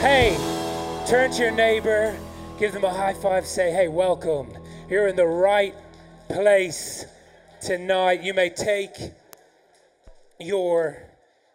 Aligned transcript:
Hey, 0.00 0.34
turn 1.06 1.30
to 1.32 1.42
your 1.42 1.50
neighbor, 1.50 2.16
give 2.58 2.72
them 2.72 2.84
a 2.84 2.90
high 2.90 3.12
five, 3.12 3.44
say, 3.44 3.70
hey, 3.70 3.86
welcome. 3.86 4.50
You're 4.88 5.08
in 5.08 5.14
the 5.14 5.26
right 5.26 5.74
place 6.26 7.04
tonight. 7.60 8.22
You 8.22 8.32
may 8.32 8.48
take 8.48 8.96
your 10.38 10.96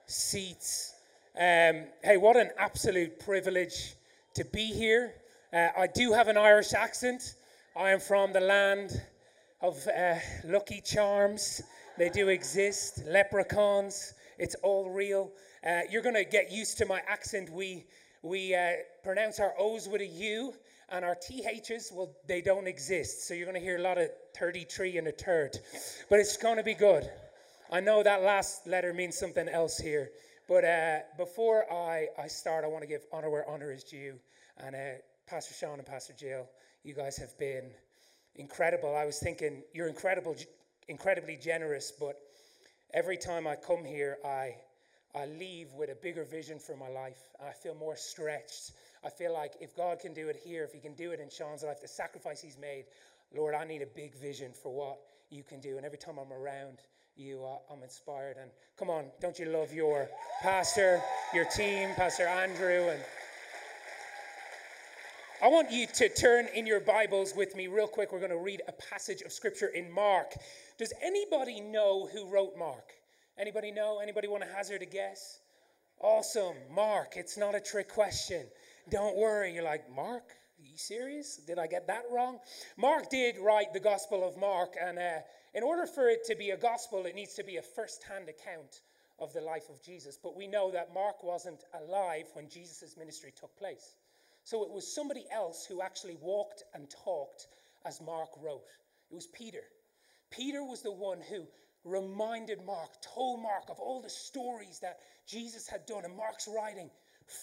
seats. 0.06 0.94
Um, 1.36 1.86
hey, 2.04 2.18
what 2.20 2.38
an 2.38 2.52
absolute 2.60 3.20
privilege 3.20 3.96
to 4.36 4.46
be 4.46 4.66
here. 4.66 5.16
Uh, 5.52 5.70
I 5.76 5.88
do 5.88 6.14
have 6.14 6.28
an 6.28 6.38
Irish 6.38 6.74
accent. 6.74 7.34
I 7.76 7.90
am 7.90 8.00
from 8.00 8.32
the 8.32 8.42
land 8.42 9.02
of 9.60 9.88
uh, 9.88 10.18
Lucky 10.44 10.82
Charms. 10.82 11.64
They 11.98 12.10
do 12.10 12.28
exist. 12.28 13.08
Leprechauns. 13.08 14.14
It's 14.38 14.54
all 14.62 14.92
real. 14.92 15.32
Uh, 15.68 15.80
you're 15.90 16.04
going 16.04 16.14
to 16.14 16.26
get 16.26 16.52
used 16.52 16.78
to 16.78 16.86
my 16.86 17.02
accent. 17.08 17.50
We, 17.52 17.86
we 18.26 18.56
uh, 18.56 18.72
pronounce 19.04 19.40
our 19.40 19.54
O's 19.60 19.88
with 19.88 20.02
a 20.02 20.08
U, 20.08 20.54
and 20.90 21.06
our 21.06 21.16
THs, 21.16 21.92
well, 21.94 22.12
they 22.28 22.42
don't 22.42 22.68
exist. 22.68 23.28
So 23.28 23.36
you're 23.36 23.46
going 23.46 23.60
to 23.60 23.64
hear 23.64 23.78
a 23.78 23.82
lot 23.82 24.00
of 24.00 24.10
33 24.36 24.98
and 24.98 25.08
a 25.08 25.12
third. 25.12 25.60
But 26.10 26.20
it's 26.20 26.36
going 26.36 26.58
to 26.58 26.64
be 26.64 26.74
good. 26.74 27.08
I 27.72 27.82
know 27.82 28.02
that 28.02 28.24
last 28.24 28.66
letter 28.66 28.94
means 28.94 29.16
something 29.16 29.48
else 29.48 29.78
here. 29.78 30.10
But 30.48 30.66
uh, 30.66 31.00
before 31.18 31.72
I, 31.72 32.08
I 32.20 32.28
start, 32.28 32.66
I 32.66 32.68
want 32.68 32.82
to 32.82 32.88
give 32.88 33.06
honor 33.12 33.30
where 33.30 33.48
honor 33.48 33.72
is 33.72 33.84
due. 33.84 34.16
And 34.58 34.76
uh, 34.76 34.80
Pastor 35.28 35.54
Sean 35.54 35.78
and 35.78 35.86
Pastor 35.86 36.14
Jill, 36.18 36.48
you 36.84 36.96
guys 36.96 37.18
have 37.18 37.38
been 37.38 37.70
incredible. 38.36 38.96
I 38.96 39.06
was 39.06 39.20
thinking, 39.20 39.62
you're 39.74 39.88
incredible, 39.88 40.36
incredibly 40.88 41.38
generous, 41.38 41.92
but 42.00 42.16
every 42.94 43.18
time 43.18 43.46
I 43.46 43.56
come 43.56 43.86
here, 43.86 44.18
I, 44.26 44.56
I 45.16 45.26
leave 45.26 45.72
with 45.74 45.90
a 45.90 45.96
bigger 45.96 46.26
vision 46.26 46.60
for 46.60 46.76
my 46.76 46.90
life. 46.90 47.30
I 47.42 47.52
feel 47.54 47.74
more 47.74 47.96
stretched. 47.96 48.74
I 49.04 49.10
feel 49.10 49.34
like 49.34 49.54
if 49.62 49.76
God 49.76 50.00
can 50.00 50.14
do 50.14 50.28
it 50.28 50.36
here, 50.36 50.64
if 50.64 50.74
He 50.74 50.80
can 50.80 50.94
do 50.94 51.12
it 51.12 51.20
in 51.20 51.30
Sean's 51.30 51.64
life, 51.64 51.82
the 51.82 51.88
sacrifice 51.88 52.42
He's 52.42 52.58
made, 52.58 52.86
Lord, 53.36 53.56
I 53.56 53.64
need 53.64 53.82
a 53.82 53.88
big 53.88 54.14
vision 54.16 54.52
for 54.52 54.74
what 54.74 54.98
you 55.30 55.44
can 55.44 55.62
do. 55.62 55.78
And 55.78 55.86
every 55.86 55.98
time 55.98 56.18
I'm 56.18 56.34
around 56.34 56.80
you, 57.16 57.46
uh, 57.46 57.74
I'm 57.74 57.82
inspired. 57.82 58.36
And 58.42 58.52
come 58.78 58.90
on, 58.90 59.06
don't 59.22 59.40
you 59.40 59.46
love 59.46 59.74
your 59.74 60.10
pastor, 60.42 61.02
your 61.34 61.46
team, 61.46 61.90
Pastor 61.96 62.28
Andrew, 62.28 62.90
and 62.90 63.02
I 65.42 65.48
want 65.48 65.72
you 65.72 65.86
to 65.86 66.10
turn 66.10 66.48
in 66.56 66.66
your 66.66 66.80
Bibles 66.80 67.34
with 67.36 67.56
me 67.56 67.68
real 67.68 67.88
quick. 67.88 68.12
We're 68.12 68.20
going 68.20 68.32
to 68.32 68.38
read 68.38 68.62
a 68.68 68.72
passage 68.72 69.22
of 69.22 69.32
scripture 69.32 69.68
in 69.68 69.92
Mark. 69.92 70.34
Does 70.78 70.94
anybody 71.04 71.62
know 71.62 72.08
who 72.12 72.28
wrote 72.28 72.58
Mark? 72.58 72.94
Anybody 73.38 73.72
know? 73.72 74.00
Anybody 74.00 74.28
want 74.28 74.44
to 74.44 74.50
hazard 74.50 74.82
a 74.82 74.86
guess? 74.86 75.40
Awesome. 76.00 76.56
Mark, 76.74 77.14
it's 77.16 77.38
not 77.38 77.54
a 77.54 77.60
trick 77.60 77.90
question. 77.90 78.46
Don't 78.90 79.18
worry. 79.18 79.54
You're 79.54 79.64
like, 79.64 79.90
Mark? 79.94 80.24
Are 80.58 80.66
you 80.66 80.78
serious? 80.78 81.38
Did 81.38 81.60
I 81.60 81.68
get 81.68 81.88
that 81.88 82.04
wrong? 82.10 82.40
Mark 82.78 83.10
did 83.10 83.38
write 83.38 83.74
the 83.74 83.80
Gospel 83.80 84.26
of 84.28 84.38
Mark, 84.38 84.76
and 84.82 84.98
uh, 84.98 85.20
in 85.54 85.64
order 85.64 85.86
for 85.86 86.08
it 86.08 86.24
to 86.28 86.36
be 86.36 86.52
a 86.52 86.58
gospel, 86.58 87.06
it 87.06 87.16
needs 87.16 87.34
to 87.34 87.44
be 87.44 87.58
a 87.58 87.62
first 87.62 88.04
hand 88.04 88.30
account 88.30 88.82
of 89.20 89.34
the 89.34 89.42
life 89.42 89.70
of 89.70 89.82
Jesus. 89.84 90.18
But 90.22 90.36
we 90.36 90.48
know 90.48 90.72
that 90.72 90.94
Mark 90.94 91.24
wasn't 91.24 91.64
alive 91.74 92.26
when 92.34 92.48
Jesus' 92.50 92.96
ministry 92.98 93.34
took 93.38 93.56
place. 93.58 93.96
So 94.44 94.64
it 94.64 94.72
was 94.72 94.94
somebody 94.94 95.26
else 95.34 95.66
who 95.66 95.82
actually 95.82 96.18
walked 96.22 96.64
and 96.74 96.90
talked 96.90 97.48
as 97.86 98.00
Mark 98.00 98.30
wrote. 98.42 98.70
It 99.12 99.16
was 99.16 99.28
Peter. 99.28 99.64
Peter 100.30 100.64
was 100.64 100.82
the 100.82 100.92
one 100.92 101.20
who 101.30 101.46
reminded 101.86 102.66
Mark, 102.66 102.90
told 103.02 103.42
Mark 103.42 103.70
of 103.70 103.80
all 103.80 104.02
the 104.02 104.10
stories 104.10 104.80
that 104.80 105.00
Jesus 105.28 105.68
had 105.68 105.86
done. 105.86 106.04
And 106.04 106.18
Mark's 106.18 106.50
writing 106.54 106.90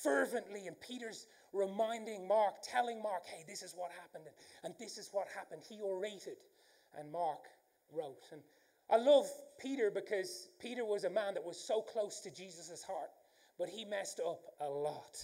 fervently, 0.03 0.67
and 0.67 0.79
Peter's 0.81 1.27
reminding 1.53 2.27
Mark, 2.29 2.55
telling 2.63 3.03
Mark, 3.03 3.23
hey, 3.27 3.45
this 3.47 3.63
is 3.63 3.75
what 3.77 3.91
happened, 4.01 4.25
and 4.65 4.75
this 4.79 4.99
is 4.99 5.09
what 5.13 5.27
happened. 5.35 5.63
He 5.69 5.81
orated, 5.81 6.37
and 6.99 7.11
Mark 7.11 7.47
wrote. 7.93 8.25
And 8.33 8.43
I 8.91 8.97
love 8.97 9.27
Peter 9.61 9.91
because 9.91 10.49
Peter 10.61 10.85
was 10.85 11.05
a 11.05 11.11
man 11.11 11.35
that 11.35 11.45
was 11.45 11.57
so 11.57 11.81
close 11.81 12.21
to 12.21 12.31
Jesus' 12.31 12.83
heart, 12.83 13.11
but 13.59 13.69
he 13.69 13.85
messed 13.85 14.21
up 14.21 14.41
a 14.61 14.69
lot. 14.69 15.17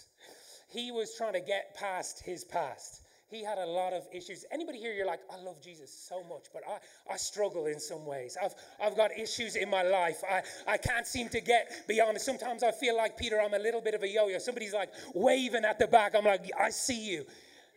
He 0.70 0.92
was 0.92 1.14
trying 1.16 1.32
to 1.32 1.40
get 1.40 1.74
past 1.74 2.22
his 2.22 2.44
past. 2.44 3.02
He 3.30 3.44
had 3.44 3.58
a 3.58 3.66
lot 3.66 3.92
of 3.92 4.06
issues. 4.10 4.46
Anybody 4.50 4.78
here, 4.78 4.94
you're 4.94 5.06
like, 5.06 5.20
I 5.30 5.38
love 5.42 5.60
Jesus 5.60 5.92
so 5.92 6.24
much, 6.24 6.46
but 6.52 6.62
I, 6.66 7.12
I 7.12 7.16
struggle 7.18 7.66
in 7.66 7.78
some 7.78 8.06
ways. 8.06 8.38
I've, 8.42 8.54
I've 8.82 8.96
got 8.96 9.10
issues 9.18 9.56
in 9.56 9.68
my 9.68 9.82
life. 9.82 10.22
I, 10.28 10.42
I 10.66 10.78
can't 10.78 11.06
seem 11.06 11.28
to 11.30 11.40
get 11.40 11.86
beyond 11.86 12.16
it. 12.16 12.20
Sometimes 12.20 12.62
I 12.62 12.70
feel 12.70 12.96
like, 12.96 13.18
Peter, 13.18 13.38
I'm 13.40 13.52
a 13.52 13.58
little 13.58 13.82
bit 13.82 13.94
of 13.94 14.02
a 14.02 14.08
yo 14.08 14.28
yo. 14.28 14.38
Somebody's 14.38 14.72
like 14.72 14.90
waving 15.14 15.66
at 15.66 15.78
the 15.78 15.86
back. 15.86 16.14
I'm 16.14 16.24
like, 16.24 16.50
I 16.58 16.70
see 16.70 17.10
you. 17.10 17.26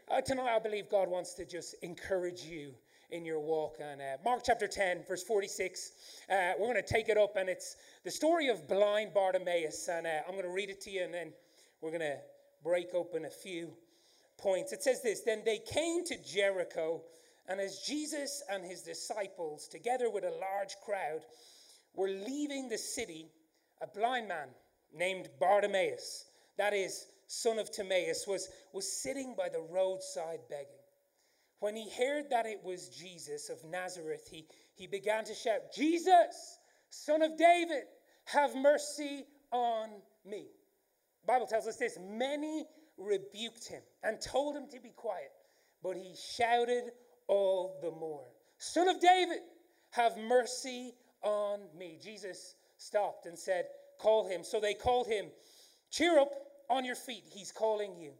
Uh, 0.09 0.22
tonight, 0.22 0.56
I 0.56 0.59
believe 0.59 0.89
God 0.89 1.09
wants 1.09 1.34
to 1.34 1.45
just 1.45 1.75
encourage 1.81 2.44
you 2.44 2.73
in 3.12 3.25
your 3.25 3.39
walk. 3.39 3.75
And 3.81 4.01
uh, 4.01 4.18
Mark 4.23 4.44
chapter 4.45 4.68
10, 4.68 5.03
verse 5.06 5.23
46, 5.23 5.91
uh, 6.29 6.51
we're 6.57 6.72
going 6.72 6.81
to 6.81 6.94
take 6.94 7.09
it 7.09 7.18
up, 7.18 7.35
and 7.35 7.50
it's 7.50 7.75
the 8.06 8.12
story 8.12 8.47
of 8.47 8.69
blind 8.69 9.13
Bartimaeus. 9.13 9.89
And 9.89 10.07
uh, 10.07 10.22
I'm 10.25 10.33
going 10.33 10.45
to 10.45 10.53
read 10.53 10.69
it 10.69 10.79
to 10.81 10.91
you, 10.91 11.03
and 11.03 11.13
then 11.13 11.33
we're 11.81 11.91
going 11.91 12.01
to 12.01 12.18
break 12.63 12.94
open 12.94 13.25
a 13.25 13.29
few 13.29 13.72
points. 14.41 14.74
It 14.74 14.84
says 14.84 15.02
this 15.02 15.22
Then 15.22 15.44
they 15.46 15.59
came 15.59 16.03
to 16.06 16.18
Jericho, 16.24 17.02
and 17.47 17.59
as 17.59 17.79
Jesus 17.79 18.44
and 18.50 18.66
his 18.66 18.81
disciples, 18.81 19.68
together 19.68 20.09
with 20.09 20.24
a 20.24 20.31
large 20.31 20.75
crowd, 20.85 21.22
were 21.94 22.09
leaving 22.09 22.69
the 22.69 22.78
city, 22.78 23.30
a 23.81 23.88
blind 23.88 24.28
man 24.28 24.47
named 24.94 25.30
Bartimaeus, 25.40 26.25
that 26.57 26.74
is, 26.74 27.07
son 27.28 27.59
of 27.59 27.72
Timaeus, 27.72 28.25
was, 28.28 28.50
was 28.74 28.91
sitting 29.01 29.35
by 29.38 29.50
the 29.50 29.62
roadside 29.72 30.40
begging. 30.50 30.75
When 31.59 31.75
he 31.75 31.90
heard 31.91 32.30
that 32.31 32.46
it 32.46 32.59
was 32.63 32.90
Jesus 32.90 33.50
of 33.50 33.63
Nazareth, 33.63 34.28
he, 34.30 34.47
he 34.75 34.88
began 34.88 35.24
to 35.25 35.34
shout, 35.34 35.74
Jesus, 35.75 36.59
son 36.90 37.22
of 37.22 37.38
David, 37.38 37.84
have 38.25 38.56
mercy 38.56 39.25
on 39.51 39.90
me. 40.25 40.47
The 41.22 41.28
Bible 41.28 41.46
tells 41.46 41.68
us 41.68 41.78
this 41.78 41.97
many 42.01 42.66
rebuked 43.01 43.67
him 43.67 43.81
and 44.03 44.22
told 44.22 44.56
him 44.56 44.67
to 44.72 44.79
be 44.79 44.91
quiet, 44.95 45.31
but 45.84 45.95
he 45.95 46.13
shouted 46.16 46.91
all 47.28 47.79
the 47.81 47.91
more, 47.91 48.25
Son 48.57 48.88
of 48.88 49.00
David, 49.00 49.39
have 49.91 50.17
mercy 50.17 50.94
on 51.23 51.62
me. 51.78 51.97
Jesus 52.01 52.56
stopped 52.78 53.25
and 53.25 53.38
said, 53.38 53.66
Call 54.00 54.28
him. 54.28 54.44
So 54.44 54.59
they 54.59 54.73
called 54.73 55.07
him, 55.07 55.28
Cheer 55.91 56.19
up 56.19 56.31
on 56.69 56.85
your 56.85 56.95
feet, 56.95 57.23
he's 57.28 57.51
calling 57.51 57.95
you. 57.95 58.12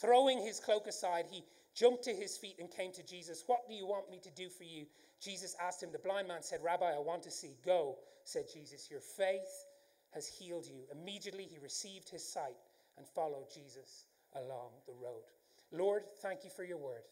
Throwing 0.00 0.40
his 0.40 0.60
cloak 0.60 0.86
aside, 0.86 1.26
he 1.30 1.44
jumped 1.74 2.04
to 2.04 2.12
his 2.12 2.36
feet 2.36 2.56
and 2.58 2.70
came 2.70 2.92
to 2.92 3.02
Jesus. 3.02 3.44
What 3.46 3.68
do 3.68 3.74
you 3.74 3.86
want 3.86 4.10
me 4.10 4.18
to 4.22 4.30
do 4.30 4.48
for 4.48 4.64
you? 4.64 4.86
Jesus 5.20 5.56
asked 5.60 5.82
him. 5.82 5.90
The 5.92 5.98
blind 5.98 6.28
man 6.28 6.42
said, 6.42 6.60
Rabbi, 6.62 6.86
I 6.86 6.98
want 6.98 7.22
to 7.24 7.30
see. 7.30 7.56
Go, 7.64 7.96
said 8.24 8.44
Jesus. 8.52 8.88
Your 8.90 9.00
faith 9.00 9.66
has 10.10 10.26
healed 10.26 10.66
you. 10.66 10.82
Immediately 10.92 11.44
he 11.44 11.58
received 11.58 12.08
his 12.08 12.24
sight 12.24 12.56
and 12.98 13.06
follow 13.06 13.46
Jesus 13.54 14.06
along 14.34 14.70
the 14.86 14.92
road. 14.92 15.24
Lord, 15.72 16.02
thank 16.20 16.44
you 16.44 16.50
for 16.50 16.64
your 16.64 16.78
word. 16.78 17.02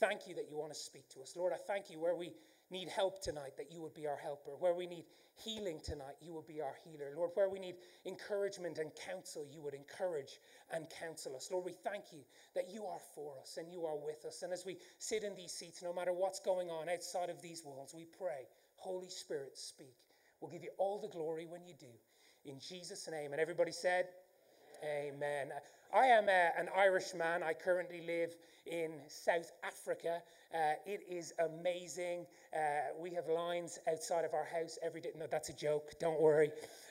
Thank 0.00 0.26
you 0.26 0.34
that 0.34 0.50
you 0.50 0.56
want 0.58 0.72
to 0.72 0.78
speak 0.78 1.08
to 1.10 1.22
us. 1.22 1.34
Lord, 1.36 1.52
I 1.52 1.58
thank 1.66 1.90
you 1.90 1.98
where 1.98 2.14
we 2.14 2.32
need 2.70 2.88
help 2.88 3.22
tonight, 3.22 3.56
that 3.56 3.72
you 3.72 3.80
would 3.80 3.94
be 3.94 4.06
our 4.06 4.16
helper. 4.16 4.50
Where 4.58 4.74
we 4.74 4.86
need 4.86 5.04
healing 5.44 5.80
tonight, 5.82 6.16
you 6.20 6.34
would 6.34 6.46
be 6.46 6.60
our 6.60 6.74
healer. 6.84 7.12
Lord, 7.16 7.30
where 7.34 7.48
we 7.48 7.58
need 7.58 7.76
encouragement 8.04 8.78
and 8.78 8.90
counsel, 9.06 9.46
you 9.50 9.62
would 9.62 9.74
encourage 9.74 10.38
and 10.72 10.86
counsel 11.00 11.36
us. 11.36 11.48
Lord, 11.50 11.64
we 11.64 11.72
thank 11.72 12.12
you 12.12 12.20
that 12.54 12.68
you 12.70 12.84
are 12.84 13.00
for 13.14 13.38
us 13.40 13.56
and 13.56 13.72
you 13.72 13.86
are 13.86 13.96
with 13.96 14.24
us. 14.26 14.42
And 14.42 14.52
as 14.52 14.66
we 14.66 14.76
sit 14.98 15.24
in 15.24 15.34
these 15.34 15.52
seats, 15.52 15.82
no 15.82 15.92
matter 15.92 16.12
what's 16.12 16.40
going 16.40 16.68
on 16.68 16.88
outside 16.88 17.30
of 17.30 17.40
these 17.40 17.62
walls, 17.64 17.94
we 17.96 18.04
pray, 18.18 18.46
Holy 18.76 19.08
Spirit, 19.08 19.56
speak. 19.56 19.96
We'll 20.40 20.50
give 20.50 20.62
you 20.62 20.70
all 20.78 20.98
the 21.00 21.08
glory 21.08 21.46
when 21.46 21.64
you 21.64 21.74
do. 21.78 21.86
In 22.44 22.60
Jesus' 22.60 23.08
name. 23.10 23.32
And 23.32 23.40
everybody 23.40 23.72
said, 23.72 24.08
Amen. 24.84 25.48
I 25.94 26.06
am 26.06 26.28
a, 26.28 26.50
an 26.58 26.68
Irishman. 26.76 27.42
I 27.42 27.52
currently 27.52 28.02
live 28.06 28.36
in 28.66 28.92
South 29.08 29.52
Africa. 29.64 30.22
Uh, 30.54 30.74
it 30.86 31.00
is 31.10 31.32
amazing. 31.38 32.26
Uh, 32.54 32.92
we 32.98 33.10
have 33.14 33.26
lines 33.28 33.78
outside 33.90 34.24
of 34.24 34.34
our 34.34 34.44
house 34.44 34.78
every 34.82 35.00
day. 35.00 35.10
No, 35.18 35.26
that's 35.30 35.48
a 35.48 35.52
joke. 35.54 35.92
Don't 35.98 36.20
worry. 36.20 36.50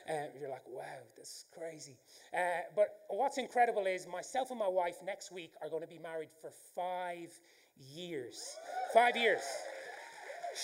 Um, 0.09 0.27
you're 0.39 0.49
like, 0.49 0.67
wow, 0.67 0.83
that's 1.15 1.45
crazy. 1.57 1.95
Uh, 2.33 2.61
but 2.75 2.87
what's 3.09 3.37
incredible 3.37 3.85
is 3.85 4.07
myself 4.07 4.49
and 4.49 4.59
my 4.59 4.67
wife 4.67 4.97
next 5.05 5.31
week 5.31 5.53
are 5.61 5.69
going 5.69 5.81
to 5.83 5.87
be 5.87 5.99
married 5.99 6.29
for 6.41 6.51
five 6.75 7.31
years. 7.77 8.57
Five 8.93 9.15
years. 9.15 9.41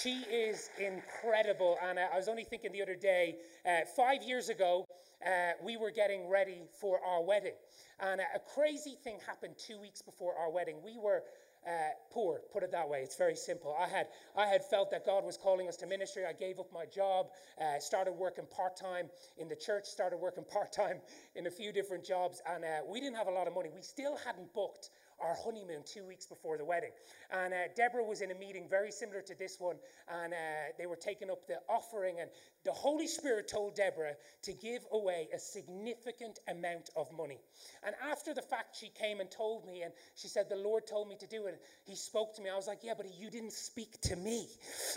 She 0.01 0.21
is 0.31 0.69
incredible. 0.79 1.77
And 1.83 1.99
uh, 1.99 2.07
I 2.13 2.17
was 2.17 2.27
only 2.27 2.43
thinking 2.43 2.71
the 2.71 2.81
other 2.81 2.95
day, 2.95 3.35
uh, 3.65 3.85
five 3.95 4.23
years 4.23 4.49
ago, 4.49 4.85
uh, 5.25 5.53
we 5.63 5.77
were 5.77 5.91
getting 5.91 6.29
ready 6.29 6.63
for 6.79 6.99
our 7.03 7.23
wedding. 7.23 7.53
And 7.99 8.21
a 8.21 8.39
crazy 8.39 8.97
thing 9.03 9.17
happened 9.25 9.55
two 9.57 9.79
weeks 9.79 10.01
before 10.01 10.35
our 10.35 10.51
wedding. 10.51 10.77
We 10.83 10.97
were 10.97 11.23
uh, 11.65 11.91
poor, 12.11 12.41
put 12.51 12.63
it 12.63 12.71
that 12.71 12.87
way. 12.87 12.99
It's 12.99 13.15
very 13.15 13.35
simple. 13.35 13.75
I 13.79 13.87
had, 13.87 14.07
I 14.35 14.45
had 14.47 14.63
felt 14.63 14.91
that 14.91 15.05
God 15.05 15.23
was 15.23 15.37
calling 15.37 15.67
us 15.67 15.77
to 15.77 15.87
ministry. 15.87 16.23
I 16.25 16.33
gave 16.33 16.59
up 16.59 16.67
my 16.73 16.85
job, 16.85 17.27
uh, 17.61 17.79
started 17.79 18.13
working 18.13 18.45
part 18.45 18.75
time 18.75 19.07
in 19.37 19.47
the 19.47 19.55
church, 19.55 19.85
started 19.85 20.17
working 20.17 20.43
part 20.51 20.73
time 20.73 20.99
in 21.35 21.47
a 21.47 21.51
few 21.51 21.71
different 21.71 22.03
jobs, 22.03 22.41
and 22.49 22.63
uh, 22.63 22.67
we 22.87 22.99
didn't 22.99 23.15
have 23.15 23.27
a 23.27 23.31
lot 23.31 23.47
of 23.47 23.53
money. 23.53 23.69
We 23.73 23.81
still 23.81 24.17
hadn't 24.25 24.53
booked 24.53 24.89
our 25.23 25.35
honeymoon 25.43 25.81
two 25.85 26.05
weeks 26.05 26.25
before 26.25 26.57
the 26.57 26.65
wedding. 26.65 26.91
And 27.31 27.53
uh, 27.53 27.57
Deborah 27.75 28.03
was 28.03 28.21
in 28.21 28.31
a 28.31 28.35
meeting 28.35 28.67
very 28.69 28.91
similar 28.91 29.21
to 29.21 29.37
this 29.37 29.57
one, 29.59 29.77
and 30.07 30.33
uh, 30.33 30.37
they 30.77 30.85
were 30.85 30.95
taking 30.95 31.29
up 31.29 31.47
the 31.47 31.59
offering. 31.69 32.19
And 32.19 32.29
the 32.65 32.71
Holy 32.71 33.07
Spirit 33.07 33.47
told 33.47 33.75
Deborah 33.75 34.13
to 34.43 34.53
give 34.53 34.81
away 34.91 35.29
a 35.33 35.39
significant 35.39 36.39
amount 36.49 36.89
of 36.95 37.11
money. 37.11 37.39
And 37.83 37.95
after 38.09 38.33
the 38.33 38.41
fact, 38.41 38.75
she 38.75 38.89
came 38.89 39.19
and 39.19 39.31
told 39.31 39.65
me, 39.65 39.81
and 39.83 39.93
she 40.15 40.27
said, 40.27 40.49
The 40.49 40.55
Lord 40.55 40.85
told 40.85 41.07
me 41.07 41.15
to 41.19 41.27
do 41.27 41.45
it. 41.45 41.61
He 41.85 41.95
spoke 41.95 42.35
to 42.35 42.41
me. 42.41 42.49
I 42.49 42.55
was 42.55 42.67
like, 42.67 42.79
Yeah, 42.83 42.93
but 42.95 43.07
you 43.17 43.29
didn't 43.29 43.53
speak 43.53 43.99
to 44.01 44.15
me. 44.15 44.47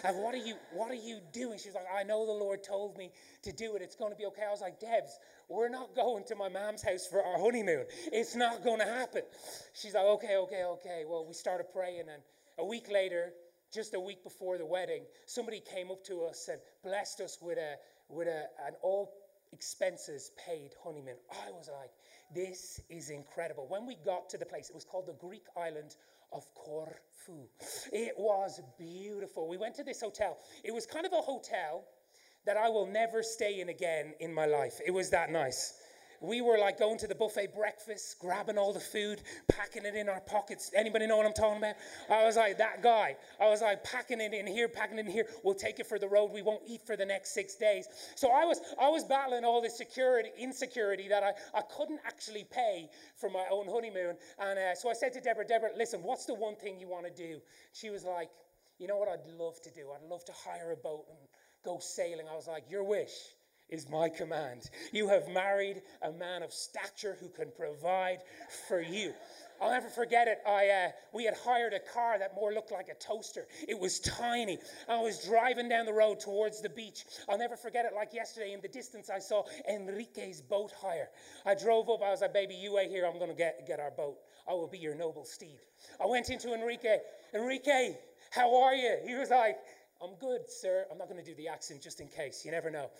And 0.05 0.19
what 0.19 0.34
are 0.34 0.38
you 0.38 0.55
what 0.73 0.90
are 0.90 0.94
you 0.94 1.20
doing? 1.32 1.58
She's 1.58 1.75
like, 1.75 1.87
I 1.94 2.02
know 2.02 2.26
the 2.26 2.32
Lord 2.32 2.62
told 2.62 2.96
me 2.96 3.12
to 3.43 3.52
do 3.52 3.76
it. 3.76 3.82
It's 3.82 3.96
going 3.96 4.12
to 4.12 4.17
be 4.17 4.26
okay. 4.26 4.43
I 4.46 4.50
was 4.50 4.61
like, 4.61 4.81
Debs, 4.81 5.19
we're 5.48 5.69
not 5.69 5.94
going 5.94 6.25
to 6.25 6.34
my 6.34 6.48
mom's 6.48 6.82
house 6.82 7.06
for 7.06 7.22
our 7.22 7.38
honeymoon. 7.38 7.84
It's 8.12 8.34
not 8.34 8.64
going 8.64 8.81
to 8.81 8.87
happen. 8.87 9.22
She's 9.75 9.94
like, 9.94 10.04
Okay, 10.04 10.37
okay, 10.37 10.64
okay. 10.64 11.04
Well, 11.06 11.25
we 11.26 11.34
started 11.34 11.66
praying, 11.72 12.04
and 12.12 12.22
a 12.58 12.64
week 12.64 12.90
later, 12.90 13.32
just 13.72 13.94
a 13.94 14.00
week 14.00 14.22
before 14.25 14.58
the 14.58 14.66
wedding, 14.66 15.04
somebody 15.26 15.60
came 15.60 15.90
up 15.90 16.02
to 16.04 16.25
us 16.25 16.48
and 16.50 16.60
blessed 16.82 17.20
us 17.20 17.38
with 17.40 17.58
a 17.58 17.75
with 18.08 18.28
a, 18.28 18.44
an 18.66 18.75
all 18.82 19.12
expenses 19.52 20.32
paid 20.37 20.70
honeymoon. 20.82 21.16
I 21.31 21.50
was 21.50 21.69
like, 21.81 21.90
this 22.34 22.81
is 22.90 23.10
incredible. 23.10 23.66
When 23.69 23.87
we 23.87 23.96
got 24.04 24.28
to 24.31 24.38
the 24.38 24.46
place, 24.46 24.69
it 24.69 24.75
was 24.75 24.84
called 24.84 25.06
the 25.06 25.14
Greek 25.14 25.44
island 25.56 25.96
of 26.32 26.44
Corfu. 26.54 27.49
It 27.92 28.14
was 28.19 28.60
beautiful. 28.78 29.49
We 29.49 29.56
went 29.56 29.75
to 29.76 29.84
this 29.84 30.00
hotel. 30.00 30.38
It 30.64 30.75
was 30.75 30.87
kind 30.87 31.06
of 31.06 31.12
a 31.12 31.22
hotel 31.22 31.84
that 32.46 32.56
I 32.56 32.69
will 32.69 32.87
never 32.87 33.22
stay 33.22 33.60
in 33.60 33.69
again 33.69 34.14
in 34.20 34.32
my 34.32 34.46
life. 34.46 34.81
It 34.87 34.93
was 34.93 35.10
that 35.10 35.31
nice 35.31 35.75
we 36.20 36.40
were 36.40 36.58
like 36.58 36.78
going 36.78 36.98
to 36.98 37.06
the 37.06 37.14
buffet 37.14 37.54
breakfast, 37.54 38.19
grabbing 38.19 38.58
all 38.58 38.72
the 38.72 38.81
food, 38.81 39.22
packing 39.48 39.84
it 39.84 39.94
in 39.94 40.08
our 40.08 40.20
pockets. 40.20 40.70
Anybody 40.75 41.06
know 41.06 41.16
what 41.16 41.26
I'm 41.26 41.32
talking 41.32 41.58
about? 41.58 41.76
I 42.10 42.25
was 42.25 42.37
like 42.37 42.58
that 42.58 42.82
guy. 42.82 43.16
I 43.40 43.48
was 43.48 43.62
like 43.62 43.84
packing 43.84 44.20
it 44.20 44.32
in 44.32 44.46
here, 44.46 44.69
packing 44.69 44.98
it 44.98 45.06
in 45.06 45.12
here. 45.12 45.26
We'll 45.44 45.54
take 45.54 45.78
it 45.78 45.87
for 45.87 45.98
the 45.98 46.08
road. 46.08 46.31
We 46.32 46.43
won't 46.43 46.62
eat 46.66 46.82
for 46.82 46.96
the 46.96 47.06
next 47.06 47.34
six 47.34 47.54
days. 47.56 47.88
So 48.14 48.31
I 48.31 48.44
was 48.44 48.60
I 48.81 48.88
was 48.88 49.04
battling 49.04 49.44
all 49.44 49.60
this 49.60 49.76
security, 49.76 50.31
insecurity 50.38 51.08
that 51.08 51.22
I, 51.22 51.32
I 51.56 51.62
couldn't 51.76 52.00
actually 52.06 52.44
pay 52.50 52.88
for 53.16 53.31
my 53.31 53.44
own 53.50 53.66
honeymoon. 53.69 54.16
And 54.38 54.58
uh, 54.58 54.75
so 54.75 54.90
I 54.90 54.94
said 54.94 55.12
to 55.14 55.20
Deborah, 55.20 55.46
Deborah, 55.46 55.70
listen, 55.76 56.02
what's 56.02 56.25
the 56.25 56.34
one 56.34 56.56
thing 56.56 56.81
you 56.81 56.88
want 56.88 57.06
to 57.06 57.12
do? 57.12 57.40
She 57.72 57.90
was 57.90 58.04
like, 58.04 58.31
you 58.78 58.87
know 58.87 58.96
what 58.96 59.08
I'd 59.08 59.26
love 59.38 59.60
to 59.62 59.70
do? 59.70 59.87
I'd 59.94 60.08
love 60.08 60.25
to 60.26 60.32
hire 60.32 60.72
a 60.72 60.76
boat 60.76 61.06
and 61.08 61.19
go 61.66 61.78
sailing. 61.80 62.26
I 62.30 62.34
was 62.34 62.46
like, 62.46 62.70
your 62.70 62.84
wish 62.84 63.12
is 63.68 63.90
my 63.90 64.08
command. 64.08 64.70
You 64.92 65.08
have 65.08 65.28
married 65.28 65.82
a 66.02 66.12
man 66.12 66.42
of 66.42 66.52
stature 66.52 67.16
who 67.20 67.28
can 67.28 67.50
provide 67.56 68.18
for 68.68 68.80
you. 68.80 69.12
I'll 69.60 69.70
never 69.70 69.88
forget 69.88 70.28
it. 70.28 70.38
I, 70.46 70.68
uh, 70.68 70.88
we 71.14 71.24
had 71.24 71.34
hired 71.34 71.72
a 71.72 71.80
car 71.80 72.18
that 72.18 72.34
more 72.34 72.52
looked 72.52 72.70
like 72.70 72.88
a 72.88 72.94
toaster. 72.94 73.46
It 73.66 73.78
was 73.78 74.00
tiny. 74.00 74.58
I 74.88 75.00
was 75.00 75.24
driving 75.24 75.68
down 75.68 75.86
the 75.86 75.92
road 75.92 76.20
towards 76.20 76.60
the 76.60 76.68
beach. 76.68 77.04
I'll 77.28 77.38
never 77.38 77.56
forget 77.56 77.86
it 77.86 77.92
like 77.94 78.12
yesterday. 78.12 78.52
In 78.52 78.60
the 78.60 78.68
distance, 78.68 79.10
I 79.10 79.18
saw 79.18 79.44
Enrique's 79.68 80.42
boat 80.42 80.72
hire. 80.78 81.08
I 81.44 81.54
drove 81.54 81.88
up. 81.88 82.02
I 82.02 82.10
was 82.10 82.20
like, 82.20 82.34
baby, 82.34 82.54
you 82.54 82.74
wait 82.74 82.90
here. 82.90 83.06
I'm 83.06 83.18
to 83.18 83.34
get, 83.34 83.66
get 83.66 83.80
our 83.80 83.90
boat. 83.90 84.18
I 84.48 84.52
will 84.52 84.68
be 84.68 84.78
your 84.78 84.94
noble 84.94 85.24
steed. 85.24 85.58
I 86.00 86.06
went 86.06 86.28
into 86.28 86.54
Enrique. 86.54 86.98
Enrique, 87.34 87.96
how 88.30 88.62
are 88.62 88.74
you? 88.74 88.98
He 89.06 89.14
was 89.14 89.30
like, 89.30 89.56
I'm 90.02 90.14
good, 90.20 90.50
sir. 90.50 90.84
I'm 90.90 90.98
not 90.98 91.08
going 91.08 91.22
to 91.22 91.25
do 91.25 91.34
the 91.37 91.48
accent 91.48 91.81
just 91.81 92.00
in 92.00 92.08
case. 92.08 92.44
You 92.44 92.50
never 92.50 92.70
know. 92.70 92.90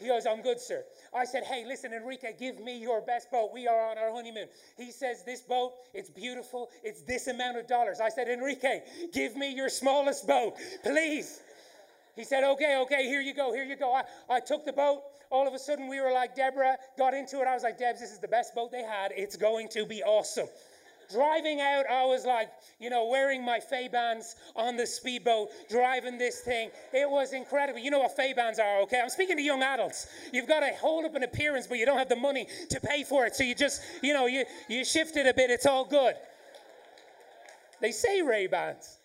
He 0.00 0.06
goes, 0.06 0.24
I'm 0.24 0.40
good, 0.40 0.58
sir. 0.58 0.84
I 1.14 1.26
said, 1.26 1.44
Hey, 1.44 1.64
listen, 1.66 1.92
Enrique, 1.92 2.34
give 2.38 2.58
me 2.60 2.80
your 2.80 3.02
best 3.02 3.30
boat. 3.30 3.50
We 3.52 3.68
are 3.68 3.90
on 3.90 3.98
our 3.98 4.10
honeymoon. 4.10 4.48
He 4.78 4.90
says, 4.90 5.22
This 5.24 5.42
boat, 5.42 5.72
it's 5.92 6.08
beautiful. 6.08 6.70
It's 6.82 7.02
this 7.02 7.26
amount 7.26 7.58
of 7.58 7.66
dollars. 7.66 8.00
I 8.00 8.08
said, 8.08 8.28
Enrique, 8.28 8.80
give 9.12 9.36
me 9.36 9.54
your 9.54 9.68
smallest 9.68 10.26
boat, 10.26 10.54
please. 10.82 11.42
He 12.16 12.24
said, 12.24 12.42
Okay, 12.42 12.78
okay, 12.82 13.04
here 13.04 13.20
you 13.20 13.34
go, 13.34 13.52
here 13.52 13.64
you 13.64 13.76
go. 13.76 13.92
I, 13.92 14.04
I 14.30 14.40
took 14.40 14.64
the 14.64 14.72
boat. 14.72 15.02
All 15.30 15.46
of 15.46 15.52
a 15.52 15.58
sudden, 15.58 15.88
we 15.88 16.00
were 16.00 16.12
like, 16.12 16.34
Deborah 16.34 16.76
got 16.96 17.12
into 17.12 17.40
it. 17.40 17.46
I 17.46 17.54
was 17.54 17.64
like, 17.64 17.78
Debs, 17.78 18.00
this 18.00 18.12
is 18.12 18.20
the 18.20 18.28
best 18.28 18.54
boat 18.54 18.70
they 18.70 18.82
had. 18.82 19.12
It's 19.14 19.36
going 19.36 19.68
to 19.70 19.84
be 19.84 20.02
awesome. 20.02 20.46
Driving 21.12 21.60
out, 21.60 21.84
I 21.90 22.04
was 22.04 22.24
like, 22.24 22.48
you 22.80 22.90
know, 22.90 23.06
wearing 23.06 23.44
my 23.44 23.60
Fay-Bands 23.60 24.36
on 24.56 24.76
the 24.76 24.86
speedboat, 24.86 25.50
driving 25.68 26.18
this 26.18 26.40
thing. 26.40 26.70
It 26.92 27.08
was 27.08 27.32
incredible. 27.32 27.78
You 27.78 27.90
know 27.90 28.00
what 28.00 28.16
Fay-Bands 28.16 28.58
are, 28.58 28.80
okay? 28.82 29.00
I'm 29.00 29.08
speaking 29.08 29.36
to 29.36 29.42
young 29.42 29.62
adults. 29.62 30.08
You've 30.32 30.48
got 30.48 30.60
to 30.60 30.70
hold 30.80 31.04
up 31.04 31.14
an 31.14 31.22
appearance, 31.22 31.66
but 31.66 31.78
you 31.78 31.86
don't 31.86 31.98
have 31.98 32.08
the 32.08 32.16
money 32.16 32.48
to 32.70 32.80
pay 32.80 33.04
for 33.04 33.24
it. 33.26 33.36
So 33.36 33.44
you 33.44 33.54
just, 33.54 33.82
you 34.02 34.12
know, 34.12 34.26
you, 34.26 34.44
you 34.68 34.84
shift 34.84 35.16
it 35.16 35.26
a 35.26 35.34
bit. 35.34 35.50
It's 35.50 35.66
all 35.66 35.84
good. 35.84 36.14
They 37.80 37.92
say 37.92 38.22
Ray-Bans. 38.22 38.98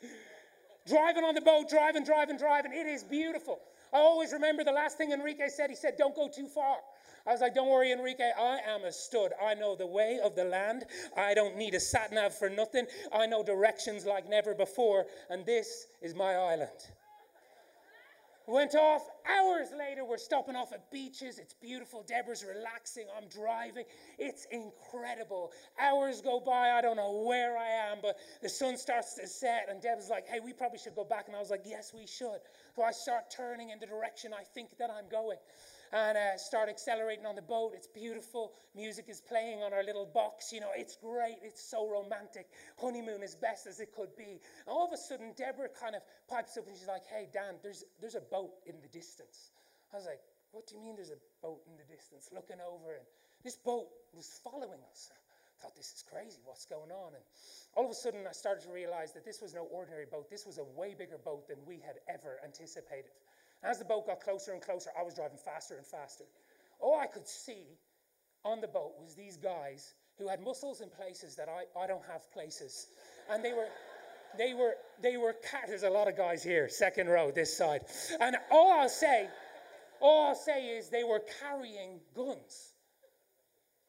Driving 0.88 1.24
on 1.24 1.36
the 1.36 1.42
boat, 1.42 1.70
driving, 1.70 2.04
driving, 2.04 2.38
driving. 2.38 2.74
It 2.74 2.88
is 2.88 3.04
beautiful. 3.04 3.60
I 3.94 3.98
always 3.98 4.34
remember 4.34 4.64
the 4.64 4.72
last 4.72 4.98
thing 4.98 5.12
Enrique 5.12 5.50
said. 5.50 5.70
He 5.70 5.76
said, 5.76 5.96
don't 5.98 6.16
go 6.16 6.28
too 6.28 6.48
far. 6.48 6.78
I 7.28 7.32
was 7.32 7.42
like, 7.42 7.54
don't 7.54 7.70
worry, 7.70 7.92
Enrique, 7.92 8.32
I 8.38 8.60
am 8.68 8.84
a 8.84 8.92
stud. 8.92 9.32
I 9.44 9.54
know 9.54 9.76
the 9.76 9.88
way 9.88 10.20
of 10.24 10.36
the 10.36 10.46
land. 10.46 10.86
I 11.16 11.34
don't 11.34 11.56
need 11.56 11.76
a 11.76 11.80
sat 11.80 12.12
nav 12.12 12.34
for 12.34 12.50
nothing. 12.50 12.88
I 13.14 13.26
know 13.28 13.44
directions 13.44 14.06
like 14.06 14.28
never 14.28 14.56
before, 14.56 15.06
and 15.30 15.46
this 15.46 15.88
is 16.02 16.16
my 16.16 16.34
island. 16.34 16.70
Went 18.48 18.74
off. 18.74 19.08
Hours 19.30 19.68
later, 19.78 20.04
we're 20.04 20.18
stopping 20.18 20.56
off 20.56 20.74
at 20.74 20.92
beaches. 20.92 21.38
It's 21.38 21.54
beautiful. 21.54 22.04
Deborah's 22.06 22.44
relaxing. 22.44 23.06
I'm 23.16 23.30
driving. 23.30 23.86
It's 24.18 24.46
incredible. 24.52 25.52
Hours 25.80 26.22
go 26.22 26.40
by. 26.40 26.72
I 26.72 26.82
don't 26.82 26.98
know 26.98 27.24
where 27.26 27.56
I 27.56 27.70
am, 27.92 28.00
but 28.02 28.18
the 28.42 28.50
sun 28.50 28.78
starts 28.78 29.14
to 29.16 29.28
set, 29.28 29.68
and 29.70 29.80
Deborah's 29.80 30.10
like, 30.10 30.28
hey, 30.28 30.40
we 30.44 30.54
probably 30.54 30.80
should 30.80 30.96
go 30.96 31.04
back. 31.04 31.28
And 31.28 31.36
I 31.36 31.40
was 31.40 31.52
like, 31.52 31.64
yes, 31.66 31.94
we 31.96 32.08
should. 32.08 32.40
So 32.76 32.82
I 32.82 32.92
start 32.92 33.30
turning 33.30 33.70
in 33.70 33.80
the 33.80 33.86
direction 33.86 34.34
I 34.34 34.44
think 34.44 34.78
that 34.80 34.90
I'm 34.90 35.08
going 35.10 35.38
and 35.92 36.18
uh, 36.18 36.38
start 36.38 36.70
accelerating 36.70 37.26
on 37.26 37.36
the 37.36 37.42
boat. 37.42 37.74
It's 37.76 37.88
beautiful. 37.88 38.54
Music 38.76 39.06
is 39.10 39.22
playing 39.22 39.62
on 39.62 39.74
our 39.74 39.84
little 39.84 40.06
box. 40.06 40.52
You 40.52 40.62
know, 40.62 40.72
it's 40.76 40.96
great. 40.96 41.38
It's 41.44 41.70
so 41.70 41.88
romantic. 41.90 42.48
Honeymoon 42.80 43.24
as 43.24 43.36
best 43.36 43.68
as 43.68 43.80
it 43.80 43.92
could 43.94 44.16
be. 44.16 44.40
And 44.66 44.70
all 44.70 44.86
of 44.86 44.94
a 44.94 44.98
sudden, 44.98 45.34
Deborah 45.36 45.70
kind 45.70 45.96
of 45.96 46.02
pipes 46.30 46.58
up 46.58 46.68
and 46.68 46.76
she's 46.78 46.88
like, 46.88 47.06
"Hey, 47.06 47.28
Dan, 47.34 47.56
there's 47.62 47.84
there's 48.00 48.16
a 48.16 48.22
boat 48.32 48.52
in 48.66 48.76
the 48.82 48.88
distance." 48.88 49.52
I 49.94 49.98
was 49.98 50.06
like, 50.06 50.22
"What 50.52 50.68
do 50.68 50.76
you 50.76 50.82
mean 50.82 50.96
there's 50.96 51.12
a 51.12 51.22
boat 51.42 51.62
in 51.68 51.76
the 51.76 51.84
distance?" 51.84 52.30
Looking 52.32 52.64
over, 52.64 52.96
and 52.96 53.06
this 53.44 53.58
boat 53.58 53.88
was 54.14 54.40
following 54.44 54.80
us. 54.90 55.12
I 55.12 55.64
thought 55.64 55.76
this 55.76 55.94
is 55.94 56.04
crazy. 56.10 56.40
What's 56.46 56.66
going 56.66 56.90
on? 56.90 57.14
And 57.14 57.24
all 57.76 57.86
of 57.86 57.92
a 57.92 57.94
sudden, 57.94 58.26
I 58.26 58.32
started 58.32 58.64
to 58.64 58.72
realize 58.72 59.14
that 59.14 59.26
this 59.26 59.42
was 59.42 59.54
no 59.54 59.70
ordinary 59.70 60.06
boat. 60.10 60.30
This 60.30 60.46
was 60.46 60.58
a 60.58 60.64
way 60.64 60.96
bigger 60.98 61.20
boat 61.20 61.48
than 61.48 61.58
we 61.68 61.78
had 61.78 62.02
ever 62.10 62.40
anticipated. 62.44 63.12
As 63.64 63.80
the 63.80 63.86
boat 63.86 64.08
got 64.08 64.22
closer 64.22 64.54
and 64.54 64.62
closer, 64.62 64.90
I 65.00 65.04
was 65.04 65.14
driving 65.14 65.38
faster 65.38 65.76
and 65.76 65.86
faster. 65.86 66.26
All 66.80 67.00
I 67.00 67.06
could 67.06 67.28
see 67.28 67.78
on 68.44 68.60
the 68.60 68.68
boat 68.68 68.94
was 69.00 69.16
these 69.16 69.38
guys 69.38 69.94
who 70.18 70.28
had 70.28 70.42
muscles 70.42 70.82
in 70.82 70.90
places 70.90 71.36
that 71.36 71.48
I, 71.48 71.80
I 71.80 71.88
don't 71.88 72.04
have 72.12 72.32
places. 72.32 72.88
And 73.30 73.44
they 73.44 73.54
were 73.54 73.68
they 74.38 74.54
were 74.54 74.76
they 75.02 75.18
were 75.18 75.36
there's 75.68 75.84
a 75.84 75.90
lot 75.90 76.08
of 76.08 76.18
guys 76.18 76.44
here, 76.44 76.70
second 76.70 77.08
row, 77.08 77.32
this 77.32 77.56
side. 77.56 77.82
And 78.20 78.36
all 78.52 78.72
I'll 78.72 78.90
say, 78.90 79.28
all 80.00 80.30
I'll 80.30 80.36
say 80.36 80.70
is 80.70 80.90
they 80.90 81.04
were 81.04 81.22
carrying 81.40 82.00
guns. 82.16 82.74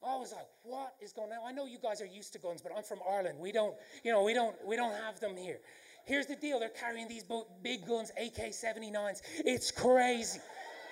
I 0.05 0.17
was 0.17 0.33
like, 0.33 0.49
what 0.65 0.95
is 1.01 1.13
going 1.13 1.31
on? 1.31 1.39
I 1.47 1.53
know 1.53 1.65
you 1.65 1.79
guys 1.81 2.03
are 2.03 2.07
used 2.07 2.33
to 2.33 2.41
guns, 2.41 2.61
but 2.61 2.73
I'm 2.77 2.83
from 2.83 2.99
Ireland. 3.09 3.39
We 3.39 3.53
don't, 3.53 3.77
you 4.03 4.11
know, 4.11 4.25
we 4.25 4.35
don't 4.35 4.55
we 4.67 4.77
don't 4.77 4.95
have 4.95 5.21
them 5.21 5.37
here. 5.37 5.61
Here's 6.05 6.27
the 6.27 6.37
deal 6.37 6.59
they're 6.59 6.69
carrying 6.69 7.09
these 7.09 7.25
big 7.63 7.87
guns, 7.87 8.11
AK 8.21 8.51
79s. 8.51 9.23
It's 9.45 9.71
crazy. 9.71 10.41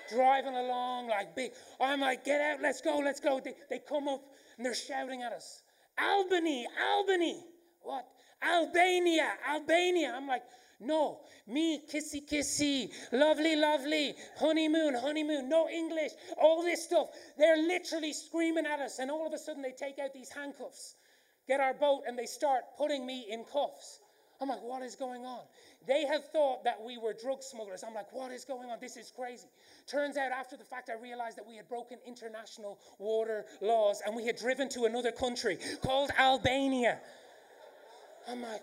Driving 0.09 0.55
along 0.55 1.09
like 1.09 1.37
big. 1.37 1.53
I'm 1.81 2.01
like, 2.01 2.25
get 2.25 2.41
out, 2.41 2.61
let's 2.61 2.81
go, 2.81 2.99
let's 2.99 3.21
go. 3.21 3.41
They, 3.43 3.55
they 3.69 3.79
come 3.79 4.09
up 4.09 4.23
and 4.57 4.67
they're 4.67 4.75
shouting 4.75 5.23
at 5.23 5.33
us 5.33 5.63
Albany, 5.99 6.67
Albany. 6.93 7.45
What? 7.83 8.07
Albania, 8.43 9.33
Albania. 9.49 10.15
I'm 10.17 10.27
like, 10.27 10.43
no, 10.81 11.21
me, 11.47 11.83
kissy, 11.87 12.27
kissy, 12.27 12.91
lovely, 13.13 13.55
lovely, 13.55 14.15
honeymoon, 14.39 14.95
honeymoon, 14.95 15.49
no 15.49 15.69
English, 15.69 16.13
all 16.41 16.63
this 16.63 16.85
stuff. 16.85 17.09
They're 17.37 17.59
literally 17.59 18.15
screaming 18.15 18.65
at 18.65 18.81
us, 18.81 18.99
and 18.99 19.11
all 19.11 19.27
of 19.27 19.35
a 19.35 19.39
sudden 19.39 19.61
they 19.61 19.73
take 19.73 19.99
out 19.99 20.15
these 20.15 20.31
handcuffs, 20.31 20.95
get 21.47 21.61
our 21.61 21.75
boat, 21.75 22.05
and 22.07 22.19
they 22.19 22.25
start 22.25 22.63
putting 22.79 23.05
me 23.05 23.27
in 23.31 23.45
cuffs. 23.45 24.01
I'm 24.41 24.49
like, 24.49 24.63
what 24.63 24.83
is 24.83 24.97
going 24.97 25.27
on? 25.27 25.41
They 25.87 26.07
have 26.07 26.25
thought 26.33 26.65
that 26.65 26.79
we 26.83 26.97
were 26.97 27.13
drug 27.13 27.43
smugglers. 27.43 27.85
I'm 27.87 27.95
like, 27.95 28.11
what 28.13 28.33
is 28.33 28.45
going 28.45 28.71
on? 28.71 28.79
This 28.81 28.97
is 28.97 29.13
crazy. 29.15 29.49
Turns 29.87 30.17
out, 30.17 30.33
after 30.33 30.57
the 30.57 30.65
fact, 30.65 30.89
I 30.89 31.01
realized 31.01 31.37
that 31.37 31.47
we 31.47 31.57
had 31.57 31.69
broken 31.69 31.99
international 32.07 32.79
water 32.99 33.45
laws 33.61 34.01
and 34.07 34.17
we 34.17 34.25
had 34.25 34.37
driven 34.37 34.69
to 34.71 34.85
another 34.85 35.13
country 35.13 35.59
called 35.83 36.11
Albania. 36.19 37.01
I'm 38.29 38.41
like, 38.41 38.63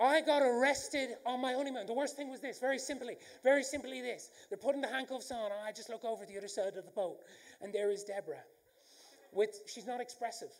I 0.00 0.20
got 0.20 0.42
arrested 0.42 1.10
on 1.24 1.40
my 1.40 1.54
honeymoon. 1.54 1.86
The 1.86 1.94
worst 1.94 2.16
thing 2.16 2.30
was 2.30 2.40
this 2.40 2.60
very 2.60 2.78
simply, 2.78 3.16
very 3.42 3.62
simply 3.62 4.00
this. 4.00 4.30
They're 4.48 4.58
putting 4.58 4.80
the 4.80 4.88
handcuffs 4.88 5.32
on, 5.32 5.46
and 5.46 5.60
I 5.66 5.72
just 5.72 5.88
look 5.88 6.04
over 6.04 6.24
the 6.26 6.36
other 6.36 6.48
side 6.48 6.68
of 6.68 6.74
the 6.74 6.90
boat, 6.94 7.18
and 7.62 7.72
there 7.72 7.90
is 7.90 8.04
Deborah. 8.04 8.44
With, 9.32 9.62
she's 9.66 9.86
not 9.86 10.00
expressive, 10.00 10.50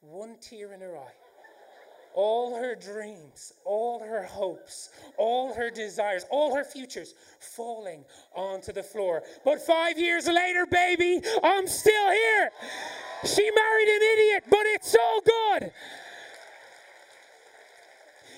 one 0.00 0.36
tear 0.40 0.72
in 0.72 0.80
her 0.80 0.96
eye. 0.96 1.12
All 2.14 2.56
her 2.56 2.76
dreams, 2.76 3.52
all 3.64 3.98
her 3.98 4.22
hopes, 4.22 4.90
all 5.16 5.52
her 5.52 5.68
desires, 5.68 6.24
all 6.30 6.54
her 6.54 6.62
futures 6.62 7.14
falling 7.40 8.04
onto 8.34 8.72
the 8.72 8.84
floor. 8.84 9.24
But 9.44 9.60
five 9.60 9.98
years 9.98 10.28
later, 10.28 10.64
baby, 10.64 11.20
I'm 11.42 11.66
still 11.66 12.10
here. 12.10 12.50
She 13.24 13.50
married 13.50 13.88
an 13.88 14.02
idiot, 14.12 14.44
but 14.48 14.62
it's 14.66 14.92
so 14.92 15.20
good. 15.24 15.72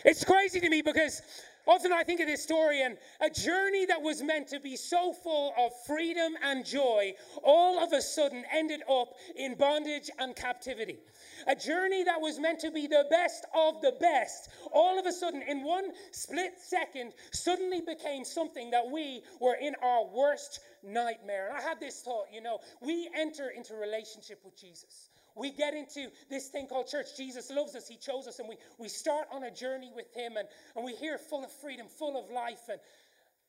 It's 0.06 0.24
crazy 0.24 0.60
to 0.60 0.70
me 0.70 0.80
because 0.80 1.20
often 1.66 1.92
I 1.92 2.02
think 2.02 2.20
of 2.20 2.26
this 2.26 2.42
story 2.42 2.82
and 2.82 2.96
a 3.20 3.30
journey 3.30 3.86
that 3.86 4.00
was 4.00 4.22
meant 4.22 4.48
to 4.48 4.60
be 4.60 4.76
so 4.76 5.12
full 5.12 5.52
of 5.58 5.72
freedom 5.86 6.34
and 6.42 6.64
joy 6.64 7.14
all 7.42 7.82
of 7.82 7.92
a 7.92 8.00
sudden 8.00 8.44
ended 8.52 8.80
up 8.90 9.14
in 9.36 9.54
bondage 9.54 10.10
and 10.18 10.34
captivity. 10.34 10.98
A 11.46 11.54
journey 11.54 12.04
that 12.04 12.20
was 12.20 12.38
meant 12.38 12.60
to 12.60 12.70
be 12.70 12.86
the 12.86 13.06
best 13.10 13.44
of 13.54 13.80
the 13.82 13.92
best, 14.00 14.48
all 14.72 14.98
of 14.98 15.06
a 15.06 15.12
sudden, 15.12 15.42
in 15.42 15.62
one 15.62 15.92
split 16.10 16.54
second, 16.58 17.12
suddenly 17.32 17.80
became 17.80 18.24
something 18.24 18.70
that 18.70 18.90
we 18.90 19.22
were 19.40 19.56
in 19.60 19.74
our 19.82 20.06
worst 20.06 20.60
nightmare. 20.82 21.48
And 21.48 21.56
I 21.56 21.60
had 21.60 21.80
this 21.80 22.00
thought 22.02 22.26
you 22.32 22.40
know, 22.40 22.58
we 22.80 23.08
enter 23.14 23.50
into 23.50 23.74
relationship 23.74 24.40
with 24.44 24.56
Jesus 24.58 25.10
we 25.36 25.50
get 25.50 25.74
into 25.74 26.08
this 26.30 26.48
thing 26.48 26.66
called 26.66 26.88
church. 26.88 27.16
Jesus 27.16 27.50
loves 27.50 27.76
us, 27.76 27.86
He 27.86 27.96
chose 27.96 28.26
us, 28.26 28.38
and 28.38 28.48
we, 28.48 28.56
we 28.78 28.88
start 28.88 29.28
on 29.30 29.44
a 29.44 29.50
journey 29.50 29.92
with 29.94 30.06
Him, 30.14 30.36
and, 30.36 30.48
and 30.74 30.84
we 30.84 30.94
hear 30.94 31.18
full 31.18 31.44
of 31.44 31.52
freedom, 31.52 31.86
full 31.86 32.18
of 32.18 32.30
life. 32.30 32.68
And 32.68 32.80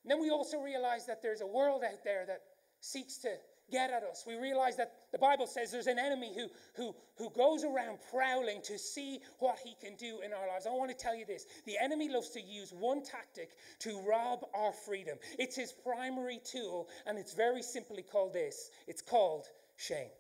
then 0.05 0.21
we 0.21 0.29
also 0.29 0.59
realize 0.59 1.05
that 1.07 1.21
there's 1.21 1.41
a 1.41 1.47
world 1.47 1.83
out 1.83 2.03
there 2.03 2.25
that 2.27 2.41
seeks 2.81 3.17
to 3.19 3.29
get 3.71 3.89
at 3.89 4.03
us. 4.03 4.23
We 4.27 4.35
realize 4.35 4.77
that 4.77 4.93
the 5.11 5.17
Bible 5.17 5.47
says 5.47 5.71
there's 5.71 5.87
an 5.87 5.99
enemy 5.99 6.33
who, 6.35 6.47
who, 6.75 6.95
who 7.17 7.29
goes 7.31 7.63
around 7.63 7.99
prowling 8.11 8.61
to 8.63 8.77
see 8.77 9.19
what 9.39 9.57
he 9.63 9.75
can 9.81 9.95
do 9.95 10.19
in 10.25 10.31
our 10.31 10.47
lives. 10.47 10.65
I 10.65 10.71
want 10.71 10.89
to 10.91 10.95
tell 10.95 11.15
you 11.15 11.25
this 11.25 11.45
the 11.65 11.77
enemy 11.81 12.09
loves 12.09 12.29
to 12.31 12.41
use 12.41 12.71
one 12.71 13.03
tactic 13.03 13.51
to 13.79 13.99
rob 14.07 14.45
our 14.53 14.71
freedom. 14.71 15.17
It's 15.37 15.55
his 15.55 15.73
primary 15.83 16.39
tool, 16.43 16.87
and 17.05 17.17
it's 17.17 17.33
very 17.33 17.61
simply 17.61 18.03
called 18.03 18.33
this 18.33 18.71
it's 18.87 19.01
called 19.01 19.45
shame. 19.77 20.11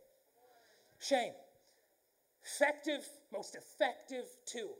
Shame 0.99 1.31
effective, 2.47 3.07
most 3.31 3.55
effective 3.55 4.25
tool. 4.45 4.75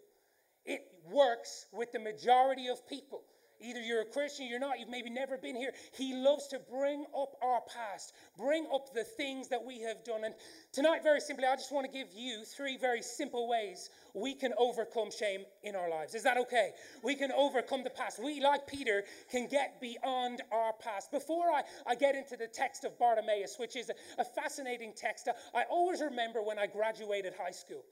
It 0.66 0.82
works 1.12 1.66
with 1.74 1.92
the 1.92 2.00
majority 2.00 2.68
of 2.68 2.88
people. 2.88 3.24
Either 3.62 3.82
you're 3.82 4.02
a 4.02 4.06
Christian, 4.06 4.48
you're 4.48 4.60
not, 4.60 4.80
you've 4.80 4.90
maybe 4.90 5.10
never 5.10 5.38
been 5.38 5.56
here. 5.56 5.72
He 5.94 6.14
loves 6.14 6.48
to 6.48 6.60
bring 6.60 7.06
up 7.18 7.36
our 7.42 7.62
past, 7.62 8.14
bring 8.38 8.68
up 8.74 8.94
the 8.94 9.04
things 9.04 9.48
that 9.50 9.64
we 9.64 9.82
have 9.82 10.04
done. 10.04 10.24
And 10.24 10.36
tonight, 10.72 11.04
very 11.04 11.20
simply, 11.20 11.46
I 11.46 11.56
just 11.56 11.72
want 11.72 11.86
to 11.86 11.92
give 11.92 12.08
you 12.14 12.44
three 12.46 12.78
very 12.78 13.02
simple 13.02 13.48
ways 13.48 13.90
we 14.14 14.34
can 14.34 14.54
overcome 14.58 15.10
shame 15.12 15.42
in 15.64 15.76
our 15.76 15.90
lives. 15.90 16.16
Is 16.16 16.24
that 16.24 16.38
okay? 16.38 16.72
We 17.04 17.16
can 17.16 17.32
overcome 17.32 17.84
the 17.84 17.90
past. 17.90 18.22
We, 18.24 18.42
like 18.42 18.68
Peter, 18.68 19.04
can 19.32 19.48
get 19.48 19.82
beyond 19.82 20.42
our 20.52 20.74
past. 20.74 21.12
Before 21.12 21.52
I, 21.52 21.64
I 21.88 21.96
get 21.96 22.16
into 22.16 22.38
the 22.38 22.48
text 22.48 22.84
of 22.84 22.98
Bartimaeus, 23.00 23.58
which 23.60 23.76
is 23.76 23.90
a, 23.90 24.22
a 24.22 24.24
fascinating 24.24 24.94
text, 24.96 25.28
I 25.54 25.64
always 25.70 26.02
remember 26.02 26.42
when 26.42 26.60
I 26.60 26.68
graduated 26.68 27.34
high 27.34 27.52
school. 27.52 27.84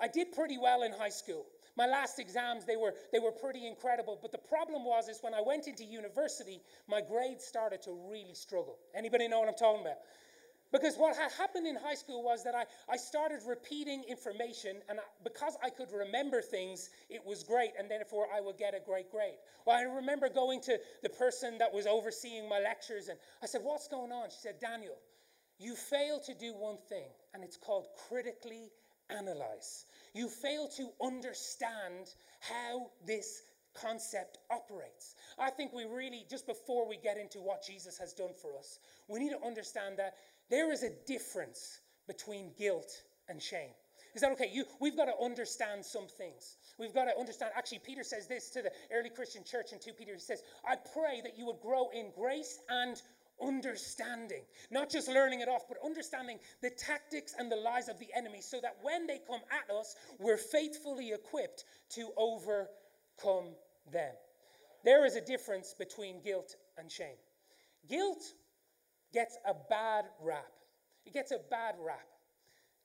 I 0.00 0.08
did 0.08 0.32
pretty 0.32 0.58
well 0.58 0.82
in 0.82 0.92
high 0.92 1.08
school. 1.08 1.46
My 1.78 1.86
last 1.86 2.18
exams, 2.18 2.64
they 2.64 2.76
were, 2.76 2.92
they 3.12 3.20
were 3.20 3.30
pretty 3.30 3.68
incredible. 3.68 4.18
But 4.20 4.32
the 4.32 4.38
problem 4.38 4.84
was 4.84 5.08
is 5.08 5.20
when 5.22 5.32
I 5.32 5.40
went 5.40 5.68
into 5.68 5.84
university, 5.84 6.60
my 6.88 7.00
grades 7.00 7.44
started 7.44 7.82
to 7.82 7.92
really 8.10 8.34
struggle. 8.34 8.78
Anybody 8.96 9.28
know 9.28 9.38
what 9.38 9.48
I'm 9.48 9.54
talking 9.54 9.82
about? 9.82 9.98
Because 10.72 10.96
what 10.96 11.16
had 11.16 11.30
happened 11.30 11.68
in 11.68 11.76
high 11.76 11.94
school 11.94 12.24
was 12.24 12.42
that 12.42 12.56
I, 12.56 12.64
I 12.92 12.96
started 12.96 13.40
repeating 13.46 14.02
information, 14.08 14.78
and 14.90 14.98
I, 14.98 15.02
because 15.22 15.56
I 15.62 15.70
could 15.70 15.92
remember 15.92 16.42
things, 16.42 16.90
it 17.08 17.24
was 17.24 17.44
great, 17.44 17.70
and 17.78 17.88
therefore 17.88 18.26
I 18.34 18.40
would 18.40 18.58
get 18.58 18.74
a 18.74 18.80
great 18.84 19.10
grade. 19.10 19.38
Well, 19.64 19.76
I 19.78 19.82
remember 19.82 20.28
going 20.28 20.60
to 20.62 20.78
the 21.04 21.08
person 21.08 21.58
that 21.58 21.72
was 21.72 21.86
overseeing 21.86 22.48
my 22.48 22.58
lectures, 22.58 23.06
and 23.06 23.18
I 23.40 23.46
said, 23.46 23.60
What's 23.62 23.86
going 23.86 24.10
on? 24.10 24.30
She 24.30 24.40
said, 24.40 24.56
Daniel, 24.60 24.98
you 25.58 25.76
fail 25.76 26.20
to 26.26 26.34
do 26.34 26.52
one 26.52 26.76
thing, 26.88 27.08
and 27.32 27.44
it's 27.44 27.56
called 27.56 27.86
critically 28.08 28.68
analyze. 29.10 29.86
You 30.14 30.28
fail 30.28 30.68
to 30.76 30.90
understand 31.02 32.14
how 32.40 32.90
this 33.06 33.42
concept 33.74 34.38
operates. 34.50 35.14
I 35.38 35.50
think 35.50 35.72
we 35.72 35.84
really, 35.84 36.24
just 36.28 36.46
before 36.46 36.88
we 36.88 36.96
get 36.96 37.16
into 37.16 37.38
what 37.38 37.64
Jesus 37.64 37.98
has 37.98 38.12
done 38.12 38.32
for 38.40 38.56
us, 38.58 38.78
we 39.08 39.20
need 39.20 39.30
to 39.30 39.46
understand 39.46 39.98
that 39.98 40.14
there 40.50 40.72
is 40.72 40.82
a 40.82 40.90
difference 41.06 41.80
between 42.06 42.52
guilt 42.58 43.02
and 43.28 43.40
shame. 43.40 43.70
Is 44.14 44.22
that 44.22 44.32
okay? 44.32 44.50
You, 44.52 44.64
we've 44.80 44.96
got 44.96 45.04
to 45.04 45.14
understand 45.22 45.84
some 45.84 46.06
things. 46.08 46.56
We've 46.78 46.94
got 46.94 47.04
to 47.04 47.16
understand. 47.18 47.52
Actually, 47.56 47.80
Peter 47.84 48.02
says 48.02 48.26
this 48.26 48.50
to 48.50 48.62
the 48.62 48.72
early 48.92 49.10
Christian 49.10 49.44
church 49.44 49.72
in 49.72 49.78
2 49.78 49.92
Peter. 49.92 50.14
He 50.14 50.20
says, 50.20 50.42
I 50.66 50.76
pray 50.94 51.20
that 51.22 51.36
you 51.36 51.46
would 51.46 51.60
grow 51.60 51.88
in 51.94 52.10
grace 52.16 52.58
and 52.68 53.00
understanding, 53.42 54.42
not 54.70 54.90
just 54.90 55.08
learning 55.08 55.40
it 55.40 55.48
off, 55.48 55.68
but 55.68 55.78
understanding 55.84 56.38
the 56.62 56.70
tactics 56.70 57.34
and 57.38 57.50
the 57.50 57.56
lies 57.56 57.88
of 57.88 57.98
the 57.98 58.08
enemy 58.16 58.40
so 58.40 58.60
that 58.60 58.76
when 58.82 59.06
they 59.06 59.20
come 59.26 59.40
at 59.50 59.74
us, 59.74 59.96
we're 60.18 60.36
faithfully 60.36 61.12
equipped 61.12 61.64
to 61.90 62.10
overcome 62.16 63.54
them. 63.92 64.12
There 64.84 65.04
is 65.04 65.16
a 65.16 65.20
difference 65.20 65.74
between 65.78 66.22
guilt 66.22 66.56
and 66.76 66.90
shame. 66.90 67.16
Guilt 67.88 68.22
gets 69.12 69.38
a 69.46 69.54
bad 69.68 70.04
rap. 70.20 70.52
It 71.06 71.12
gets 71.12 71.30
a 71.32 71.38
bad 71.50 71.74
rap. 71.84 72.06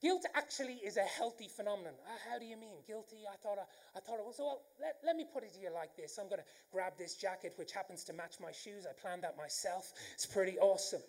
Guilt 0.03 0.25
actually 0.36 0.83
is 0.83 0.98
a 0.98 1.07
healthy 1.17 1.48
phenomenon. 1.48 1.93
Uh, 2.05 2.12
how 2.29 2.38
do 2.38 2.43
you 2.43 2.57
mean? 2.57 2.75
Guilty? 2.86 3.24
I 3.31 3.38
thought 3.38 3.57
I, 3.57 3.98
I 3.98 4.01
thought 4.01 4.19
it 4.19 4.25
was. 4.25 4.36
Well, 4.38 4.60
let, 4.81 4.98
let 5.05 5.15
me 5.15 5.25
put 5.31 5.43
it 5.43 5.53
to 5.53 5.62
you 5.62 5.72
like 5.74 5.95
this. 5.95 6.19
I'm 6.19 6.27
going 6.27 6.41
to 6.41 6.48
grab 6.74 6.91
this 6.98 7.15
jacket, 7.15 7.53
which 7.55 7.72
happens 7.72 8.03
to 8.05 8.13
match 8.13 8.36
my 8.41 8.51
shoes. 8.51 8.86
I 8.86 8.91
planned 8.91 9.24
that 9.24 9.38
myself. 9.38 9.93
It's 10.13 10.25
pretty 10.25 10.60
awesome. 10.60 11.00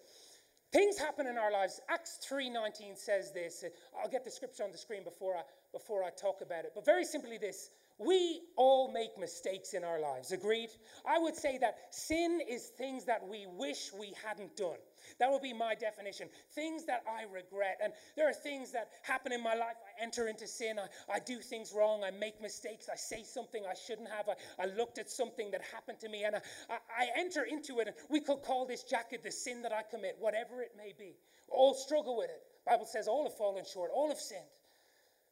Things 0.70 0.96
happen 0.96 1.26
in 1.26 1.36
our 1.36 1.50
lives. 1.50 1.80
Acts 1.88 2.20
3:19 2.24 2.96
says 2.96 3.32
this. 3.32 3.64
I'll 4.00 4.08
get 4.08 4.24
the 4.24 4.30
scripture 4.30 4.62
on 4.62 4.70
the 4.70 4.78
screen 4.78 5.02
before 5.02 5.36
I 5.36 5.42
before 5.72 6.04
I 6.04 6.10
talk 6.10 6.40
about 6.40 6.64
it. 6.64 6.70
But 6.72 6.84
very 6.84 7.04
simply 7.04 7.36
this, 7.36 7.70
we 7.98 8.40
all 8.56 8.92
make 8.92 9.16
mistakes 9.18 9.72
in 9.72 9.84
our 9.84 10.00
lives. 10.00 10.32
Agreed? 10.32 10.70
I 11.06 11.18
would 11.18 11.36
say 11.36 11.58
that 11.58 11.76
sin 11.94 12.40
is 12.48 12.66
things 12.76 13.04
that 13.04 13.26
we 13.26 13.46
wish 13.46 13.92
we 13.98 14.12
hadn't 14.24 14.56
done. 14.56 14.78
That 15.20 15.30
would 15.30 15.42
be 15.42 15.52
my 15.52 15.74
definition. 15.76 16.28
Things 16.54 16.86
that 16.86 17.04
I 17.06 17.22
regret. 17.32 17.78
And 17.82 17.92
there 18.16 18.28
are 18.28 18.32
things 18.32 18.72
that 18.72 18.88
happen 19.02 19.32
in 19.32 19.42
my 19.42 19.54
life. 19.54 19.76
I 19.86 20.02
enter 20.02 20.26
into 20.26 20.46
sin. 20.46 20.78
I, 20.78 20.88
I 21.12 21.18
do 21.20 21.38
things 21.38 21.72
wrong. 21.72 22.02
I 22.02 22.10
make 22.10 22.40
mistakes. 22.42 22.88
I 22.92 22.96
say 22.96 23.22
something 23.22 23.62
I 23.64 23.74
shouldn't 23.74 24.08
have. 24.08 24.28
I, 24.28 24.62
I 24.62 24.66
looked 24.66 24.98
at 24.98 25.08
something 25.08 25.50
that 25.52 25.62
happened 25.72 26.00
to 26.00 26.08
me 26.08 26.24
and 26.24 26.36
I, 26.36 26.40
I, 26.70 27.04
I 27.04 27.08
enter 27.16 27.44
into 27.44 27.78
it. 27.78 27.88
And 27.88 27.96
we 28.10 28.20
could 28.20 28.42
call 28.42 28.66
this 28.66 28.82
jacket 28.82 29.22
the 29.22 29.30
sin 29.30 29.62
that 29.62 29.72
I 29.72 29.82
commit, 29.88 30.16
whatever 30.18 30.62
it 30.62 30.72
may 30.76 30.94
be. 30.98 31.14
All 31.48 31.74
struggle 31.74 32.16
with 32.16 32.30
it. 32.30 32.42
Bible 32.66 32.86
says 32.86 33.06
all 33.06 33.24
have 33.24 33.36
fallen 33.36 33.64
short, 33.70 33.90
all 33.94 34.08
have 34.08 34.18
sinned. 34.18 34.42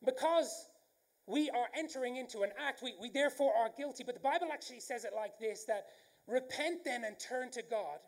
Because 0.04 0.68
we 1.26 1.50
are 1.50 1.66
entering 1.76 2.16
into 2.16 2.42
an 2.42 2.50
act, 2.58 2.82
we, 2.82 2.94
we 3.00 3.10
therefore 3.10 3.52
are 3.54 3.70
guilty. 3.76 4.04
But 4.04 4.14
the 4.14 4.20
Bible 4.20 4.48
actually 4.52 4.80
says 4.80 5.04
it 5.04 5.12
like 5.14 5.38
this 5.38 5.64
that 5.64 5.86
repent 6.26 6.84
then 6.84 7.04
and 7.04 7.18
turn 7.18 7.50
to 7.52 7.62
God 7.62 7.98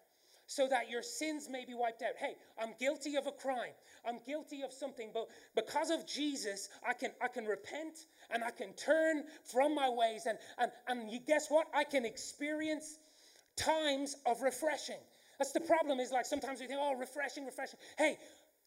so 0.46 0.68
that 0.68 0.90
your 0.90 1.02
sins 1.02 1.48
may 1.50 1.64
be 1.64 1.74
wiped 1.74 2.02
out. 2.02 2.12
Hey, 2.18 2.34
I'm 2.60 2.74
guilty 2.78 3.16
of 3.16 3.26
a 3.26 3.32
crime. 3.32 3.72
I'm 4.06 4.18
guilty 4.26 4.62
of 4.62 4.72
something, 4.72 5.10
but 5.14 5.28
because 5.54 5.90
of 5.90 6.06
Jesus, 6.06 6.68
I 6.86 6.92
can 6.92 7.12
I 7.22 7.28
can 7.28 7.46
repent 7.46 8.06
and 8.30 8.44
I 8.44 8.50
can 8.50 8.74
turn 8.74 9.24
from 9.42 9.74
my 9.74 9.88
ways 9.88 10.26
and 10.26 10.38
and 10.58 10.70
and 10.88 11.10
you 11.10 11.20
guess 11.20 11.48
what? 11.48 11.68
I 11.72 11.84
can 11.84 12.04
experience 12.04 12.98
times 13.56 14.16
of 14.26 14.42
refreshing. 14.42 15.00
That's 15.38 15.52
the 15.52 15.60
problem 15.60 16.00
is 16.00 16.12
like 16.12 16.26
sometimes 16.26 16.60
we 16.60 16.66
think, 16.66 16.78
"Oh, 16.82 16.94
refreshing, 16.94 17.46
refreshing." 17.46 17.78
Hey, 17.96 18.18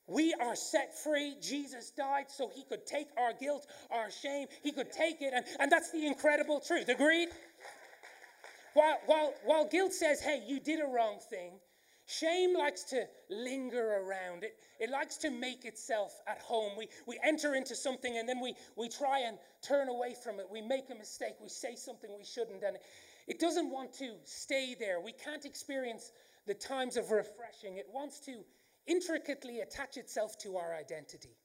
we 0.08 0.34
are 0.42 0.56
set 0.56 0.98
free. 0.98 1.36
Jesus 1.42 1.92
died 1.92 2.26
so 2.30 2.50
he 2.54 2.64
could 2.64 2.86
take 2.86 3.08
our 3.18 3.34
guilt, 3.34 3.68
our 3.92 4.10
shame. 4.10 4.48
He 4.64 4.72
could 4.72 4.92
take 4.92 5.22
it. 5.22 5.34
And, 5.34 5.46
and 5.60 5.72
that's 5.72 5.92
the 5.92 6.06
incredible 6.06 6.60
truth. 6.60 6.90
Agreed? 6.90 7.30
While, 8.74 8.98
while, 9.06 9.34
while 9.44 9.68
guilt 9.68 9.94
says, 9.94 10.22
hey, 10.22 10.44
you 10.48 10.60
did 10.60 10.80
a 10.80 10.88
wrong 10.88 11.20
thing, 11.30 11.60
Shame 12.08 12.58
likes 12.58 12.84
to 12.86 13.06
linger 13.30 13.98
around. 13.98 14.46
It, 14.46 14.56
it 14.80 14.90
likes 14.90 15.18
to 15.18 15.30
make 15.30 15.66
itself 15.66 16.22
at 16.26 16.40
home. 16.40 16.72
We, 16.78 16.88
we 17.06 17.20
enter 17.22 17.56
into 17.56 17.76
something 17.76 18.18
and 18.18 18.28
then 18.28 18.40
we, 18.40 18.56
we 18.78 18.88
try 18.88 19.20
and 19.28 19.38
turn 19.62 19.90
away 19.90 20.16
from 20.24 20.40
it. 20.40 20.46
We 20.50 20.62
make 20.62 20.90
a 20.90 20.96
mistake. 20.96 21.34
We 21.42 21.50
say 21.50 21.76
something 21.76 22.10
we 22.18 22.24
shouldn't. 22.24 22.64
And 22.64 22.78
it 23.28 23.40
doesn't 23.40 23.70
want 23.70 23.92
to 23.96 24.16
stay 24.24 24.74
there. 24.80 25.02
We 25.02 25.12
can't 25.12 25.44
experience 25.44 26.14
the 26.46 26.54
times 26.54 26.96
of 26.96 27.12
refreshing. 27.12 27.76
It 27.76 27.88
wants 27.94 28.22
to 28.22 28.38
intricately 28.88 29.60
attach 29.62 29.98
itself 29.98 30.38
to 30.40 30.58
our 30.58 30.76
identity. 30.76 31.36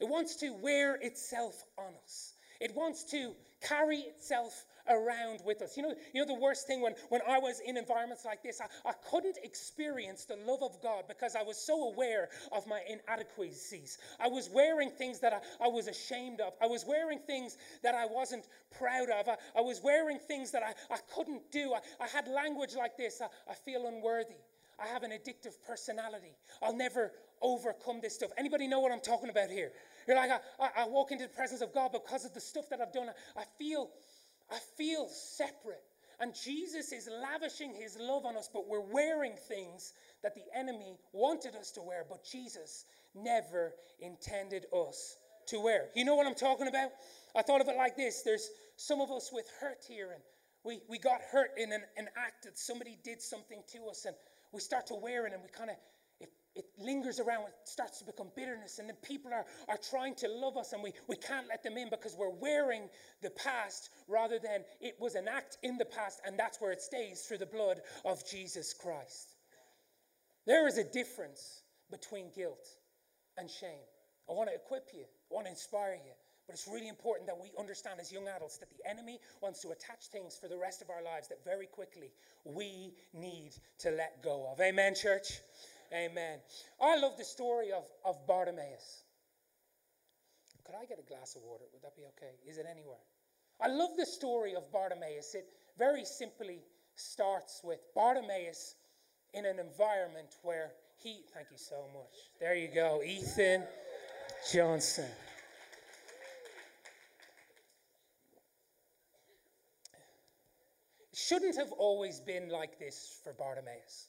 It 0.00 0.08
wants 0.08 0.36
to 0.36 0.52
wear 0.52 0.96
itself 0.96 1.64
on 1.78 1.92
us. 2.04 2.34
It 2.60 2.74
wants 2.74 3.04
to 3.10 3.34
carry 3.60 3.98
itself 3.98 4.64
around 4.88 5.40
with 5.44 5.62
us. 5.62 5.76
You 5.76 5.82
know, 5.82 5.94
you 6.14 6.24
know 6.24 6.26
the 6.26 6.40
worst 6.40 6.66
thing 6.66 6.80
when, 6.80 6.94
when 7.08 7.20
I 7.28 7.38
was 7.38 7.60
in 7.60 7.76
environments 7.76 8.24
like 8.24 8.42
this, 8.42 8.60
I, 8.60 8.88
I 8.88 8.92
couldn't 9.10 9.38
experience 9.42 10.24
the 10.24 10.36
love 10.36 10.62
of 10.62 10.80
God 10.82 11.04
because 11.08 11.34
I 11.34 11.42
was 11.42 11.56
so 11.56 11.92
aware 11.92 12.28
of 12.52 12.66
my 12.66 12.80
inadequacies. 12.88 13.98
I 14.20 14.28
was 14.28 14.48
wearing 14.52 14.90
things 14.90 15.20
that 15.20 15.32
I, 15.32 15.64
I 15.64 15.68
was 15.68 15.88
ashamed 15.88 16.40
of. 16.40 16.52
I 16.62 16.66
was 16.66 16.84
wearing 16.86 17.18
things 17.26 17.56
that 17.82 17.94
I 17.94 18.06
wasn't 18.06 18.46
proud 18.78 19.10
of. 19.10 19.28
I, 19.28 19.36
I 19.56 19.60
was 19.60 19.80
wearing 19.82 20.18
things 20.18 20.50
that 20.52 20.62
I, 20.62 20.74
I 20.92 20.98
couldn't 21.14 21.50
do. 21.50 21.74
I, 21.74 22.04
I 22.04 22.08
had 22.08 22.28
language 22.28 22.74
like 22.76 22.96
this 22.96 23.20
I, 23.20 23.26
I 23.50 23.54
feel 23.54 23.86
unworthy. 23.86 24.36
I 24.78 24.86
have 24.88 25.02
an 25.02 25.10
addictive 25.10 25.54
personality. 25.66 26.36
I'll 26.62 26.76
never 26.76 27.12
overcome 27.42 28.00
this 28.02 28.14
stuff. 28.14 28.30
Anybody 28.36 28.66
know 28.66 28.80
what 28.80 28.92
I'm 28.92 29.00
talking 29.00 29.30
about 29.30 29.50
here? 29.50 29.72
You're 30.06 30.16
like, 30.16 30.30
I, 30.30 30.38
I, 30.60 30.82
I 30.82 30.88
walk 30.88 31.12
into 31.12 31.24
the 31.24 31.34
presence 31.34 31.62
of 31.62 31.72
God 31.72 31.92
because 31.92 32.24
of 32.24 32.34
the 32.34 32.40
stuff 32.40 32.68
that 32.70 32.80
I've 32.80 32.92
done. 32.92 33.08
I, 33.08 33.40
I 33.40 33.44
feel, 33.58 33.90
I 34.50 34.58
feel 34.76 35.08
separate. 35.08 35.82
And 36.20 36.34
Jesus 36.34 36.92
is 36.92 37.08
lavishing 37.22 37.74
his 37.74 37.98
love 38.00 38.24
on 38.24 38.36
us, 38.36 38.48
but 38.52 38.66
we're 38.68 38.80
wearing 38.80 39.34
things 39.48 39.92
that 40.22 40.34
the 40.34 40.44
enemy 40.54 40.98
wanted 41.12 41.54
us 41.54 41.70
to 41.72 41.82
wear, 41.82 42.06
but 42.08 42.24
Jesus 42.24 42.86
never 43.14 43.74
intended 44.00 44.66
us 44.74 45.16
to 45.48 45.60
wear. 45.60 45.88
You 45.94 46.04
know 46.04 46.14
what 46.14 46.26
I'm 46.26 46.34
talking 46.34 46.68
about? 46.68 46.90
I 47.34 47.42
thought 47.42 47.60
of 47.60 47.68
it 47.68 47.76
like 47.76 47.96
this 47.96 48.22
there's 48.22 48.48
some 48.76 49.00
of 49.00 49.10
us 49.10 49.30
with 49.32 49.46
hurt 49.60 49.84
here, 49.86 50.12
and 50.12 50.22
we, 50.64 50.80
we 50.88 50.98
got 50.98 51.20
hurt 51.20 51.50
in 51.58 51.72
an, 51.72 51.82
an 51.96 52.08
act 52.16 52.44
that 52.44 52.58
somebody 52.58 52.98
did 53.04 53.20
something 53.20 53.62
to 53.72 53.88
us, 53.88 54.06
and 54.06 54.16
we 54.52 54.60
start 54.60 54.86
to 54.88 54.94
wear 54.94 55.26
it, 55.26 55.32
and 55.32 55.42
we 55.42 55.48
kind 55.48 55.70
of 55.70 55.76
it 56.56 56.64
lingers 56.78 57.20
around, 57.20 57.42
it 57.42 57.54
starts 57.64 57.98
to 57.98 58.04
become 58.04 58.28
bitterness, 58.34 58.78
and 58.78 58.88
then 58.88 58.96
people 59.02 59.30
are, 59.32 59.44
are 59.68 59.78
trying 59.90 60.14
to 60.14 60.26
love 60.28 60.56
us, 60.56 60.72
and 60.72 60.82
we, 60.82 60.92
we 61.06 61.16
can't 61.16 61.46
let 61.48 61.62
them 61.62 61.76
in 61.76 61.90
because 61.90 62.16
we're 62.18 62.30
wearing 62.30 62.88
the 63.22 63.30
past 63.30 63.90
rather 64.08 64.38
than 64.38 64.64
it 64.80 64.94
was 64.98 65.14
an 65.14 65.28
act 65.28 65.58
in 65.62 65.76
the 65.76 65.84
past, 65.84 66.22
and 66.26 66.38
that's 66.38 66.58
where 66.60 66.72
it 66.72 66.80
stays 66.80 67.20
through 67.22 67.38
the 67.38 67.46
blood 67.46 67.80
of 68.06 68.26
Jesus 68.28 68.72
Christ. 68.72 69.34
There 70.46 70.66
is 70.66 70.78
a 70.78 70.84
difference 70.84 71.62
between 71.90 72.30
guilt 72.34 72.66
and 73.36 73.50
shame. 73.50 73.84
I 74.28 74.32
want 74.32 74.48
to 74.48 74.54
equip 74.54 74.88
you, 74.94 75.04
I 75.30 75.34
want 75.34 75.46
to 75.46 75.50
inspire 75.50 75.94
you. 75.94 76.12
But 76.46 76.54
it's 76.54 76.68
really 76.68 76.88
important 76.88 77.26
that 77.26 77.38
we 77.40 77.50
understand 77.58 77.98
as 78.00 78.12
young 78.12 78.28
adults 78.28 78.58
that 78.58 78.68
the 78.70 78.88
enemy 78.88 79.18
wants 79.42 79.60
to 79.62 79.70
attach 79.70 80.06
things 80.12 80.38
for 80.40 80.48
the 80.48 80.56
rest 80.56 80.80
of 80.80 80.90
our 80.90 81.02
lives 81.02 81.28
that 81.28 81.44
very 81.44 81.66
quickly 81.66 82.12
we 82.44 82.94
need 83.12 83.52
to 83.78 83.90
let 83.90 84.22
go 84.22 84.48
of. 84.52 84.60
Amen, 84.60 84.94
church? 84.94 85.40
Amen. 85.92 86.38
I 86.80 86.98
love 86.98 87.16
the 87.16 87.24
story 87.24 87.72
of, 87.72 87.84
of 88.04 88.26
Bartimaeus. 88.26 89.02
Could 90.64 90.74
I 90.80 90.84
get 90.84 90.98
a 90.98 91.08
glass 91.08 91.36
of 91.36 91.42
water? 91.42 91.64
Would 91.72 91.82
that 91.82 91.96
be 91.96 92.02
okay? 92.16 92.32
Is 92.48 92.58
it 92.58 92.66
anywhere? 92.70 93.02
I 93.60 93.68
love 93.68 93.90
the 93.96 94.06
story 94.06 94.54
of 94.54 94.70
Bartimaeus. 94.72 95.34
It 95.34 95.46
very 95.78 96.04
simply 96.04 96.60
starts 96.96 97.60
with 97.62 97.78
Bartimaeus 97.94 98.74
in 99.34 99.46
an 99.46 99.58
environment 99.58 100.36
where 100.42 100.72
he, 100.96 101.20
thank 101.34 101.48
you 101.50 101.56
so 101.56 101.86
much. 101.92 102.30
There 102.40 102.54
you 102.54 102.68
go, 102.74 103.02
Ethan 103.04 103.64
Johnson. 104.52 105.10
Shouldn't 111.16 111.56
have 111.56 111.72
always 111.72 112.20
been 112.20 112.50
like 112.50 112.78
this 112.78 113.20
for 113.24 113.32
Bartimaeus. 113.32 114.08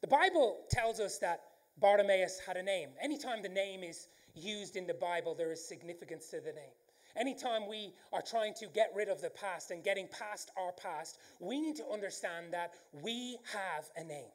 The 0.00 0.06
Bible 0.06 0.60
tells 0.70 0.98
us 0.98 1.18
that 1.18 1.42
Bartimaeus 1.78 2.40
had 2.40 2.56
a 2.56 2.62
name. 2.62 2.88
Anytime 3.02 3.42
the 3.42 3.50
name 3.50 3.82
is 3.82 4.08
used 4.34 4.76
in 4.76 4.86
the 4.86 4.94
Bible, 4.94 5.34
there 5.34 5.52
is 5.52 5.62
significance 5.62 6.28
to 6.28 6.40
the 6.40 6.52
name. 6.52 6.72
Anytime 7.14 7.68
we 7.68 7.92
are 8.10 8.22
trying 8.22 8.54
to 8.54 8.68
get 8.68 8.90
rid 8.96 9.10
of 9.10 9.20
the 9.20 9.28
past 9.28 9.70
and 9.70 9.84
getting 9.84 10.08
past 10.08 10.50
our 10.56 10.72
past, 10.72 11.18
we 11.40 11.60
need 11.60 11.76
to 11.76 11.86
understand 11.92 12.54
that 12.54 12.72
we 13.02 13.36
have 13.52 13.90
a 13.96 14.04
name. 14.04 14.30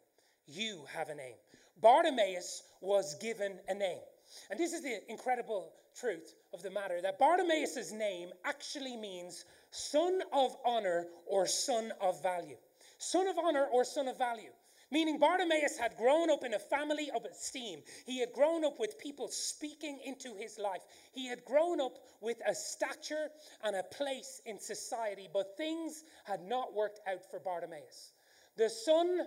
You 0.45 0.83
have 0.93 1.09
a 1.09 1.15
name. 1.15 1.35
Bartimaeus 1.81 2.61
was 2.81 3.15
given 3.15 3.53
a 3.67 3.73
name. 3.73 4.03
And 4.49 4.59
this 4.59 4.73
is 4.73 4.81
the 4.81 4.99
incredible 5.09 5.73
truth 5.97 6.35
of 6.53 6.61
the 6.61 6.71
matter 6.71 7.01
that 7.01 7.19
Bartimaeus' 7.19 7.91
name 7.91 8.29
actually 8.43 8.97
means 8.97 9.45
son 9.71 10.21
of 10.33 10.55
honor 10.65 11.07
or 11.25 11.47
son 11.47 11.91
of 12.01 12.21
value. 12.21 12.57
Son 12.97 13.27
of 13.27 13.37
honor 13.37 13.65
or 13.71 13.83
son 13.83 14.07
of 14.07 14.17
value. 14.17 14.51
Meaning, 14.91 15.17
Bartimaeus 15.17 15.77
had 15.77 15.97
grown 15.97 16.29
up 16.29 16.43
in 16.43 16.53
a 16.53 16.59
family 16.59 17.09
of 17.15 17.25
esteem. 17.25 17.81
He 18.05 18.19
had 18.19 18.31
grown 18.33 18.63
up 18.63 18.79
with 18.79 18.99
people 18.99 19.27
speaking 19.29 19.99
into 20.05 20.35
his 20.35 20.59
life. 20.59 20.81
He 21.11 21.27
had 21.27 21.43
grown 21.43 21.81
up 21.81 21.97
with 22.21 22.37
a 22.47 22.53
stature 22.53 23.29
and 23.63 23.75
a 23.75 23.83
place 23.83 24.41
in 24.45 24.59
society, 24.59 25.27
but 25.33 25.57
things 25.57 26.03
had 26.23 26.41
not 26.41 26.75
worked 26.75 26.99
out 27.07 27.29
for 27.29 27.39
Bartimaeus. 27.39 28.13
The 28.57 28.69
son 28.69 29.21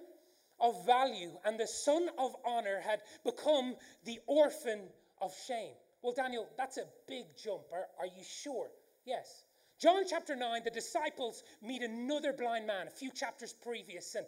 of 0.60 0.84
value 0.86 1.32
and 1.44 1.58
the 1.58 1.66
son 1.66 2.08
of 2.18 2.34
honor 2.44 2.80
had 2.80 3.00
become 3.24 3.74
the 4.04 4.18
orphan 4.26 4.80
of 5.20 5.32
shame. 5.46 5.74
Well, 6.02 6.14
Daniel, 6.14 6.48
that's 6.56 6.76
a 6.76 6.84
big 7.06 7.24
jump. 7.36 7.62
Are, 7.72 7.86
are 7.98 8.06
you 8.06 8.22
sure? 8.24 8.68
Yes. 9.04 9.44
John 9.80 10.02
chapter 10.08 10.34
9, 10.34 10.62
the 10.64 10.70
disciples 10.70 11.42
meet 11.62 11.82
another 11.82 12.32
blind 12.32 12.66
man 12.66 12.88
a 12.88 12.90
few 12.90 13.10
chapters 13.10 13.52
previous, 13.52 14.14
and 14.14 14.26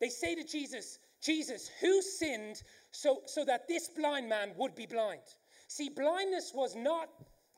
they 0.00 0.08
say 0.08 0.34
to 0.34 0.44
Jesus, 0.44 0.98
Jesus, 1.20 1.70
who 1.80 2.02
sinned 2.02 2.62
so, 2.90 3.22
so 3.26 3.44
that 3.44 3.68
this 3.68 3.88
blind 3.88 4.28
man 4.28 4.52
would 4.56 4.74
be 4.74 4.86
blind? 4.86 5.20
See, 5.68 5.88
blindness 5.88 6.52
was 6.54 6.74
not 6.76 7.08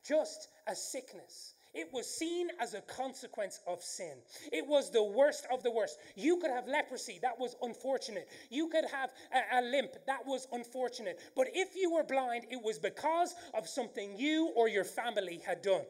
just 0.07 0.49
a 0.67 0.75
sickness. 0.75 1.54
It 1.75 1.89
was 1.91 2.07
seen 2.07 2.47
as 2.59 2.73
a 2.73 2.81
consequence 2.81 3.59
of 3.67 3.83
sin. 3.83 4.15
It 4.51 4.65
was 4.65 4.91
the 4.91 5.03
worst 5.03 5.45
of 5.51 5.61
the 5.61 5.71
worst. 5.71 5.99
You 6.15 6.37
could 6.37 6.51
have 6.51 6.67
leprosy, 6.67 7.19
that 7.21 7.37
was 7.37 7.55
unfortunate. 7.61 8.29
You 8.49 8.69
could 8.69 8.85
have 8.85 9.11
a, 9.33 9.59
a, 9.59 9.61
limp, 9.61 9.91
that 10.07 10.25
was 10.25 10.47
unfortunate. 10.53 11.19
But 11.35 11.47
if 11.53 11.75
you 11.75 11.91
were 11.91 12.03
blind, 12.03 12.45
it 12.49 12.61
was 12.63 12.79
because 12.79 13.35
of 13.53 13.67
something 13.67 14.17
you 14.17 14.53
or 14.55 14.69
your 14.69 14.85
family 14.85 15.41
had 15.45 15.61
done. 15.61 15.83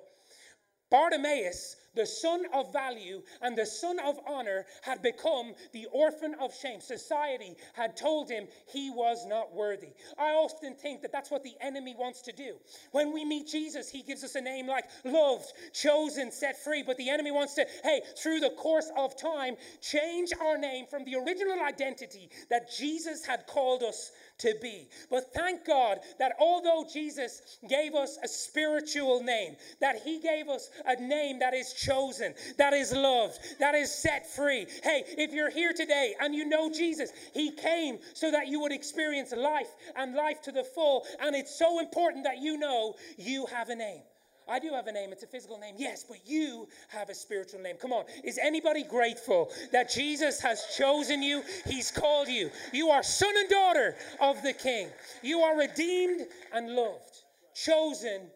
Bartimaeus, 0.90 1.76
the 1.96 2.06
son 2.06 2.44
of 2.54 2.72
value 2.74 3.22
and 3.42 3.58
the 3.58 3.66
son 3.66 4.00
of 4.00 4.20
honor, 4.28 4.66
had 4.82 5.02
become 5.02 5.54
the 5.72 5.88
orphan 5.92 6.36
of 6.40 6.54
shame. 6.54 6.82
Society 6.82 7.56
had 7.74 7.96
told 7.96 8.30
him 8.30 8.48
he 8.68 8.90
was 8.90 9.26
not 9.26 9.54
worthy. 9.54 9.90
I 10.18 10.32
often 10.32 10.76
think 10.76 11.02
that 11.02 11.12
that's 11.12 11.32
what 11.32 11.44
the 11.44 11.56
enemy 11.62 11.96
wants 11.98 12.22
to 12.24 12.32
do. 12.32 12.56
When 12.92 13.14
we 13.14 13.26
meet 13.26 13.48
Jesus, 13.48 13.90
he 13.90 14.04
gives 14.04 14.24
us 14.24 14.36
a 14.36 14.42
name 14.42 14.68
like 14.68 14.86
loved, 15.04 15.54
chosen, 15.74 16.32
set 16.32 16.62
free. 16.64 16.84
But 16.84 16.98
the 16.98 17.10
enemy 17.10 17.32
wants 17.32 17.56
to, 17.56 17.66
hey, 17.84 18.02
through 18.18 18.42
the 18.42 18.52
course 18.52 18.92
of 18.98 19.18
time, 19.18 19.56
change 19.82 20.32
our 20.42 20.58
name 20.58 20.86
from 20.86 21.06
the 21.06 21.16
original 21.16 21.62
identity 21.62 22.30
that 22.50 22.70
Jesus 22.72 23.26
had 23.26 23.48
called 23.48 23.84
us 23.84 24.12
to 24.40 24.54
be. 24.62 24.88
But 25.10 25.34
thank 25.34 25.66
God 25.66 26.00
that 26.20 26.34
although 26.40 26.86
Jesus 26.92 27.60
gave 27.70 27.96
us 27.96 28.18
a 28.24 28.28
spiritual 28.28 29.24
name, 29.24 29.56
that 29.82 30.02
he 30.04 30.20
gave 30.20 30.50
us 30.50 30.70
a 30.86 31.00
name 31.02 31.40
that 31.40 31.54
is 31.54 31.74
chosen, 31.74 32.34
that 32.58 32.74
is 32.74 32.92
loved, 32.92 33.40
that 33.60 33.76
is 33.76 33.94
set 33.94 34.30
free. 34.36 34.68
Hey, 34.84 35.04
if 35.18 35.34
you're 35.34 35.50
here 35.50 35.74
today 35.74 36.16
and 36.20 36.36
you 36.36 36.46
know 36.46 36.70
Jesus, 36.72 37.12
he 37.34 37.52
came 37.52 38.00
so 38.14 38.32
that 38.32 38.48
you 38.48 38.60
would 38.62 38.72
experience 38.72 39.34
life 39.36 39.74
and 39.96 40.16
life 40.16 40.42
to 40.44 40.52
the 40.52 40.64
full. 40.64 41.06
And 41.20 41.36
it's 41.36 41.58
so 41.58 41.80
important 41.80 42.26
that 42.26 42.40
you 42.40 42.58
know 42.58 42.96
you 43.18 43.46
have 43.48 43.70
a 43.70 43.76
name. 43.76 44.02
I 44.48 44.60
do 44.60 44.70
have 44.70 44.88
a 44.88 44.92
name. 44.92 45.12
It's 45.12 45.24
a 45.24 45.28
physical 45.28 45.58
name. 45.58 45.76
Yes, 45.78 46.06
but 46.08 46.18
you 46.26 46.68
have 46.90 47.10
a 47.10 47.16
spiritual 47.16 47.62
name. 47.62 47.78
Come 47.78 47.92
on. 47.92 48.06
Is 48.24 48.38
anybody 48.38 48.84
grateful 48.84 49.52
that 49.72 49.90
Jesus 49.90 50.40
has 50.42 50.64
chosen 50.78 51.24
you? 51.24 51.42
He's 51.66 51.92
called 51.92 52.28
you. 52.28 52.52
You 52.72 52.90
are 52.90 53.02
son 53.02 53.34
and 53.38 53.50
daughter 53.50 53.96
of 54.20 54.42
the 54.44 54.54
King. 54.54 54.90
You 55.24 55.40
are 55.40 55.58
redeemed 55.58 56.28
and 56.54 56.76
loved, 56.76 57.24
chosen 57.56 58.28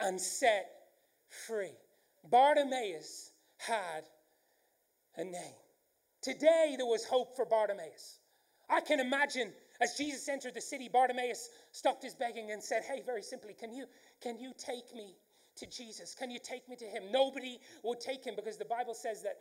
and 0.00 0.20
set 0.20 0.70
free. 1.28 1.74
Bartimaeus 2.30 3.32
had 3.58 4.04
a 5.16 5.24
name. 5.24 5.54
Today 6.22 6.74
there 6.76 6.86
was 6.86 7.04
hope 7.04 7.36
for 7.36 7.44
Bartimaeus. 7.44 8.18
I 8.70 8.80
can 8.80 9.00
imagine 9.00 9.52
as 9.80 9.94
Jesus 9.94 10.28
entered 10.28 10.54
the 10.54 10.60
city, 10.60 10.88
Bartimaeus 10.88 11.50
stopped 11.72 12.02
his 12.02 12.14
begging 12.14 12.50
and 12.50 12.62
said, 12.62 12.82
Hey, 12.82 13.02
very 13.04 13.22
simply, 13.22 13.54
can 13.54 13.72
you, 13.72 13.86
can 14.20 14.38
you 14.38 14.52
take 14.58 14.94
me 14.94 15.14
to 15.58 15.66
Jesus? 15.66 16.14
Can 16.14 16.30
you 16.30 16.38
take 16.38 16.68
me 16.68 16.76
to 16.76 16.84
him? 16.84 17.04
Nobody 17.10 17.58
would 17.82 18.00
take 18.00 18.24
him 18.24 18.34
because 18.36 18.56
the 18.56 18.64
Bible 18.64 18.94
says 18.94 19.22
that 19.22 19.36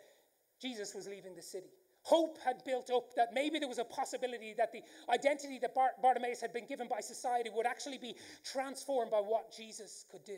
Jesus 0.61 0.93
was 0.95 1.07
leaving 1.07 1.35
the 1.35 1.41
city. 1.41 1.69
Hope 2.03 2.37
had 2.45 2.63
built 2.65 2.89
up 2.89 3.15
that 3.15 3.33
maybe 3.33 3.59
there 3.59 3.67
was 3.67 3.79
a 3.79 3.83
possibility 3.83 4.53
that 4.57 4.71
the 4.71 4.81
identity 5.09 5.59
that 5.59 5.75
Bar- 5.75 5.91
Bartimaeus 6.01 6.39
had 6.39 6.53
been 6.53 6.65
given 6.65 6.87
by 6.87 7.01
society 7.01 7.49
would 7.53 7.65
actually 7.65 7.97
be 7.97 8.15
transformed 8.45 9.11
by 9.11 9.17
what 9.17 9.51
Jesus 9.55 10.05
could 10.09 10.23
do. 10.23 10.37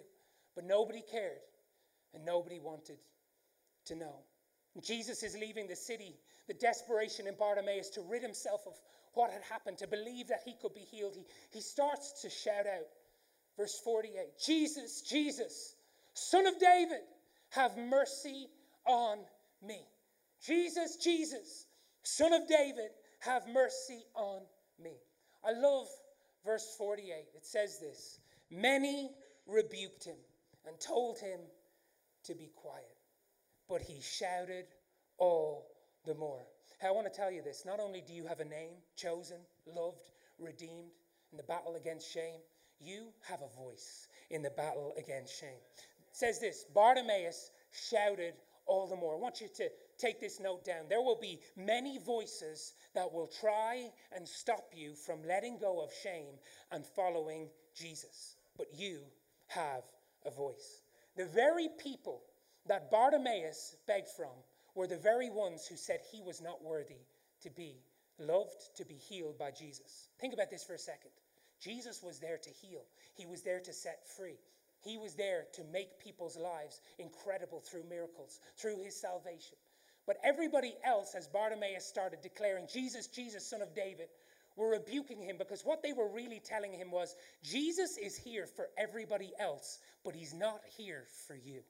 But 0.55 0.65
nobody 0.65 1.03
cared 1.11 1.37
and 2.13 2.25
nobody 2.25 2.59
wanted 2.59 2.97
to 3.85 3.95
know. 3.95 4.15
Jesus 4.81 5.23
is 5.23 5.35
leaving 5.37 5.67
the 5.67 5.75
city, 5.75 6.15
the 6.47 6.53
desperation 6.53 7.27
in 7.27 7.35
Bartimaeus 7.35 7.89
to 7.91 8.01
rid 8.01 8.23
himself 8.23 8.61
of 8.65 8.73
what 9.13 9.31
had 9.31 9.41
happened, 9.43 9.77
to 9.79 9.87
believe 9.87 10.27
that 10.27 10.41
he 10.45 10.55
could 10.61 10.73
be 10.73 10.81
healed. 10.81 11.15
He, 11.15 11.25
he 11.51 11.61
starts 11.61 12.21
to 12.21 12.29
shout 12.29 12.67
out, 12.67 12.87
Verse 13.59 13.77
48 13.83 14.39
Jesus, 14.39 15.01
Jesus, 15.01 15.75
Son 16.13 16.47
of 16.47 16.57
David, 16.59 17.01
have 17.49 17.75
mercy 17.77 18.47
on 18.85 19.17
me. 19.61 19.81
Jesus, 20.41 20.95
Jesus, 20.95 21.67
son 22.01 22.31
of 22.31 22.47
David, 22.47 22.91
have 23.19 23.45
mercy 23.49 24.05
on 24.15 24.43
me. 24.81 24.93
I 25.45 25.51
love 25.51 25.87
verse 26.45 26.73
48. 26.77 27.11
It 27.35 27.45
says 27.45 27.79
this 27.81 28.19
Many 28.49 29.11
rebuked 29.45 30.05
him 30.05 30.15
and 30.65 30.79
told 30.79 31.19
him 31.19 31.41
to 32.23 32.35
be 32.35 32.51
quiet, 32.55 32.95
but 33.67 33.81
he 33.81 33.99
shouted 34.01 34.67
all 35.17 35.67
the 36.05 36.15
more. 36.15 36.45
Hey, 36.79 36.87
I 36.87 36.91
want 36.91 37.11
to 37.11 37.13
tell 37.13 37.29
you 37.29 37.41
this 37.41 37.65
not 37.65 37.81
only 37.81 38.01
do 38.07 38.13
you 38.13 38.25
have 38.25 38.39
a 38.39 38.45
name, 38.45 38.75
chosen, 38.95 39.39
loved, 39.67 40.11
redeemed 40.39 40.91
in 41.33 41.37
the 41.37 41.43
battle 41.43 41.75
against 41.75 42.09
shame, 42.09 42.39
you 42.79 43.07
have 43.27 43.41
a 43.41 43.61
voice 43.61 44.07
in 44.29 44.41
the 44.41 44.49
battle 44.51 44.93
against 44.97 45.39
shame. 45.39 45.59
It 45.77 46.15
says 46.15 46.39
this 46.39 46.65
Bartimaeus 46.73 47.51
shouted 47.71 48.33
all 48.65 48.87
the 48.87 48.95
more. 48.95 49.15
I 49.15 49.19
want 49.19 49.41
you 49.41 49.47
to 49.55 49.69
take 49.97 50.19
this 50.19 50.39
note 50.39 50.63
down. 50.63 50.85
There 50.87 51.01
will 51.01 51.19
be 51.19 51.39
many 51.57 51.97
voices 51.97 52.73
that 52.93 53.11
will 53.11 53.27
try 53.27 53.89
and 54.15 54.27
stop 54.27 54.71
you 54.73 54.93
from 54.93 55.23
letting 55.27 55.57
go 55.57 55.81
of 55.81 55.91
shame 56.03 56.35
and 56.71 56.85
following 56.85 57.49
Jesus. 57.75 58.35
But 58.57 58.67
you 58.73 58.99
have 59.47 59.83
a 60.25 60.31
voice. 60.31 60.81
The 61.17 61.25
very 61.25 61.67
people 61.81 62.21
that 62.67 62.91
Bartimaeus 62.91 63.75
begged 63.87 64.09
from 64.15 64.35
were 64.75 64.87
the 64.87 64.97
very 64.97 65.29
ones 65.29 65.65
who 65.65 65.75
said 65.75 65.99
he 66.11 66.21
was 66.21 66.41
not 66.41 66.63
worthy 66.63 67.01
to 67.41 67.49
be 67.49 67.81
loved, 68.19 68.75
to 68.75 68.85
be 68.85 68.95
healed 68.95 69.37
by 69.37 69.51
Jesus. 69.51 70.09
Think 70.19 70.33
about 70.33 70.49
this 70.49 70.63
for 70.63 70.73
a 70.73 70.79
second. 70.79 71.11
Jesus 71.61 72.01
was 72.03 72.19
there 72.19 72.37
to 72.37 72.49
heal, 72.49 72.85
he 73.15 73.25
was 73.25 73.41
there 73.41 73.59
to 73.59 73.73
set 73.73 74.07
free. 74.17 74.39
He 74.81 74.97
was 74.97 75.13
there 75.15 75.45
to 75.55 75.63
make 75.73 75.99
people's 75.99 76.37
lives 76.37 76.79
incredible 76.99 77.59
through 77.59 77.83
miracles, 77.89 78.39
through 78.55 78.81
his 78.81 78.95
salvation. 78.95 79.57
But 80.07 80.17
everybody 80.23 80.73
else, 80.85 81.15
as 81.15 81.27
Bartimaeus 81.27 81.85
started 81.85 82.21
declaring, 82.21 82.65
Jesus, 82.71 83.07
Jesus, 83.07 83.49
son 83.49 83.61
of 83.61 83.75
David, 83.75 84.07
were 84.55 84.71
rebuking 84.71 85.21
him 85.21 85.37
because 85.37 85.63
what 85.63 85.83
they 85.83 85.93
were 85.93 86.09
really 86.09 86.41
telling 86.43 86.73
him 86.73 86.91
was, 86.91 87.15
Jesus 87.43 87.97
is 87.97 88.17
here 88.17 88.45
for 88.45 88.69
everybody 88.77 89.31
else, 89.39 89.79
but 90.03 90.15
he's 90.15 90.33
not 90.33 90.61
here 90.77 91.05
for 91.27 91.35
you. 91.35 91.61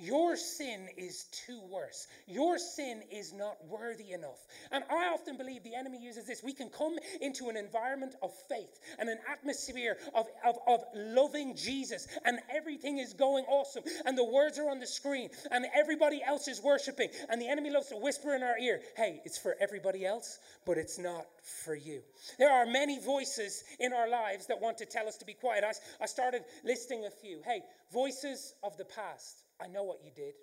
Your 0.00 0.36
sin 0.36 0.88
is 0.96 1.24
too 1.24 1.60
worse. 1.68 2.06
Your 2.28 2.56
sin 2.58 3.02
is 3.10 3.32
not 3.32 3.56
worthy 3.66 4.12
enough. 4.12 4.46
And 4.70 4.84
I 4.88 5.08
often 5.12 5.36
believe 5.36 5.64
the 5.64 5.74
enemy 5.74 5.98
uses 6.00 6.24
this. 6.24 6.40
We 6.40 6.52
can 6.52 6.68
come 6.68 6.96
into 7.20 7.48
an 7.48 7.56
environment 7.56 8.14
of 8.22 8.30
faith 8.48 8.78
and 9.00 9.08
an 9.08 9.18
atmosphere 9.28 9.96
of, 10.14 10.26
of, 10.46 10.56
of 10.68 10.84
loving 10.94 11.56
Jesus, 11.56 12.06
and 12.24 12.38
everything 12.54 12.98
is 12.98 13.12
going 13.12 13.44
awesome, 13.46 13.82
and 14.06 14.16
the 14.16 14.24
words 14.24 14.56
are 14.60 14.70
on 14.70 14.78
the 14.78 14.86
screen, 14.86 15.30
and 15.50 15.66
everybody 15.74 16.22
else 16.24 16.46
is 16.46 16.62
worshiping, 16.62 17.08
and 17.28 17.42
the 17.42 17.48
enemy 17.48 17.70
loves 17.70 17.88
to 17.88 17.96
whisper 17.96 18.36
in 18.36 18.44
our 18.44 18.58
ear, 18.58 18.80
hey, 18.96 19.20
it's 19.24 19.38
for 19.38 19.56
everybody 19.60 20.06
else, 20.06 20.38
but 20.64 20.78
it's 20.78 20.98
not 20.98 21.26
for 21.64 21.74
you. 21.74 22.02
There 22.38 22.52
are 22.52 22.66
many 22.66 23.00
voices 23.00 23.64
in 23.80 23.92
our 23.92 24.08
lives 24.08 24.46
that 24.46 24.60
want 24.60 24.78
to 24.78 24.86
tell 24.86 25.08
us 25.08 25.16
to 25.16 25.24
be 25.24 25.34
quiet. 25.34 25.64
I, 25.64 25.72
I 26.00 26.06
started 26.06 26.42
listing 26.64 27.04
a 27.04 27.10
few. 27.10 27.40
Hey, 27.44 27.62
voices 27.92 28.54
of 28.62 28.76
the 28.76 28.84
past 28.84 29.47
I 29.60 29.68
know 29.68 29.82
what 29.82 29.98
you 30.04 30.10
did. 30.14 30.34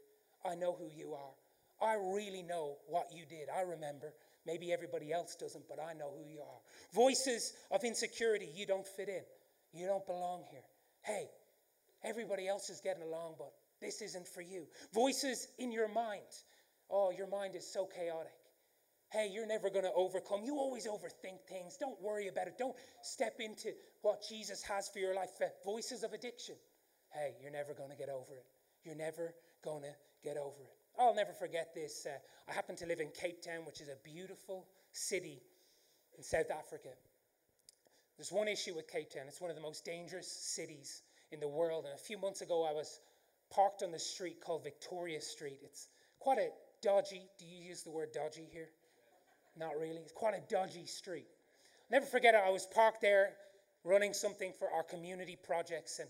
I 0.45 0.56
know 0.56 0.75
who 0.78 0.89
you 0.95 1.13
are. 1.13 1.34
I 1.82 1.95
really 1.95 2.41
know 2.41 2.78
what 2.88 3.08
you 3.13 3.25
did. 3.25 3.47
I 3.56 3.62
remember. 3.62 4.13
Maybe 4.45 4.71
everybody 4.71 5.12
else 5.12 5.36
doesn't, 5.36 5.67
but 5.67 5.80
I 5.80 5.93
know 5.93 6.12
who 6.15 6.30
you 6.30 6.39
are. 6.39 6.60
Voices 6.93 7.54
of 7.71 7.84
insecurity. 7.84 8.47
You 8.54 8.65
don't 8.67 8.88
fit 8.88 9.10
in. 9.10 9.23
You 9.73 9.88
don't 9.88 10.06
belong 10.06 10.43
here. 10.51 10.62
Hey, 11.04 11.28
everybody 12.04 12.47
else 12.47 12.69
is 12.69 12.80
getting 12.82 13.04
along, 13.04 13.36
but 13.38 13.51
this 13.82 14.01
isn't 14.01 14.28
for 14.28 14.41
you. 14.41 14.67
Voices 14.93 15.47
in 15.58 15.71
your 15.71 15.88
mind. 15.88 16.21
Oh, 16.89 17.12
your 17.12 17.28
mind 17.28 17.56
is 17.56 17.71
so 17.71 17.88
chaotic. 17.88 18.32
Hey, 19.12 19.30
you're 19.34 19.47
never 19.47 19.69
going 19.69 19.86
to 19.86 19.93
overcome. 19.95 20.43
You 20.43 20.58
always 20.58 20.88
overthink 20.88 21.39
things. 21.49 21.78
Don't 21.80 22.01
worry 22.01 22.28
about 22.28 22.47
it. 22.47 22.58
Don't 22.58 22.75
step 23.01 23.36
into 23.39 23.71
what 24.01 24.23
Jesus 24.28 24.62
has 24.63 24.89
for 24.89 24.99
your 24.99 25.15
life. 25.15 25.30
Voices 25.63 26.04
of 26.04 26.13
addiction. 26.13 26.56
Hey, 27.12 27.34
you're 27.41 27.51
never 27.51 27.73
going 27.73 27.89
to 27.89 27.95
get 27.95 28.10
over 28.10 28.36
it. 28.36 28.45
You're 28.85 28.95
never 28.95 29.33
going 29.63 29.81
to 29.81 29.95
get 30.23 30.37
over 30.37 30.61
it. 30.63 30.77
I'll 30.97 31.15
never 31.15 31.33
forget 31.33 31.73
this. 31.73 32.05
Uh, 32.05 32.17
I 32.49 32.53
happen 32.53 32.75
to 32.77 32.85
live 32.85 32.99
in 32.99 33.09
Cape 33.09 33.41
Town, 33.41 33.65
which 33.65 33.81
is 33.81 33.89
a 33.89 33.97
beautiful 34.03 34.67
city 34.91 35.41
in 36.17 36.23
South 36.23 36.51
Africa. 36.51 36.89
There's 38.17 38.31
one 38.31 38.47
issue 38.47 38.75
with 38.75 38.87
Cape 38.87 39.09
Town. 39.09 39.23
It's 39.27 39.41
one 39.41 39.49
of 39.49 39.57
the 39.57 39.61
most 39.61 39.83
dangerous 39.83 40.31
cities 40.31 41.01
in 41.31 41.39
the 41.39 41.47
world. 41.47 41.85
And 41.85 41.93
a 41.93 41.97
few 41.97 42.17
months 42.17 42.41
ago, 42.41 42.63
I 42.63 42.71
was 42.71 43.01
parked 43.49 43.83
on 43.83 43.91
the 43.91 43.99
street 43.99 44.39
called 44.39 44.63
Victoria 44.63 45.19
Street. 45.19 45.59
It's 45.63 45.89
quite 46.19 46.37
a 46.37 46.49
dodgy, 46.81 47.23
do 47.37 47.45
you 47.45 47.61
use 47.61 47.83
the 47.83 47.91
word 47.91 48.13
dodgy 48.13 48.47
here? 48.51 48.69
Not 49.57 49.77
really. 49.79 49.97
It's 49.97 50.13
quite 50.13 50.35
a 50.35 50.41
dodgy 50.49 50.85
street. 50.85 51.27
Never 51.89 52.05
forget 52.05 52.35
it. 52.35 52.41
I 52.45 52.51
was 52.51 52.67
parked 52.73 53.01
there 53.01 53.33
running 53.83 54.13
something 54.13 54.51
for 54.57 54.69
our 54.71 54.83
community 54.83 55.37
projects. 55.41 55.99
And 55.99 56.09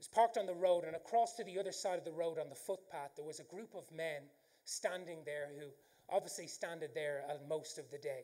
was 0.00 0.08
parked 0.08 0.38
on 0.38 0.46
the 0.46 0.54
road, 0.54 0.84
and 0.84 0.96
across 0.96 1.34
to 1.34 1.44
the 1.44 1.58
other 1.58 1.72
side 1.72 1.98
of 1.98 2.06
the 2.06 2.10
road 2.10 2.38
on 2.38 2.48
the 2.48 2.54
footpath, 2.54 3.10
there 3.16 3.24
was 3.24 3.38
a 3.38 3.44
group 3.44 3.74
of 3.74 3.84
men 3.94 4.22
standing 4.64 5.18
there 5.26 5.48
who 5.58 5.66
obviously 6.08 6.46
standed 6.46 6.88
there 6.94 7.22
uh, 7.28 7.34
most 7.46 7.76
of 7.76 7.90
the 7.90 7.98
day. 7.98 8.22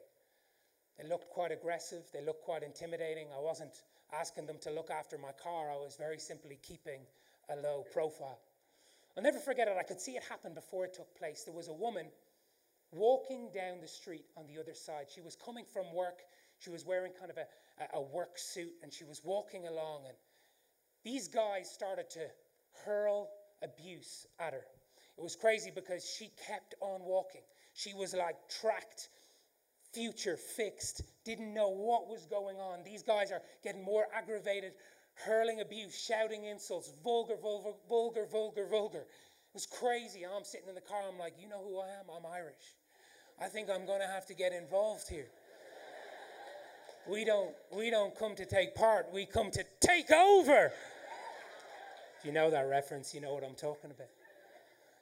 They 0.96 1.06
looked 1.06 1.28
quite 1.28 1.52
aggressive, 1.52 2.04
they 2.14 2.24
looked 2.24 2.44
quite 2.44 2.62
intimidating. 2.62 3.26
I 3.30 3.42
wasn't 3.42 3.82
asking 4.10 4.46
them 4.46 4.56
to 4.62 4.70
look 4.70 4.90
after 4.90 5.18
my 5.18 5.32
car, 5.32 5.70
I 5.70 5.76
was 5.76 5.96
very 5.96 6.18
simply 6.18 6.58
keeping 6.62 7.00
a 7.50 7.56
low 7.56 7.84
profile. 7.92 8.38
I'll 9.14 9.22
never 9.22 9.38
forget 9.38 9.68
it, 9.68 9.76
I 9.78 9.82
could 9.82 10.00
see 10.00 10.12
it 10.12 10.24
happen 10.30 10.54
before 10.54 10.86
it 10.86 10.94
took 10.94 11.14
place. 11.14 11.42
There 11.44 11.54
was 11.54 11.68
a 11.68 11.74
woman 11.74 12.06
walking 12.90 13.50
down 13.54 13.82
the 13.82 13.88
street 13.88 14.24
on 14.34 14.46
the 14.46 14.58
other 14.58 14.72
side. 14.72 15.08
She 15.14 15.20
was 15.20 15.36
coming 15.36 15.66
from 15.70 15.92
work, 15.92 16.20
she 16.58 16.70
was 16.70 16.86
wearing 16.86 17.12
kind 17.12 17.30
of 17.30 17.36
a, 17.36 17.98
a 17.98 18.00
work 18.00 18.38
suit, 18.38 18.72
and 18.82 18.90
she 18.90 19.04
was 19.04 19.20
walking 19.22 19.66
along, 19.66 20.04
and 20.08 20.16
these 21.06 21.28
guys 21.28 21.70
started 21.70 22.10
to 22.10 22.26
hurl 22.84 23.28
abuse 23.62 24.26
at 24.40 24.52
her. 24.52 24.64
It 25.16 25.22
was 25.22 25.36
crazy 25.36 25.70
because 25.72 26.04
she 26.04 26.32
kept 26.48 26.74
on 26.80 27.00
walking. 27.04 27.42
She 27.74 27.94
was 27.94 28.12
like 28.12 28.34
tracked, 28.48 29.08
future 29.92 30.36
fixed, 30.36 31.02
didn't 31.24 31.54
know 31.54 31.68
what 31.68 32.08
was 32.08 32.26
going 32.26 32.56
on. 32.56 32.82
These 32.84 33.04
guys 33.04 33.30
are 33.30 33.40
getting 33.62 33.84
more 33.84 34.06
aggravated, 34.12 34.72
hurling 35.14 35.60
abuse, 35.60 35.96
shouting 35.96 36.44
insults, 36.44 36.92
vulgar, 37.04 37.36
vulgar, 37.40 37.74
vulgar, 37.88 38.26
vulgar, 38.26 38.66
vulgar. 38.66 38.98
It 38.98 39.54
was 39.54 39.64
crazy. 39.64 40.24
I'm 40.26 40.42
sitting 40.42 40.68
in 40.68 40.74
the 40.74 40.80
car. 40.80 41.02
I'm 41.08 41.20
like, 41.20 41.34
you 41.40 41.48
know 41.48 41.62
who 41.62 41.78
I 41.78 41.86
am? 41.86 42.06
I'm 42.14 42.26
Irish. 42.28 42.74
I 43.40 43.46
think 43.46 43.70
I'm 43.70 43.86
going 43.86 44.00
to 44.00 44.08
have 44.08 44.26
to 44.26 44.34
get 44.34 44.52
involved 44.52 45.08
here. 45.08 45.28
We 47.08 47.24
don't, 47.24 47.54
we 47.70 47.90
don't 47.90 48.18
come 48.18 48.34
to 48.34 48.44
take 48.44 48.74
part. 48.74 49.06
We 49.12 49.24
come 49.24 49.52
to 49.52 49.64
take 49.80 50.10
over 50.10 50.72
you 52.24 52.32
know 52.32 52.50
that 52.50 52.68
reference, 52.68 53.14
you 53.14 53.20
know 53.20 53.34
what 53.34 53.44
I'm 53.44 53.54
talking 53.54 53.90
about. 53.90 54.08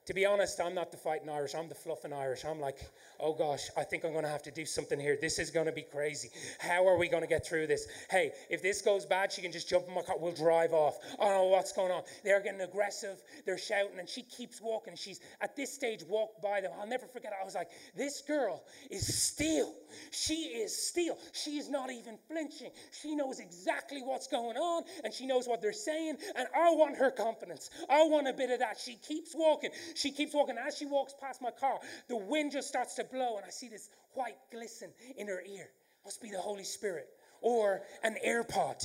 To 0.06 0.12
be 0.12 0.26
honest, 0.26 0.60
I'm 0.60 0.74
not 0.74 0.90
the 0.90 0.98
fighting 0.98 1.30
Irish, 1.30 1.54
I'm 1.54 1.68
the 1.68 1.74
fluffing 1.74 2.12
Irish. 2.12 2.44
I'm 2.44 2.60
like, 2.60 2.76
oh 3.20 3.32
gosh, 3.32 3.70
I 3.74 3.84
think 3.84 4.04
I'm 4.04 4.12
going 4.12 4.24
to 4.24 4.30
have 4.30 4.42
to 4.42 4.50
do 4.50 4.66
something 4.66 5.00
here. 5.00 5.16
This 5.18 5.38
is 5.38 5.50
going 5.50 5.64
to 5.64 5.72
be 5.72 5.80
crazy. 5.82 6.28
How 6.58 6.86
are 6.86 6.98
we 6.98 7.08
going 7.08 7.22
to 7.22 7.28
get 7.28 7.46
through 7.46 7.68
this? 7.68 7.86
Hey, 8.10 8.32
if 8.50 8.60
this 8.60 8.82
goes 8.82 9.06
bad, 9.06 9.32
she 9.32 9.40
can 9.40 9.50
just 9.50 9.66
jump 9.66 9.88
in 9.88 9.94
my 9.94 10.02
car. 10.02 10.16
We'll 10.18 10.32
drive 10.32 10.74
off. 10.74 10.98
I 11.18 11.24
don't 11.24 11.34
know 11.34 11.44
what's 11.44 11.72
going 11.72 11.90
on. 11.90 12.02
They're 12.22 12.42
getting 12.42 12.60
aggressive. 12.60 13.22
They're 13.46 13.56
shouting, 13.56 13.98
and 13.98 14.06
she 14.06 14.22
keeps 14.22 14.60
walking. 14.60 14.94
She's 14.94 15.20
at 15.40 15.56
this 15.56 15.72
stage 15.72 16.02
walked 16.06 16.42
by 16.42 16.60
them. 16.60 16.72
I'll 16.78 16.86
never 16.86 17.06
forget. 17.06 17.32
It. 17.32 17.38
I 17.40 17.44
was 17.44 17.54
like, 17.54 17.70
this 17.96 18.20
girl 18.20 18.62
is 18.90 19.06
steel. 19.06 19.74
She 20.10 20.34
is 20.34 20.76
steel. 20.76 21.16
She's 21.32 21.70
not 21.70 21.90
even 21.90 22.18
flinching. 22.28 22.72
She 22.92 23.14
knows 23.14 23.40
exactly 23.40 24.02
what's 24.02 24.26
going 24.26 24.58
on, 24.58 24.82
and 25.02 25.14
she 25.14 25.24
knows 25.26 25.48
what 25.48 25.62
they're 25.62 25.72
saying. 25.72 26.18
And 26.36 26.46
I 26.54 26.70
want 26.72 26.96
her 26.98 27.10
confidence. 27.10 27.70
I 27.88 28.04
want 28.04 28.28
a 28.28 28.34
bit 28.34 28.50
of 28.50 28.58
that. 28.58 28.78
She 28.78 28.96
keeps 28.96 29.34
walking. 29.34 29.70
She 29.94 30.11
keeps 30.11 30.35
walking. 30.35 30.57
As 30.59 30.76
she 30.76 30.87
walks 30.87 31.14
past 31.20 31.40
my 31.40 31.50
car, 31.50 31.78
the 32.09 32.16
wind 32.16 32.52
just 32.52 32.68
starts 32.68 32.94
to 32.94 33.04
blow, 33.04 33.37
and 33.37 33.46
I 33.46 33.50
see 33.50 33.68
this 33.68 33.90
white 34.12 34.37
glisten 34.50 34.90
in 35.16 35.28
her 35.28 35.42
ear. 35.46 35.68
Must 36.04 36.20
be 36.20 36.30
the 36.30 36.40
Holy 36.40 36.64
Spirit. 36.64 37.09
Or 37.40 37.83
an 38.02 38.16
AirPod. 38.26 38.85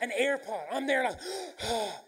An 0.00 0.10
AirPod. 0.20 0.62
I'm 0.72 0.86
there 0.86 1.04
like, 1.04 1.18
oh, 1.64 2.00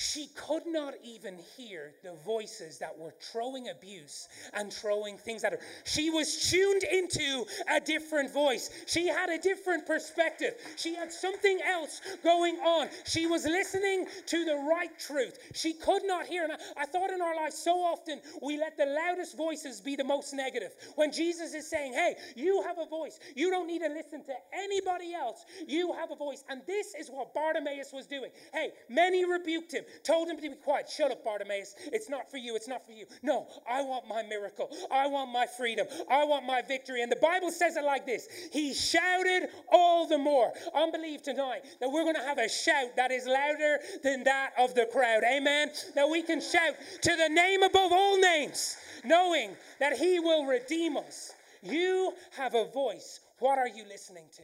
she 0.00 0.28
could 0.28 0.62
not 0.66 0.94
even 1.04 1.36
hear 1.58 1.92
the 2.02 2.14
voices 2.24 2.78
that 2.78 2.96
were 2.98 3.12
throwing 3.20 3.68
abuse 3.68 4.28
and 4.54 4.72
throwing 4.72 5.18
things 5.18 5.44
at 5.44 5.52
her. 5.52 5.58
She 5.84 6.08
was 6.08 6.50
tuned 6.50 6.84
into 6.84 7.44
a 7.68 7.80
different 7.80 8.32
voice. 8.32 8.70
She 8.86 9.06
had 9.08 9.28
a 9.28 9.36
different 9.36 9.86
perspective. 9.86 10.54
She 10.76 10.94
had 10.94 11.12
something 11.12 11.60
else 11.66 12.00
going 12.24 12.56
on. 12.56 12.88
She 13.04 13.26
was 13.26 13.44
listening 13.44 14.06
to 14.24 14.44
the 14.46 14.56
right 14.70 14.98
truth. 14.98 15.38
She 15.52 15.74
could 15.74 16.02
not 16.06 16.24
hear. 16.24 16.44
And 16.44 16.54
I, 16.54 16.56
I 16.78 16.86
thought 16.86 17.10
in 17.10 17.20
our 17.20 17.36
lives 17.36 17.58
so 17.58 17.72
often 17.72 18.22
we 18.40 18.56
let 18.56 18.78
the 18.78 18.86
loudest 18.86 19.36
voices 19.36 19.82
be 19.82 19.96
the 19.96 20.04
most 20.04 20.32
negative. 20.32 20.70
When 20.96 21.12
Jesus 21.12 21.52
is 21.52 21.68
saying, 21.68 21.92
hey, 21.92 22.14
you 22.36 22.62
have 22.62 22.78
a 22.78 22.86
voice. 22.86 23.20
You 23.36 23.50
don't 23.50 23.66
need 23.66 23.82
to 23.82 23.88
listen 23.90 24.24
to 24.24 24.34
anybody 24.54 25.12
else. 25.12 25.44
You 25.68 25.92
have 25.92 26.10
a 26.10 26.16
voice. 26.16 26.42
And 26.48 26.62
this 26.66 26.94
is 26.98 27.10
what 27.10 27.34
Bartimaeus 27.34 27.92
was 27.92 28.06
doing. 28.06 28.30
Hey, 28.54 28.70
many 28.88 29.26
rebuked 29.26 29.72
him 29.72 29.84
told 30.04 30.28
him 30.28 30.36
to 30.36 30.42
be 30.42 30.50
quiet. 30.54 30.88
Shut 30.88 31.10
up, 31.10 31.24
Bartimaeus. 31.24 31.74
It's 31.92 32.08
not 32.08 32.30
for 32.30 32.36
you. 32.36 32.56
It's 32.56 32.68
not 32.68 32.84
for 32.84 32.92
you. 32.92 33.06
No, 33.22 33.46
I 33.68 33.82
want 33.82 34.08
my 34.08 34.22
miracle. 34.22 34.70
I 34.90 35.06
want 35.06 35.30
my 35.30 35.46
freedom. 35.46 35.86
I 36.10 36.24
want 36.24 36.46
my 36.46 36.62
victory. 36.62 37.02
And 37.02 37.10
the 37.10 37.16
Bible 37.16 37.50
says 37.50 37.76
it 37.76 37.84
like 37.84 38.06
this 38.06 38.28
He 38.52 38.74
shouted 38.74 39.48
all 39.70 40.06
the 40.06 40.18
more. 40.18 40.52
I 40.74 40.90
believe 40.90 41.22
tonight 41.22 41.62
that 41.80 41.90
we're 41.90 42.04
going 42.04 42.16
to 42.16 42.22
have 42.22 42.38
a 42.38 42.48
shout 42.48 42.96
that 42.96 43.10
is 43.10 43.26
louder 43.26 43.78
than 44.02 44.24
that 44.24 44.52
of 44.58 44.74
the 44.74 44.86
crowd. 44.92 45.22
Amen. 45.24 45.70
That 45.94 46.08
we 46.08 46.22
can 46.22 46.40
shout 46.40 46.74
to 47.02 47.16
the 47.16 47.28
name 47.28 47.62
above 47.62 47.92
all 47.92 48.20
names, 48.20 48.76
knowing 49.04 49.56
that 49.78 49.96
He 49.96 50.20
will 50.20 50.46
redeem 50.46 50.96
us. 50.96 51.32
You 51.62 52.14
have 52.36 52.54
a 52.54 52.64
voice. 52.66 53.20
What 53.38 53.58
are 53.58 53.68
you 53.68 53.84
listening 53.88 54.24
to? 54.36 54.42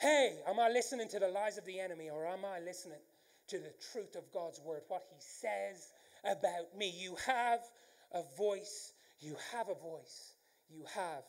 Hey, 0.00 0.38
am 0.46 0.60
I 0.60 0.68
listening 0.68 1.08
to 1.08 1.18
the 1.18 1.28
lies 1.28 1.58
of 1.58 1.64
the 1.64 1.80
enemy 1.80 2.08
or 2.08 2.26
am 2.26 2.44
I 2.44 2.60
listening 2.60 3.00
to 3.48 3.58
the 3.58 3.72
truth 3.92 4.16
of 4.16 4.30
God's 4.32 4.60
word, 4.60 4.82
what 4.88 5.02
he 5.10 5.16
says 5.20 5.92
about 6.24 6.76
me? 6.76 6.92
You 6.96 7.16
have 7.26 7.60
a 8.12 8.22
voice. 8.36 8.92
You 9.20 9.36
have 9.52 9.68
a 9.68 9.74
voice. 9.74 10.34
You 10.68 10.84
have 10.94 11.24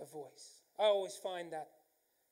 a 0.00 0.06
voice. 0.06 0.60
I 0.78 0.84
always 0.84 1.16
find 1.16 1.52
that 1.52 1.68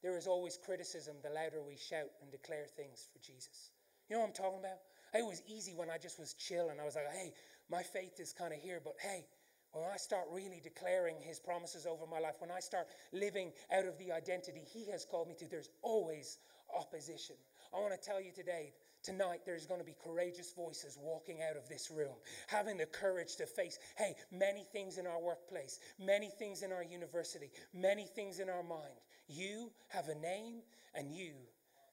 there 0.02 0.16
is 0.16 0.26
always 0.26 0.58
criticism 0.64 1.16
the 1.22 1.30
louder 1.30 1.62
we 1.66 1.76
shout 1.76 2.10
and 2.22 2.30
declare 2.30 2.66
things 2.76 3.08
for 3.12 3.18
Jesus. 3.18 3.70
You 4.08 4.16
know 4.16 4.20
what 4.20 4.28
I'm 4.28 4.34
talking 4.34 4.60
about? 4.60 4.78
It 5.14 5.24
was 5.24 5.42
easy 5.48 5.74
when 5.74 5.90
I 5.90 5.98
just 5.98 6.18
was 6.18 6.34
chill 6.34 6.68
and 6.70 6.80
I 6.80 6.84
was 6.84 6.94
like, 6.94 7.10
hey, 7.12 7.32
my 7.70 7.82
faith 7.82 8.20
is 8.20 8.32
kind 8.32 8.52
of 8.52 8.60
here, 8.60 8.80
but 8.82 8.94
hey, 9.00 9.26
when 9.72 9.84
I 9.92 9.96
start 9.96 10.24
really 10.32 10.60
declaring 10.62 11.16
his 11.20 11.38
promises 11.38 11.84
over 11.86 12.06
my 12.06 12.20
life, 12.20 12.36
when 12.38 12.50
I 12.50 12.60
start 12.60 12.86
living 13.12 13.52
out 13.72 13.86
of 13.86 13.98
the 13.98 14.12
identity 14.12 14.62
he 14.72 14.90
has 14.90 15.04
called 15.04 15.28
me 15.28 15.34
to, 15.38 15.48
there's 15.48 15.68
always 15.82 16.38
opposition. 16.76 17.36
I 17.74 17.80
want 17.80 17.92
to 17.92 18.06
tell 18.06 18.20
you 18.20 18.32
today, 18.32 18.72
tonight, 19.02 19.40
there's 19.46 19.66
going 19.66 19.80
to 19.80 19.86
be 19.86 19.96
courageous 20.04 20.52
voices 20.52 20.98
walking 21.00 21.38
out 21.48 21.56
of 21.56 21.68
this 21.68 21.90
room, 21.90 22.14
having 22.46 22.76
the 22.76 22.86
courage 22.86 23.36
to 23.36 23.46
face, 23.46 23.78
hey, 23.96 24.14
many 24.32 24.64
things 24.72 24.98
in 24.98 25.06
our 25.06 25.20
workplace, 25.20 25.80
many 25.98 26.30
things 26.38 26.62
in 26.62 26.72
our 26.72 26.82
university, 26.82 27.50
many 27.74 28.06
things 28.06 28.38
in 28.38 28.48
our 28.48 28.62
mind. 28.62 29.00
You 29.28 29.70
have 29.88 30.08
a 30.08 30.14
name 30.14 30.62
and 30.94 31.12
you 31.12 31.32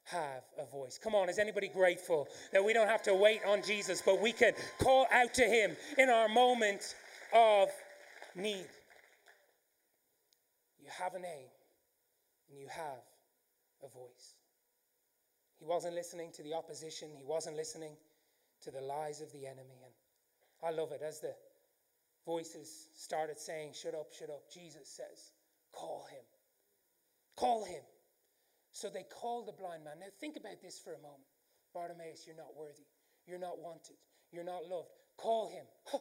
have 0.06 0.44
a 0.60 0.66
voice. 0.66 1.00
Come 1.02 1.16
on, 1.16 1.30
is 1.30 1.40
anybody 1.40 1.68
grateful 1.68 2.28
that 2.54 2.64
we 2.64 2.74
don't 2.74 2.88
have 2.88 3.04
to 3.04 3.14
wait 3.14 3.42
on 3.46 3.62
Jesus, 3.64 4.02
but 4.06 4.22
we 4.22 4.32
can 4.32 4.54
call 4.80 5.08
out 5.12 5.34
to 5.34 5.44
him 5.44 5.76
in 5.98 6.10
our 6.10 6.30
moment 6.30 6.96
of 7.34 7.70
need. 8.36 8.68
You 10.80 10.90
have 11.00 11.16
a 11.16 11.20
name 11.20 11.50
and 12.50 12.60
you 12.60 12.68
have 12.70 13.02
a 13.84 13.88
voice. 13.88 14.35
He 15.66 15.72
wasn't 15.72 15.96
listening 15.96 16.32
to 16.34 16.44
the 16.44 16.54
opposition, 16.54 17.10
he 17.18 17.24
wasn't 17.24 17.56
listening 17.56 17.98
to 18.62 18.70
the 18.70 18.82
lies 18.82 19.20
of 19.20 19.32
the 19.32 19.48
enemy. 19.48 19.82
And 19.84 19.94
I 20.62 20.70
love 20.70 20.92
it 20.92 21.02
as 21.02 21.22
the 21.22 21.34
voices 22.24 22.90
started 22.96 23.40
saying, 23.40 23.72
Shut 23.74 23.96
up, 23.96 24.14
shut 24.14 24.30
up. 24.30 24.44
Jesus 24.54 24.88
says, 24.88 25.32
Call 25.72 26.06
him. 26.12 26.24
Call 27.36 27.66
him. 27.66 27.82
So 28.74 28.90
they 28.90 29.06
called 29.10 29.48
the 29.48 29.54
blind 29.54 29.84
man. 29.84 29.96
Now 30.00 30.06
think 30.20 30.36
about 30.38 30.62
this 30.62 30.78
for 30.78 30.92
a 30.92 31.02
moment. 31.02 31.26
Bartimaeus, 31.74 32.28
you're 32.28 32.38
not 32.38 32.56
worthy. 32.56 32.86
You're 33.26 33.40
not 33.40 33.58
wanted. 33.58 33.98
You're 34.32 34.44
not 34.44 34.70
loved. 34.70 34.90
Call 35.18 35.50
him. 35.50 35.66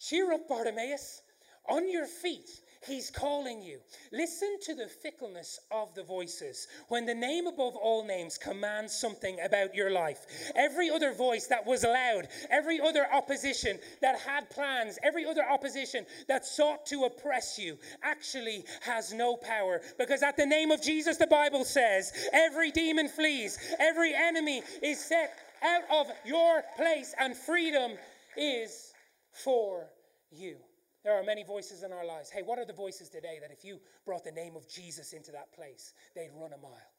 Cheer 0.00 0.32
up, 0.32 0.48
Bartimaeus. 0.48 1.22
On 1.68 1.88
your 1.90 2.06
feet, 2.06 2.50
he's 2.84 3.10
calling 3.10 3.62
you. 3.62 3.78
Listen 4.12 4.58
to 4.62 4.74
the 4.74 4.88
fickleness 4.88 5.60
of 5.70 5.94
the 5.94 6.02
voices. 6.02 6.66
When 6.88 7.06
the 7.06 7.14
name 7.14 7.46
above 7.46 7.76
all 7.76 8.04
names 8.04 8.36
commands 8.36 8.92
something 8.92 9.38
about 9.44 9.74
your 9.74 9.90
life, 9.90 10.26
every 10.56 10.90
other 10.90 11.12
voice 11.14 11.46
that 11.46 11.64
was 11.64 11.84
loud, 11.84 12.26
every 12.50 12.80
other 12.80 13.06
opposition 13.12 13.78
that 14.00 14.18
had 14.18 14.50
plans, 14.50 14.98
every 15.04 15.24
other 15.24 15.44
opposition 15.48 16.04
that 16.26 16.44
sought 16.44 16.84
to 16.86 17.04
oppress 17.04 17.58
you 17.58 17.78
actually 18.02 18.64
has 18.80 19.12
no 19.12 19.36
power. 19.36 19.80
Because 19.98 20.22
at 20.24 20.36
the 20.36 20.46
name 20.46 20.72
of 20.72 20.82
Jesus, 20.82 21.16
the 21.16 21.26
Bible 21.28 21.64
says, 21.64 22.12
every 22.32 22.72
demon 22.72 23.08
flees, 23.08 23.56
every 23.78 24.14
enemy 24.14 24.62
is 24.82 24.98
set 24.98 25.38
out 25.62 25.82
of 25.90 26.08
your 26.26 26.62
place, 26.76 27.14
and 27.20 27.36
freedom 27.36 27.92
is 28.36 28.92
for 29.32 29.86
you. 30.32 30.56
There 31.04 31.18
are 31.18 31.24
many 31.24 31.42
voices 31.42 31.82
in 31.82 31.92
our 31.92 32.06
lives. 32.06 32.30
Hey, 32.30 32.42
what 32.42 32.58
are 32.58 32.64
the 32.64 32.72
voices 32.72 33.08
today 33.08 33.38
that 33.40 33.50
if 33.50 33.64
you 33.64 33.80
brought 34.04 34.24
the 34.24 34.30
name 34.30 34.54
of 34.56 34.68
Jesus 34.68 35.12
into 35.12 35.32
that 35.32 35.52
place, 35.52 35.94
they'd 36.14 36.30
run 36.34 36.52
a 36.52 36.58
mile, 36.58 36.92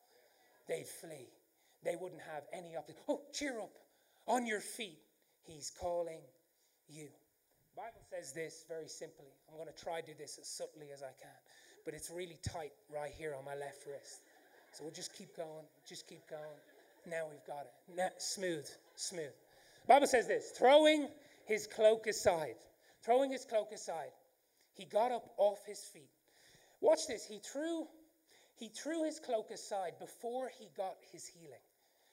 they'd 0.68 0.88
flee, 0.88 1.30
they 1.84 1.96
wouldn't 1.96 2.22
have 2.22 2.44
any 2.52 2.76
option. 2.76 2.96
Oh, 3.08 3.22
cheer 3.34 3.60
up. 3.60 3.72
On 4.28 4.46
your 4.46 4.62
feet, 4.62 5.00
He's 5.44 5.72
calling 5.80 6.22
you. 6.88 7.08
The 7.76 7.82
Bible 7.82 8.02
says 8.10 8.32
this 8.32 8.66
very 8.68 8.88
simply. 8.88 9.28
I'm 9.50 9.58
going 9.58 9.68
to 9.74 9.84
try 9.84 10.00
to 10.00 10.08
do 10.08 10.14
this 10.18 10.38
as 10.40 10.48
subtly 10.48 10.88
as 10.94 11.02
I 11.02 11.12
can, 11.20 11.36
but 11.86 11.94
it's 11.94 12.10
really 12.10 12.38
tight 12.48 12.72
right 12.94 13.12
here 13.12 13.36
on 13.38 13.44
my 13.44 13.56
left 13.56 13.86
wrist. 13.88 14.22
So 14.72 14.84
we'll 14.84 14.94
just 14.94 15.14
keep 15.14 15.36
going, 15.36 15.66
just 15.88 16.08
keep 16.08 16.28
going. 16.30 16.60
Now 17.10 17.26
we've 17.30 17.46
got 17.46 17.66
it. 17.66 17.96
Now, 17.98 18.10
smooth, 18.18 18.68
smooth. 18.96 19.34
The 19.82 19.88
Bible 19.88 20.08
says 20.08 20.28
this 20.28 20.52
throwing 20.58 21.10
his 21.46 21.68
cloak 21.68 22.08
aside. 22.08 22.56
Throwing 23.04 23.32
his 23.32 23.46
cloak 23.46 23.72
aside, 23.74 24.12
he 24.74 24.86
got 24.86 25.12
up 25.12 25.34
off 25.38 25.60
his 25.68 25.80
feet. 25.80 26.10
Watch 26.82 27.08
this. 27.08 27.26
He 27.26 27.40
threw, 27.40 27.88
he 28.56 28.70
threw 28.70 29.04
his 29.04 29.20
cloak 29.20 29.52
aside 29.52 29.94
before 30.00 30.50
he 30.58 30.70
got 30.76 30.96
his 31.12 31.28
healing, 31.28 31.64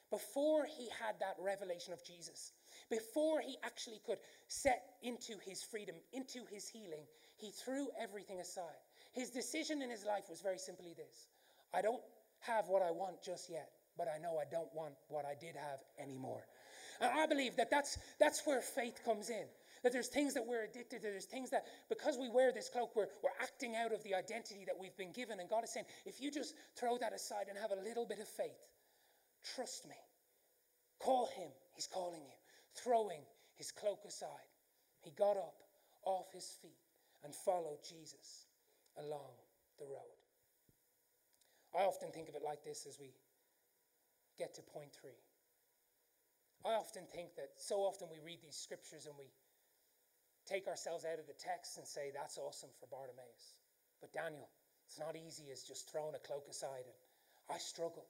before 0.09 0.65
he 0.65 0.87
had 0.99 1.15
that 1.19 1.35
revelation 1.39 1.93
of 1.93 2.03
Jesus, 2.05 2.51
before 2.89 3.41
he 3.41 3.55
actually 3.63 4.01
could 4.05 4.19
set 4.47 4.83
into 5.01 5.33
his 5.45 5.63
freedom, 5.63 5.95
into 6.13 6.45
his 6.51 6.67
healing. 6.67 7.05
He 7.37 7.51
threw 7.51 7.87
everything 7.99 8.39
aside. 8.39 8.79
His 9.13 9.29
decision 9.29 9.81
in 9.81 9.89
his 9.89 10.05
life 10.05 10.25
was 10.29 10.41
very 10.41 10.57
simply 10.57 10.93
this 10.95 11.27
I 11.73 11.81
don't 11.81 12.01
have 12.39 12.67
what 12.67 12.81
I 12.81 12.91
want 12.91 13.21
just 13.23 13.49
yet, 13.49 13.69
but 13.97 14.07
I 14.13 14.19
know 14.19 14.37
I 14.37 14.45
don't 14.49 14.73
want 14.73 14.93
what 15.07 15.25
I 15.25 15.35
did 15.39 15.55
have 15.55 15.79
anymore. 15.99 16.45
And 16.99 17.11
I 17.17 17.25
believe 17.25 17.55
that 17.55 17.71
that's, 17.71 17.97
that's 18.19 18.45
where 18.45 18.61
faith 18.61 18.99
comes 19.03 19.29
in. 19.29 19.45
That 19.83 19.91
there's 19.91 20.09
things 20.09 20.33
that 20.35 20.45
we're 20.45 20.63
addicted 20.63 21.01
to. 21.01 21.07
There's 21.09 21.25
things 21.25 21.49
that, 21.49 21.65
because 21.89 22.17
we 22.19 22.29
wear 22.29 22.51
this 22.51 22.69
cloak, 22.69 22.95
we're, 22.95 23.07
we're 23.23 23.35
acting 23.41 23.75
out 23.75 23.91
of 23.91 24.03
the 24.03 24.13
identity 24.13 24.63
that 24.65 24.75
we've 24.79 24.95
been 24.95 25.11
given. 25.11 25.39
And 25.39 25.49
God 25.49 25.63
is 25.63 25.73
saying, 25.73 25.87
if 26.05 26.21
you 26.21 26.29
just 26.29 26.53
throw 26.77 26.97
that 26.99 27.13
aside 27.13 27.45
and 27.49 27.57
have 27.57 27.71
a 27.71 27.81
little 27.81 28.05
bit 28.05 28.19
of 28.19 28.27
faith, 28.27 28.61
trust 29.55 29.87
me. 29.87 29.95
Call 30.99 31.29
him. 31.35 31.49
He's 31.73 31.87
calling 31.87 32.21
you. 32.21 32.37
Throwing 32.75 33.21
his 33.55 33.71
cloak 33.71 34.05
aside, 34.07 34.49
he 35.01 35.11
got 35.11 35.35
up 35.35 35.63
off 36.05 36.31
his 36.31 36.57
feet 36.61 36.77
and 37.23 37.33
followed 37.33 37.79
Jesus 37.87 38.45
along 38.97 39.33
the 39.79 39.85
road. 39.85 40.17
I 41.75 41.83
often 41.83 42.11
think 42.11 42.29
of 42.29 42.35
it 42.35 42.43
like 42.43 42.63
this 42.63 42.85
as 42.87 42.99
we 42.99 43.13
get 44.37 44.53
to 44.55 44.61
point 44.61 44.91
three. 44.93 45.19
I 46.65 46.73
often 46.73 47.03
think 47.13 47.35
that 47.35 47.49
so 47.57 47.77
often 47.77 48.07
we 48.11 48.19
read 48.23 48.39
these 48.41 48.55
scriptures 48.55 49.05
and 49.05 49.15
we 49.17 49.25
take 50.51 50.67
ourselves 50.67 51.07
out 51.07 51.19
of 51.19 51.27
the 51.27 51.37
text 51.39 51.77
and 51.79 51.87
say, 51.87 52.11
that's 52.11 52.37
awesome 52.37 52.69
for 52.79 52.91
Bartimaeus. 52.91 53.55
But 54.03 54.11
Daniel, 54.11 54.51
it's 54.85 54.99
not 54.99 55.15
easy 55.15 55.47
as 55.51 55.63
just 55.63 55.89
throwing 55.89 56.15
a 56.15 56.19
cloak 56.19 56.43
aside. 56.51 56.83
And 56.83 56.97
I 57.47 57.57
struggle. 57.57 58.03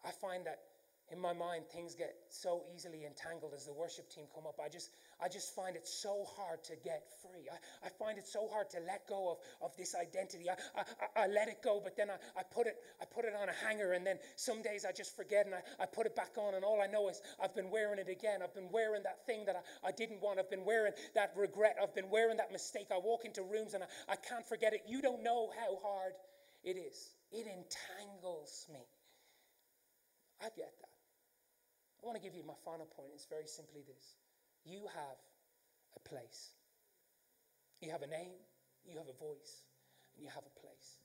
I 0.00 0.10
find 0.10 0.46
that 0.46 0.64
in 1.12 1.20
my 1.20 1.32
mind 1.32 1.64
things 1.68 1.94
get 1.94 2.14
so 2.30 2.62
easily 2.74 3.04
entangled 3.04 3.52
as 3.54 3.66
the 3.66 3.72
worship 3.72 4.10
team 4.10 4.24
come 4.34 4.46
up 4.46 4.58
i 4.58 4.68
just 4.68 4.90
i 5.22 5.28
just 5.28 5.54
find 5.54 5.76
it 5.76 5.86
so 5.86 6.24
hard 6.36 6.62
to 6.64 6.74
get 6.84 7.04
free. 7.22 7.48
I, 7.50 7.86
I 7.86 7.88
find 7.90 8.18
it 8.18 8.26
so 8.26 8.48
hard 8.52 8.70
to 8.70 8.78
let 8.86 9.06
go 9.08 9.32
of, 9.32 9.38
of 9.62 9.76
this 9.76 9.94
identity. 9.94 10.46
I, 10.50 10.56
I, 10.80 11.24
I 11.24 11.26
let 11.26 11.48
it 11.48 11.62
go 11.62 11.80
but 11.82 11.96
then 11.96 12.10
I, 12.10 12.16
I 12.38 12.42
put 12.42 12.66
it 12.66 12.76
i 13.00 13.04
put 13.04 13.24
it 13.24 13.34
on 13.40 13.48
a 13.48 13.66
hanger 13.66 13.92
and 13.92 14.06
then 14.06 14.18
some 14.36 14.62
days 14.62 14.84
i 14.84 14.92
just 14.92 15.16
forget 15.16 15.46
and 15.46 15.54
I, 15.54 15.62
I 15.80 15.86
put 15.86 16.06
it 16.06 16.16
back 16.16 16.36
on 16.36 16.54
and 16.54 16.64
all 16.64 16.80
i 16.80 16.86
know 16.86 17.08
is 17.08 17.20
i've 17.42 17.54
been 17.54 17.70
wearing 17.70 17.98
it 17.98 18.08
again. 18.08 18.40
I've 18.42 18.54
been 18.54 18.70
wearing 18.70 19.02
that 19.04 19.26
thing 19.26 19.44
that 19.46 19.56
I, 19.56 19.88
I 19.88 19.92
didn't 19.92 20.20
want. 20.22 20.38
I've 20.38 20.50
been 20.50 20.64
wearing 20.64 20.92
that 21.14 21.32
regret. 21.36 21.76
I've 21.82 21.94
been 21.94 22.10
wearing 22.10 22.36
that 22.38 22.52
mistake. 22.52 22.88
I 22.92 22.98
walk 22.98 23.24
into 23.24 23.42
rooms 23.42 23.74
and 23.74 23.84
I, 23.84 23.86
I 24.08 24.16
can't 24.16 24.46
forget 24.46 24.72
it. 24.72 24.82
You 24.86 25.02
don't 25.02 25.22
know 25.22 25.50
how 25.56 25.76
hard 25.82 26.12
it 26.64 26.76
is. 26.76 27.10
It 27.32 27.46
entangles 27.46 28.66
me. 28.72 28.84
I 30.40 30.44
get 30.56 30.72
that. 30.80 30.96
I 32.02 32.06
want 32.06 32.16
to 32.16 32.22
give 32.22 32.34
you 32.34 32.44
my 32.46 32.56
final 32.64 32.86
point. 32.86 33.10
It's 33.14 33.26
very 33.26 33.46
simply 33.46 33.82
this 33.86 34.16
you 34.66 34.80
have 34.94 35.18
a 35.96 36.00
place. 36.08 36.50
You 37.80 37.90
have 37.90 38.02
a 38.02 38.06
name, 38.06 38.34
you 38.84 38.98
have 38.98 39.08
a 39.08 39.18
voice, 39.18 39.64
and 40.16 40.24
you 40.24 40.30
have 40.34 40.44
a 40.44 40.60
place. 40.60 40.98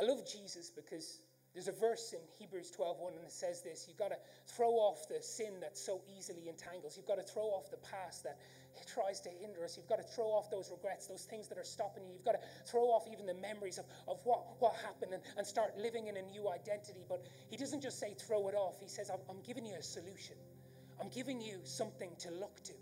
I 0.00 0.04
love 0.04 0.24
Jesus 0.26 0.70
because 0.70 1.20
There's 1.54 1.68
a 1.68 1.72
verse 1.72 2.12
in 2.12 2.20
Hebrews 2.38 2.70
12:1 2.70 3.16
and 3.16 3.24
it 3.24 3.32
says 3.32 3.62
this, 3.62 3.86
you've 3.88 3.96
got 3.96 4.10
to 4.10 4.18
throw 4.46 4.74
off 4.74 5.08
the 5.08 5.20
sin 5.22 5.60
that 5.60 5.76
so 5.76 6.02
easily 6.16 6.48
entangles. 6.48 6.96
You've 6.96 7.06
got 7.06 7.16
to 7.16 7.22
throw 7.22 7.44
off 7.44 7.70
the 7.70 7.78
past 7.78 8.22
that 8.24 8.38
tries 8.86 9.20
to 9.22 9.30
hinder 9.30 9.64
us. 9.64 9.76
You've 9.76 9.88
got 9.88 9.98
to 9.98 10.04
throw 10.14 10.26
off 10.26 10.50
those 10.50 10.70
regrets, 10.70 11.06
those 11.08 11.24
things 11.24 11.48
that 11.48 11.58
are 11.58 11.64
stopping 11.64 12.06
you. 12.06 12.12
You've 12.12 12.24
got 12.24 12.40
to 12.40 12.70
throw 12.70 12.84
off 12.94 13.08
even 13.10 13.26
the 13.26 13.34
memories 13.34 13.78
of, 13.78 13.86
of 14.06 14.20
what, 14.24 14.60
what 14.60 14.76
happened 14.76 15.14
and, 15.14 15.22
and 15.36 15.46
start 15.46 15.76
living 15.76 16.06
in 16.06 16.16
a 16.16 16.22
new 16.22 16.48
identity. 16.48 17.04
But 17.08 17.26
he 17.50 17.56
doesn't 17.56 17.80
just 17.80 17.98
say 17.98 18.14
throw 18.14 18.46
it 18.48 18.54
off. 18.54 18.78
He 18.80 18.88
says, 18.88 19.10
I'm, 19.10 19.20
I'm 19.28 19.42
giving 19.42 19.66
you 19.66 19.74
a 19.74 19.82
solution. 19.82 20.36
I'm 21.00 21.08
giving 21.08 21.40
you 21.40 21.58
something 21.64 22.10
to 22.18 22.30
look 22.30 22.62
to. 22.64 22.72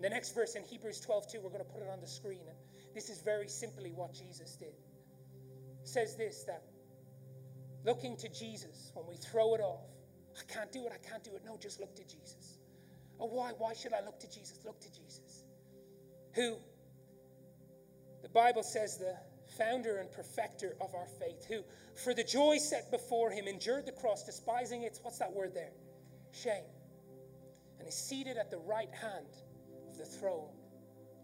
The 0.00 0.08
next 0.08 0.34
verse 0.34 0.54
in 0.54 0.62
Hebrews 0.64 1.00
12, 1.00 1.32
2, 1.32 1.40
we're 1.40 1.48
going 1.50 1.64
to 1.64 1.70
put 1.70 1.82
it 1.82 1.88
on 1.90 2.00
the 2.00 2.06
screen. 2.06 2.40
And 2.48 2.56
this 2.94 3.08
is 3.08 3.22
very 3.22 3.48
simply 3.48 3.92
what 3.92 4.12
Jesus 4.12 4.56
did. 4.56 4.74
It 5.82 5.88
says 5.88 6.16
this 6.16 6.44
that 6.44 6.62
looking 7.84 8.16
to 8.18 8.28
Jesus, 8.28 8.90
when 8.94 9.06
we 9.06 9.16
throw 9.16 9.54
it 9.54 9.60
off, 9.60 9.84
I 10.38 10.52
can't 10.52 10.72
do 10.72 10.84
it, 10.86 10.92
I 10.92 11.08
can't 11.08 11.22
do 11.22 11.30
it. 11.36 11.42
No, 11.44 11.56
just 11.56 11.80
look 11.80 11.94
to 11.96 12.02
Jesus. 12.02 12.58
Oh, 13.20 13.26
why? 13.26 13.52
Why 13.56 13.72
should 13.74 13.92
I 13.92 14.04
look 14.04 14.18
to 14.20 14.30
Jesus? 14.30 14.58
Look 14.64 14.80
to 14.80 14.92
Jesus. 14.92 15.44
Who, 16.34 16.56
the 18.22 18.28
Bible 18.28 18.64
says, 18.64 18.98
the 18.98 19.14
founder 19.56 19.98
and 19.98 20.10
perfecter 20.10 20.76
of 20.80 20.94
our 20.94 21.06
faith, 21.20 21.44
who, 21.46 21.62
for 22.02 22.12
the 22.12 22.24
joy 22.24 22.58
set 22.58 22.90
before 22.90 23.30
him, 23.30 23.46
endured 23.46 23.86
the 23.86 23.92
cross, 23.92 24.24
despising 24.24 24.82
its, 24.82 24.98
what's 25.02 25.18
that 25.18 25.32
word 25.32 25.54
there? 25.54 25.70
Shame. 26.32 26.64
And 27.84 27.92
is 27.92 27.98
seated 27.98 28.38
at 28.38 28.50
the 28.50 28.56
right 28.56 28.88
hand 28.94 29.26
of 29.90 29.98
the 29.98 30.06
throne 30.06 30.48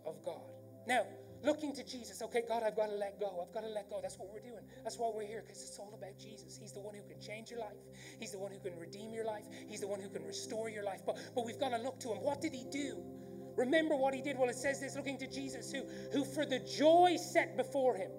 of 0.05 0.23
God. 0.23 0.42
Now, 0.87 1.07
looking 1.42 1.75
to 1.75 1.83
Jesus. 1.83 2.20
Okay, 2.20 2.42
God, 2.46 2.62
I've 2.62 2.77
got 2.77 2.90
to 2.90 2.96
let 2.96 3.18
go. 3.18 3.42
I've 3.42 3.55
got 3.55 3.62
to 3.62 3.73
let 3.73 3.88
go. 3.88 4.01
That's 4.03 4.18
what 4.18 4.29
we're 4.31 4.42
doing. 4.42 4.62
That's 4.85 4.99
why 4.99 5.11
we're 5.14 5.27
here, 5.27 5.40
because 5.40 5.62
it's 5.62 5.79
all 5.79 5.94
about 5.96 6.18
Jesus. 6.18 6.59
He's 6.61 6.73
the 6.73 6.81
one 6.81 6.94
who 6.94 7.01
can 7.09 7.18
change 7.18 7.51
your 7.51 7.61
life. 7.61 7.79
He's 8.18 8.33
the 8.33 8.38
one 8.38 8.53
who 8.53 8.59
can 8.59 8.79
redeem 8.79 9.11
your 9.14 9.25
life. 9.25 9.46
He's 9.70 9.81
the 9.81 9.88
one 9.88 10.01
who 10.01 10.11
can 10.11 10.23
restore 10.27 10.68
your 10.68 10.85
life. 10.85 11.01
But, 11.07 11.16
but 11.35 11.46
we've 11.46 11.59
got 11.59 11.70
to 11.70 11.79
look 11.79 11.99
to 12.01 12.09
him. 12.09 12.18
What 12.18 12.42
did 12.42 12.53
he 12.53 12.66
do? 12.70 13.03
Remember 13.57 13.96
what 13.96 14.12
he 14.12 14.20
did? 14.20 14.37
Well, 14.37 14.51
it 14.51 14.57
says 14.57 14.83
this 14.83 14.96
looking 14.96 15.16
to 15.16 15.29
Jesus, 15.29 15.73
who, 15.73 15.85
who 16.12 16.27
for 16.27 16.44
the 16.44 16.59
joy 16.59 17.16
set 17.16 17.57
before 17.57 17.96
him. 17.96 18.11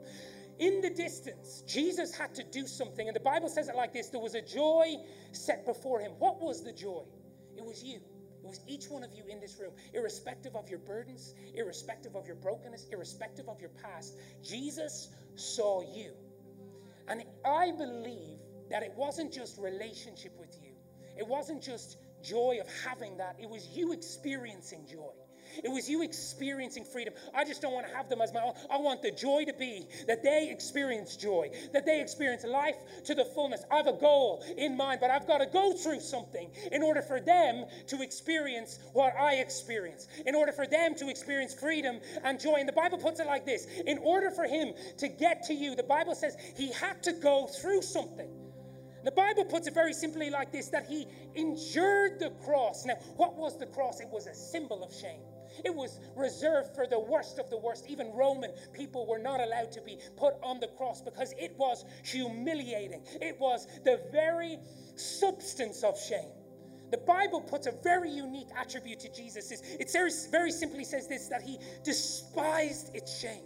In 0.58 0.82
the 0.82 0.90
distance, 0.90 1.64
Jesus 1.68 2.16
had 2.16 2.34
to 2.34 2.44
do 2.44 2.66
something. 2.66 3.08
And 3.08 3.16
the 3.16 3.22
Bible 3.22 3.50
says 3.50 3.70
it 3.70 3.76
like 3.76 3.94
this 3.94 4.10
there 4.10 4.20
was 4.20 4.34
a 4.34 4.42
joy 4.42 4.96
set 5.32 5.64
before 5.64 6.00
him. 6.00 6.14
What 6.18 6.42
was 6.42 6.64
the 6.64 6.74
joy? 6.74 7.04
It 7.56 7.64
was 7.64 7.84
you. 7.84 8.00
Each 8.68 8.90
one 8.90 9.04
of 9.04 9.14
you 9.14 9.24
in 9.30 9.40
this 9.40 9.58
room, 9.60 9.72
irrespective 9.94 10.56
of 10.56 10.70
your 10.70 10.80
burdens, 10.80 11.34
irrespective 11.56 12.16
of 12.16 12.28
your 12.28 12.36
brokenness, 12.36 12.88
irrespective 12.92 13.48
of 13.48 13.60
your 13.62 13.72
past. 13.82 14.18
Jesus 14.44 15.10
saw 15.36 15.82
you. 15.82 16.12
And 17.08 17.24
I 17.46 17.72
believe 17.72 18.40
that 18.70 18.84
it 18.84 18.94
wasn't 18.96 19.32
just 19.32 19.58
relationship 19.58 20.34
with 20.40 20.58
you, 20.62 20.72
it 21.18 21.28
wasn't 21.28 21.62
just 21.62 21.98
joy 22.24 22.60
of 22.62 22.68
having 22.86 23.18
that, 23.18 23.36
it 23.40 23.50
was 23.50 23.68
you 23.70 23.92
experiencing 23.94 24.86
joy. 24.90 25.12
It 25.64 25.70
was 25.70 25.90
you 25.90 26.04
experiencing 26.04 26.84
freedom. 26.84 27.14
I 27.34 27.46
just 27.46 27.62
don't 27.62 27.74
want 27.74 27.88
to 27.88 27.96
have 27.96 28.10
them 28.10 28.22
as 28.22 28.34
my 28.34 28.42
own. 28.42 28.54
I 28.70 28.78
want 28.78 29.02
the 29.02 29.12
joy 29.12 29.46
to 29.46 29.54
be 29.54 29.88
that 30.08 30.24
they 30.24 30.50
experience 30.50 31.16
joy, 31.16 31.52
that 31.74 31.86
they 31.86 32.02
experience 32.02 32.44
life 32.44 32.76
to 33.06 33.16
the 33.16 33.26
fullness. 33.26 33.64
I 33.72 33.78
have 33.78 33.88
a 33.88 33.94
goal 33.94 34.44
in 34.58 34.78
mind, 34.78 35.00
but 35.02 35.10
I've 35.10 35.28
got 35.28 35.40
to 35.40 35.46
go 35.46 35.74
through 35.74 36.00
something 36.00 36.50
in 36.72 36.84
order 36.84 37.02
for 37.02 37.20
them 37.20 37.66
to 37.88 38.02
experience 38.02 38.80
what 38.94 39.14
I 39.18 39.36
experience, 39.36 40.08
in 40.26 40.36
order 40.36 40.52
for 40.52 40.68
them 40.68 40.96
to 40.96 41.10
experience 41.10 41.54
freedom 41.54 42.00
and 42.24 42.40
joy. 42.40 42.56
And 42.60 42.68
the 42.68 42.74
Bible 42.74 42.98
puts 42.98 43.20
it 43.20 43.28
like 43.28 43.46
this 43.46 43.68
In 43.86 43.98
order 44.00 44.32
for 44.32 44.46
him 44.46 44.74
to 44.98 45.08
get 45.08 45.44
to 45.44 45.54
you, 45.54 45.76
the 45.76 45.84
Bible 45.84 46.16
says 46.16 46.36
he 46.56 46.72
had 46.72 47.02
to 47.04 47.14
go 47.14 47.48
through 47.48 47.82
something. 47.82 48.30
The 49.04 49.12
Bible 49.12 49.46
puts 49.46 49.68
it 49.68 49.74
very 49.74 49.94
simply 49.94 50.30
like 50.30 50.52
this 50.52 50.68
that 50.70 50.86
he 50.86 51.08
endured 51.36 52.20
the 52.20 52.32
cross. 52.46 52.86
Now, 52.86 52.96
what 53.18 53.36
was 53.36 53.58
the 53.58 53.66
cross? 53.66 54.00
It 54.00 54.10
was 54.10 54.28
a 54.28 54.34
symbol 54.34 54.84
of 54.84 54.94
shame. 54.94 55.22
It 55.64 55.74
was 55.74 56.00
reserved 56.16 56.76
for 56.76 56.88
the 56.88 57.00
worst 57.00 57.40
of 57.40 57.50
the 57.50 57.58
worst. 57.58 57.86
Even 57.90 58.12
Roman 58.14 58.52
people 58.74 59.06
were 59.08 59.20
not 59.20 59.40
allowed 59.40 59.72
to 59.74 59.82
be 59.82 59.98
put 60.18 60.36
on 60.44 60.60
the 60.60 60.68
cross 60.68 61.02
because 61.02 61.34
it 61.38 61.56
was 61.58 61.86
humiliating. 62.04 63.04
It 63.22 63.40
was 63.40 63.68
the 63.84 64.02
very 64.12 64.60
substance 64.96 65.84
of 65.84 66.00
shame. 66.00 66.32
The 66.92 66.98
Bible 66.98 67.40
puts 67.42 67.68
a 67.68 67.72
very 67.84 68.12
unique 68.12 68.50
attribute 68.58 69.00
to 69.00 69.14
Jesus. 69.14 69.52
It 69.52 69.90
very 70.30 70.52
simply 70.52 70.84
says 70.84 71.08
this 71.08 71.28
that 71.30 71.42
he 71.42 71.58
despised 71.84 72.94
its 72.94 73.18
shame. 73.20 73.44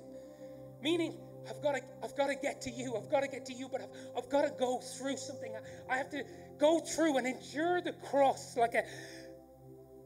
Meaning, 0.82 1.15
I've 1.49 1.62
got 1.62 1.75
to, 1.75 1.82
I've 2.04 2.15
got 2.15 2.28
to 2.28 2.36
get 2.36 2.62
to 2.62 2.71
you. 2.71 2.95
I've 2.95 3.10
got 3.10 3.21
to 3.21 3.28
get 3.28 3.45
to 3.45 3.54
you, 3.54 3.69
but 3.71 3.82
I've, 3.82 3.89
I've 4.17 4.30
got 4.30 4.43
to 4.43 4.54
go 4.60 4.80
through 4.80 5.17
something. 5.17 5.54
I, 5.56 5.93
I 5.93 5.97
have 5.97 6.10
to 6.10 6.23
go 6.58 6.80
through 6.80 7.17
and 7.17 7.28
endure 7.28 7.82
the 7.82 7.93
cross 8.10 8.58
like 8.58 8.73
a 8.73 8.84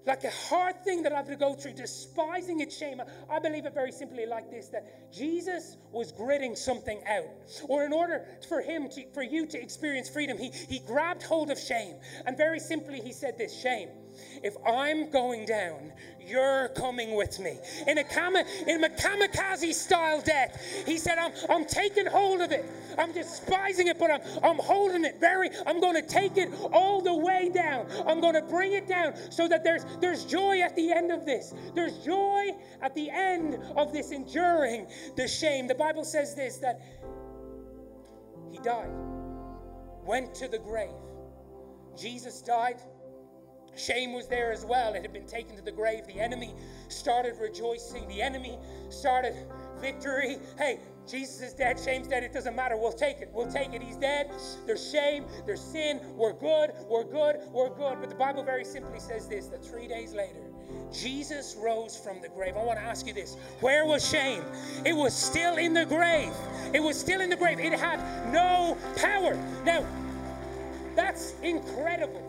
like 0.10 0.24
a 0.24 0.32
hard 0.32 0.84
thing 0.84 1.04
that 1.04 1.14
I 1.14 1.18
have 1.18 1.28
to 1.28 1.36
go 1.36 1.54
through, 1.54 1.74
despising 1.74 2.62
its 2.62 2.76
shame. 2.76 3.00
I 3.30 3.40
believe 3.40 3.66
it 3.66 3.76
very 3.76 3.92
simply 3.92 4.26
like 4.26 4.50
this 4.50 4.68
that 4.70 5.14
Jesus 5.14 5.78
was 5.92 6.12
gritting 6.12 6.56
something 6.56 7.00
out. 7.08 7.26
Or 7.68 7.86
in 7.86 7.94
order 7.94 8.26
for 8.50 8.60
him 8.60 8.90
to, 8.90 9.04
for 9.14 9.22
you 9.22 9.46
to 9.46 9.62
experience 9.62 10.10
freedom, 10.10 10.38
he, 10.38 10.50
he 10.50 10.80
grabbed 10.80 11.22
hold 11.22 11.52
of 11.52 11.60
shame. 11.60 11.96
And 12.26 12.36
very 12.36 12.60
simply, 12.60 13.00
he 13.00 13.14
said 13.14 13.38
this 13.38 13.56
shame. 13.62 13.90
If 14.44 14.56
I'm 14.66 15.10
going 15.10 15.46
down, 15.46 15.92
you're 16.20 16.70
coming 16.70 17.16
with 17.16 17.40
me. 17.40 17.58
In 17.88 17.98
a, 17.98 18.04
kama, 18.04 18.44
in 18.68 18.84
a 18.84 18.90
kamikaze 18.90 19.74
style 19.74 20.22
death, 20.22 20.84
he 20.86 20.98
said, 20.98 21.18
I'm, 21.18 21.32
I'm 21.50 21.66
taking 21.66 22.06
hold 22.06 22.42
of 22.42 22.52
it. 22.52 22.66
I'm 22.98 23.12
despising 23.12 23.88
it, 23.88 23.98
but 23.98 24.12
I'm, 24.12 24.22
I'm 24.44 24.58
holding 24.58 25.06
it 25.06 25.20
very, 25.20 25.50
I'm 25.66 25.80
going 25.80 25.96
to 25.96 26.08
take 26.08 26.38
it 26.38 26.52
all 26.72 27.02
the 27.02 27.14
way 27.14 27.50
down. 27.54 27.88
I'm 28.08 28.22
going 28.22 28.36
to 28.36 28.42
bring 28.42 28.74
it 28.74 28.88
down 28.88 29.14
so 29.32 29.48
that 29.48 29.64
there's, 29.64 29.86
there's 30.00 30.26
joy 30.26 30.62
at 30.62 30.76
the 30.76 30.92
end 30.92 31.12
of 31.12 31.26
this. 31.26 31.54
There's 31.74 31.98
joy 32.00 32.50
at 32.82 32.94
the 32.96 33.10
end 33.10 33.60
of 33.76 33.92
this 33.92 34.12
enduring 34.12 34.88
the 35.16 35.28
shame. 35.28 35.68
The 35.68 35.76
Bible 35.76 36.04
says 36.04 36.36
this 36.36 36.58
that 36.58 36.82
he 38.52 38.58
died, 38.60 38.90
went 40.04 40.34
to 40.36 40.48
the 40.48 40.60
grave. 40.60 40.90
Jesus 41.98 42.42
died 42.42 42.80
Shame 43.76 44.14
was 44.14 44.28
there 44.28 44.52
as 44.52 44.66
well. 44.66 44.94
It 44.94 45.02
had 45.02 45.14
been 45.14 45.28
taken 45.28 45.56
to 45.56 45.62
the 45.62 45.72
grave. 45.72 46.06
The 46.08 46.20
enemy 46.20 46.54
started 46.88 47.36
rejoicing. 47.40 48.08
The 48.08 48.22
enemy 48.22 48.58
started 48.90 49.36
victory. 49.80 50.38
Hey, 50.58 50.80
Jesus 51.10 51.42
is 51.42 51.54
dead. 51.54 51.80
Shame's 51.80 52.08
dead. 52.08 52.24
It 52.24 52.34
doesn't 52.34 52.56
matter. 52.56 52.78
We'll 52.78 52.92
take 52.92 53.20
it. 53.20 53.30
We'll 53.34 53.52
take 53.52 53.74
it. 53.74 53.82
He's 53.82 53.96
dead. 53.96 54.32
There's 54.66 54.92
shame. 54.92 55.26
There's 55.46 55.62
sin. 55.62 56.02
We're 56.16 56.34
good. 56.34 56.72
We're 56.88 57.04
good. 57.04 57.38
We're 57.52 57.70
good. 57.70 57.98
But 58.00 58.10
the 58.10 58.16
Bible 58.16 58.44
very 58.44 58.66
simply 58.66 59.00
says 59.00 59.28
this 59.28 59.48
that 59.48 59.64
three 59.66 59.88
days 59.88 60.14
later, 60.14 60.42
Jesus 60.92 61.56
rose 61.60 61.98
from 61.98 62.22
the 62.22 62.30
grave. 62.30 62.56
I 62.58 62.64
want 62.64 62.80
to 62.80 62.86
ask 62.86 63.08
you 63.08 63.14
this 63.14 63.38
where 63.60 63.86
was 63.86 64.08
shame? 64.08 64.44
It 64.86 64.94
was 64.94 65.16
still 65.16 65.58
in 65.58 65.74
the 65.74 65.86
grave. 65.86 66.34
It 66.74 66.80
was 66.80 67.00
still 67.00 67.22
in 67.22 67.30
the 67.30 67.36
grave. 67.36 67.60
It 67.60 67.74
had 67.74 68.00
no 68.32 68.78
power. 68.96 69.36
Now, 69.66 69.86
that's 70.96 71.34
incredible. 71.42 72.29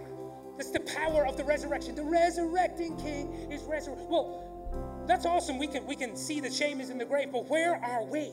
That's 0.61 0.73
the 0.73 0.81
power 0.81 1.25
of 1.25 1.39
the 1.39 1.45
resurrection. 1.45 1.95
The 1.95 2.05
resurrecting 2.05 2.95
King 2.99 3.33
is 3.51 3.63
resurrected. 3.63 4.07
Well, 4.11 4.45
that's 5.07 5.25
awesome. 5.25 5.57
We 5.57 5.67
can 5.67 5.87
we 5.87 5.97
can 5.97 6.15
see 6.15 6.39
the 6.39 6.51
shame 6.51 6.83
is 6.83 6.91
in 6.91 6.99
the 6.99 7.07
grave, 7.07 7.33
but 7.33 7.49
where 7.49 7.83
are 7.83 8.05
we? 8.05 8.33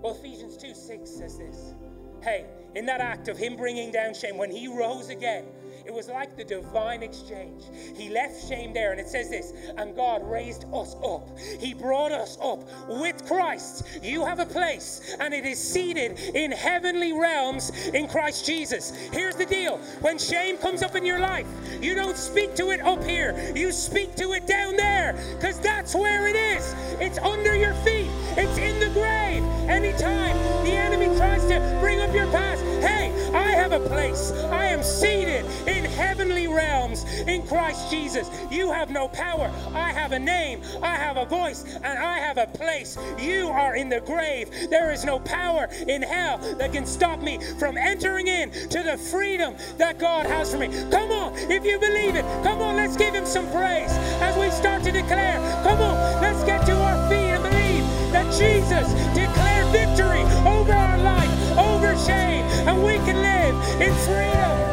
Well, 0.00 0.14
Ephesians 0.14 0.56
2 0.56 0.72
6 0.72 1.10
says 1.10 1.36
this. 1.36 1.74
Hey, 2.22 2.46
in 2.76 2.86
that 2.86 3.00
act 3.00 3.26
of 3.26 3.36
him 3.36 3.56
bringing 3.56 3.90
down 3.90 4.14
shame, 4.14 4.38
when 4.38 4.52
he 4.52 4.68
rose 4.68 5.08
again, 5.08 5.46
it 5.88 5.94
was 5.94 6.08
like 6.10 6.36
the 6.36 6.44
divine 6.44 7.02
exchange. 7.02 7.62
He 7.96 8.10
left 8.10 8.46
shame 8.46 8.74
there, 8.74 8.90
and 8.90 9.00
it 9.00 9.08
says 9.08 9.30
this, 9.30 9.54
and 9.78 9.96
God 9.96 10.20
raised 10.22 10.66
us 10.74 10.94
up. 11.02 11.26
He 11.38 11.72
brought 11.72 12.12
us 12.12 12.36
up 12.42 12.68
with 12.88 13.26
Christ. 13.26 13.86
You 14.02 14.26
have 14.26 14.38
a 14.38 14.44
place, 14.44 15.16
and 15.18 15.32
it 15.32 15.46
is 15.46 15.58
seated 15.58 16.18
in 16.34 16.52
heavenly 16.52 17.14
realms 17.14 17.70
in 17.94 18.06
Christ 18.06 18.44
Jesus. 18.44 18.90
Here's 19.12 19.34
the 19.34 19.46
deal 19.46 19.78
when 20.02 20.18
shame 20.18 20.58
comes 20.58 20.82
up 20.82 20.94
in 20.94 21.06
your 21.06 21.20
life, 21.20 21.46
you 21.80 21.94
don't 21.94 22.18
speak 22.18 22.54
to 22.56 22.70
it 22.70 22.82
up 22.82 23.02
here, 23.02 23.34
you 23.56 23.72
speak 23.72 24.14
to 24.16 24.32
it 24.32 24.46
down 24.46 24.76
there, 24.76 25.18
because 25.36 25.58
that's 25.58 25.94
where 25.94 26.28
it 26.28 26.36
is. 26.36 26.74
It's 27.00 27.18
under 27.18 27.56
your 27.56 27.72
feet, 27.72 28.10
it's 28.36 28.58
in 28.58 28.78
the 28.78 28.90
grave. 28.90 29.42
Anytime 29.70 30.36
the 30.64 30.72
enemy 30.72 31.16
tries 31.16 31.46
to 31.46 31.78
bring 31.80 32.00
up 32.00 32.14
your 32.14 32.26
past, 32.26 32.62
hey, 32.82 33.07
I 33.34 33.50
have 33.50 33.72
a 33.72 33.80
place. 33.80 34.32
I 34.50 34.66
am 34.66 34.82
seated 34.82 35.44
in 35.66 35.84
heavenly 35.84 36.46
realms 36.48 37.04
in 37.04 37.46
Christ 37.46 37.90
Jesus. 37.90 38.30
You 38.50 38.70
have 38.72 38.90
no 38.90 39.08
power. 39.08 39.50
I 39.74 39.92
have 39.92 40.12
a 40.12 40.18
name. 40.18 40.62
I 40.82 40.94
have 40.96 41.16
a 41.16 41.24
voice. 41.24 41.64
And 41.76 41.98
I 41.98 42.18
have 42.18 42.38
a 42.38 42.46
place. 42.46 42.96
You 43.18 43.48
are 43.48 43.76
in 43.76 43.88
the 43.88 44.00
grave. 44.00 44.50
There 44.70 44.92
is 44.92 45.04
no 45.04 45.18
power 45.20 45.68
in 45.86 46.02
hell 46.02 46.38
that 46.58 46.72
can 46.72 46.86
stop 46.86 47.20
me 47.20 47.38
from 47.58 47.76
entering 47.76 48.26
in 48.28 48.50
to 48.50 48.82
the 48.82 48.96
freedom 49.10 49.56
that 49.76 49.98
God 49.98 50.26
has 50.26 50.52
for 50.52 50.58
me. 50.58 50.68
Come 50.90 51.10
on, 51.10 51.34
if 51.50 51.64
you 51.64 51.78
believe 51.78 52.14
it, 52.16 52.24
come 52.42 52.60
on, 52.60 52.76
let's 52.76 52.96
give 52.96 53.14
him 53.14 53.26
some 53.26 53.50
praise 53.50 53.90
as 54.20 54.36
we 54.36 54.50
start 54.50 54.82
to 54.84 54.92
declare. 54.92 55.38
Come 55.62 55.80
on, 55.80 56.22
let's 56.22 56.44
get 56.44 56.64
to 56.66 56.72
our 56.72 57.08
feet 57.08 57.30
and 57.30 57.42
believe 57.42 57.84
that 58.12 58.26
Jesus 58.32 58.88
declared 59.14 59.66
victory 59.72 60.22
over 60.46 60.72
our 60.72 60.98
life, 60.98 61.58
over 61.58 61.96
shame, 61.98 62.47
and 62.68 62.84
we 62.84 62.96
can 62.98 63.16
live 63.16 63.80
in 63.80 63.94
freedom. 64.04 64.67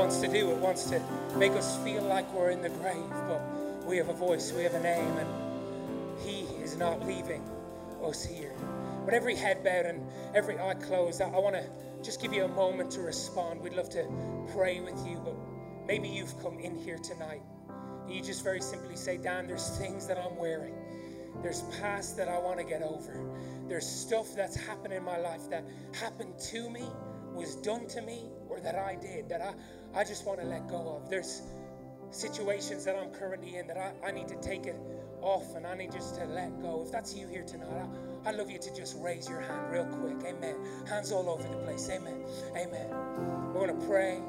Wants 0.00 0.20
to 0.20 0.28
do. 0.28 0.50
It 0.50 0.56
wants 0.56 0.84
to 0.84 1.02
make 1.36 1.52
us 1.52 1.76
feel 1.84 2.02
like 2.02 2.32
we're 2.32 2.48
in 2.48 2.62
the 2.62 2.70
grave, 2.70 3.10
but 3.28 3.42
we 3.86 3.98
have 3.98 4.08
a 4.08 4.14
voice, 4.14 4.50
we 4.50 4.62
have 4.62 4.72
a 4.72 4.80
name, 4.80 5.14
and 5.18 6.18
He 6.24 6.40
is 6.62 6.74
not 6.78 7.06
leaving 7.06 7.46
us 8.02 8.24
here. 8.24 8.54
With 9.04 9.12
every 9.12 9.36
head 9.36 9.62
bowed 9.62 9.84
and 9.84 10.00
every 10.34 10.58
eye 10.58 10.72
closed, 10.72 11.20
I, 11.20 11.26
I 11.26 11.38
want 11.38 11.54
to 11.54 11.66
just 12.02 12.22
give 12.22 12.32
you 12.32 12.46
a 12.46 12.48
moment 12.48 12.90
to 12.92 13.00
respond. 13.02 13.60
We'd 13.60 13.74
love 13.74 13.90
to 13.90 14.08
pray 14.54 14.80
with 14.80 15.06
you, 15.06 15.20
but 15.22 15.34
maybe 15.86 16.08
you've 16.08 16.34
come 16.42 16.58
in 16.58 16.78
here 16.78 16.96
tonight 16.96 17.42
and 18.06 18.14
you 18.14 18.22
just 18.22 18.42
very 18.42 18.62
simply 18.62 18.96
say, 18.96 19.18
Dan, 19.18 19.46
there's 19.46 19.76
things 19.76 20.06
that 20.06 20.16
I'm 20.16 20.34
wearing. 20.38 20.76
There's 21.42 21.60
past 21.78 22.16
that 22.16 22.26
I 22.26 22.38
want 22.38 22.56
to 22.56 22.64
get 22.64 22.80
over. 22.80 23.22
There's 23.68 23.86
stuff 23.86 24.34
that's 24.34 24.56
happened 24.56 24.94
in 24.94 25.04
my 25.04 25.18
life 25.18 25.50
that 25.50 25.62
happened 25.92 26.38
to 26.52 26.70
me, 26.70 26.84
was 27.34 27.56
done 27.56 27.86
to 27.88 28.00
me, 28.00 28.30
or 28.48 28.60
that 28.60 28.76
I 28.76 28.96
did 28.96 29.28
that 29.28 29.42
I, 29.42 29.54
I 29.94 30.04
just 30.04 30.26
want 30.26 30.40
to 30.40 30.46
let 30.46 30.68
go 30.68 31.00
of. 31.00 31.10
There's 31.10 31.42
situations 32.10 32.84
that 32.84 32.96
I'm 32.96 33.10
currently 33.10 33.56
in 33.56 33.66
that 33.68 33.76
I, 33.76 34.08
I 34.08 34.10
need 34.10 34.28
to 34.28 34.36
take 34.36 34.66
it 34.66 34.76
off 35.20 35.54
and 35.54 35.66
I 35.66 35.74
need 35.74 35.92
just 35.92 36.16
to 36.16 36.24
let 36.26 36.60
go. 36.60 36.82
If 36.84 36.92
that's 36.92 37.14
you 37.14 37.26
here 37.26 37.44
tonight, 37.44 37.68
I, 38.24 38.28
I'd 38.28 38.36
love 38.36 38.50
you 38.50 38.58
to 38.58 38.74
just 38.74 38.96
raise 38.98 39.28
your 39.28 39.40
hand 39.40 39.70
real 39.70 39.86
quick. 39.86 40.16
Amen. 40.24 40.56
Hands 40.88 41.10
all 41.12 41.28
over 41.28 41.42
the 41.42 41.56
place. 41.58 41.88
Amen. 41.90 42.24
Amen. 42.56 42.88
We're 43.52 43.66
going 43.66 43.80
to 43.80 43.86
pray. 43.86 44.20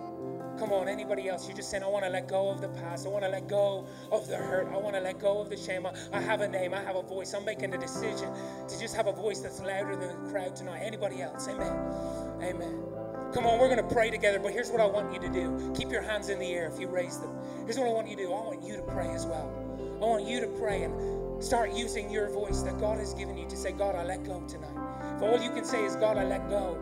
Come 0.59 0.73
on, 0.73 0.87
anybody 0.89 1.29
else? 1.29 1.47
You're 1.47 1.55
just 1.55 1.71
saying, 1.71 1.83
I 1.83 1.87
want 1.87 2.05
to 2.05 2.11
let 2.11 2.27
go 2.27 2.49
of 2.49 2.61
the 2.61 2.67
past. 2.67 3.05
I 3.05 3.09
want 3.09 3.23
to 3.23 3.29
let 3.29 3.47
go 3.47 3.87
of 4.11 4.27
the 4.27 4.35
hurt. 4.35 4.67
I 4.71 4.77
want 4.77 4.95
to 4.95 5.01
let 5.01 5.17
go 5.19 5.39
of 5.39 5.49
the 5.49 5.57
shame. 5.57 5.85
I, 5.85 5.93
I 6.11 6.19
have 6.19 6.41
a 6.41 6.47
name. 6.47 6.73
I 6.73 6.81
have 6.83 6.95
a 6.95 7.01
voice. 7.01 7.33
I'm 7.33 7.45
making 7.45 7.73
a 7.73 7.77
decision 7.77 8.31
to 8.67 8.79
just 8.79 8.95
have 8.95 9.07
a 9.07 9.13
voice 9.13 9.39
that's 9.39 9.61
louder 9.61 9.95
than 9.95 10.25
the 10.25 10.31
crowd 10.31 10.55
tonight. 10.55 10.81
Anybody 10.83 11.21
else? 11.21 11.47
Amen. 11.47 11.73
Amen. 12.41 12.83
Come 13.33 13.45
on, 13.45 13.59
we're 13.59 13.73
going 13.73 13.87
to 13.87 13.95
pray 13.95 14.09
together, 14.09 14.39
but 14.39 14.51
here's 14.51 14.69
what 14.69 14.81
I 14.81 14.85
want 14.85 15.13
you 15.13 15.19
to 15.21 15.29
do. 15.29 15.73
Keep 15.73 15.89
your 15.89 16.01
hands 16.01 16.27
in 16.27 16.37
the 16.37 16.51
air 16.53 16.67
if 16.67 16.77
you 16.77 16.89
raise 16.89 17.17
them. 17.17 17.33
Here's 17.63 17.77
what 17.77 17.87
I 17.87 17.91
want 17.91 18.09
you 18.09 18.17
to 18.17 18.23
do. 18.23 18.27
I 18.33 18.41
want 18.41 18.61
you 18.61 18.75
to 18.75 18.81
pray 18.81 19.09
as 19.11 19.25
well. 19.25 19.49
I 20.01 20.05
want 20.05 20.27
you 20.27 20.41
to 20.41 20.47
pray 20.47 20.83
and 20.83 21.41
start 21.41 21.71
using 21.71 22.11
your 22.11 22.29
voice 22.29 22.61
that 22.63 22.77
God 22.77 22.99
has 22.99 23.13
given 23.13 23.37
you 23.37 23.47
to 23.47 23.55
say, 23.55 23.71
God, 23.71 23.95
I 23.95 24.03
let 24.03 24.25
go 24.25 24.41
tonight. 24.47 24.75
If 25.15 25.21
all 25.23 25.41
you 25.41 25.51
can 25.51 25.63
say 25.63 25.85
is, 25.85 25.95
God, 25.95 26.17
I 26.17 26.25
let 26.25 26.49
go, 26.49 26.77